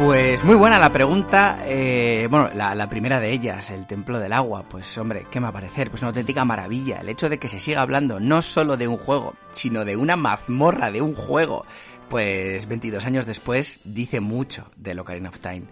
[0.00, 1.58] Pues muy buena la pregunta.
[1.66, 4.64] Eh, bueno, la, primera de ellas, el Templo del Agua.
[4.66, 5.90] Pues hombre, ¿qué me va a parecer?
[5.90, 7.00] Pues una auténtica maravilla.
[7.02, 10.16] El hecho de que se siga hablando no solo de un juego, sino de una
[10.16, 11.66] mazmorra de un juego.
[12.08, 15.64] Pues 22 años después dice mucho de Ocarina of Time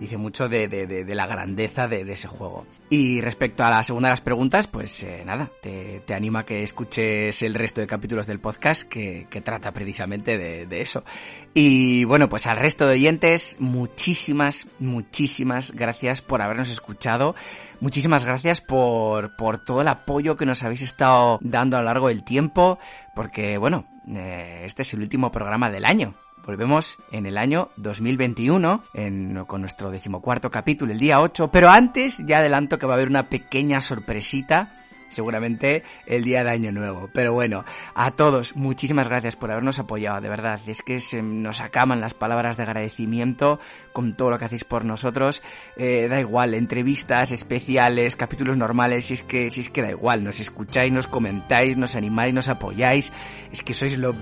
[0.00, 2.66] dice mucho de, de, de, de la grandeza de, ese juego.
[2.88, 6.46] Y respecto a la segunda de las preguntas, pues eh, nada, te, te animo a
[6.46, 11.04] que escuches el resto de capítulos del podcast que, que trata precisamente de, eso.
[11.52, 17.34] Y bueno, pues al resto de oyentes, muchísimas, muchísimas gracias por habernos escuchado.
[17.80, 22.08] Muchísimas gracias por, por todo el apoyo que nos habéis estado dando a lo largo
[22.08, 22.78] del tiempo,
[23.14, 26.14] porque bueno, eh, este es el último programa del año.
[26.50, 31.48] Volvemos en el año 2021 en, con nuestro decimocuarto capítulo, el día 8.
[31.52, 34.79] Pero antes ya adelanto que va a haber una pequeña sorpresita
[35.10, 37.10] seguramente el día de Año Nuevo.
[37.12, 37.64] Pero bueno,
[37.94, 40.60] a todos, muchísimas gracias por habernos apoyado, de verdad.
[40.66, 43.60] Es que se nos acaban las palabras de agradecimiento
[43.92, 45.42] con todo lo que hacéis por nosotros.
[45.76, 50.24] Eh, da igual, entrevistas especiales, capítulos normales, si es que, si es que da igual,
[50.24, 53.12] nos escucháis, nos comentáis, nos animáis, nos apoyáis.
[53.52, 54.14] Es que sois lo,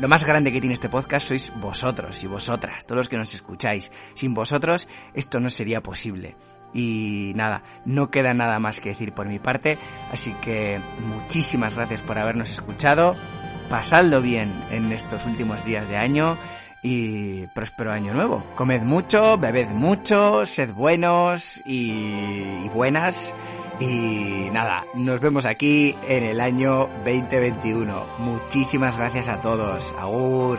[0.00, 3.34] lo más grande que tiene este podcast, sois vosotros y vosotras, todos los que nos
[3.34, 3.92] escucháis.
[4.14, 6.36] Sin vosotros, esto no sería posible.
[6.72, 9.78] Y nada, no queda nada más que decir por mi parte,
[10.12, 13.16] así que muchísimas gracias por habernos escuchado,
[13.68, 16.36] pasadlo bien en estos últimos días de año
[16.82, 18.44] y próspero año nuevo.
[18.54, 21.90] Comed mucho, bebed mucho, sed buenos y,
[22.64, 23.34] y buenas.
[23.80, 28.04] Y nada, nos vemos aquí en el año 2021.
[28.18, 29.94] Muchísimas gracias a todos.
[29.98, 30.58] Agur.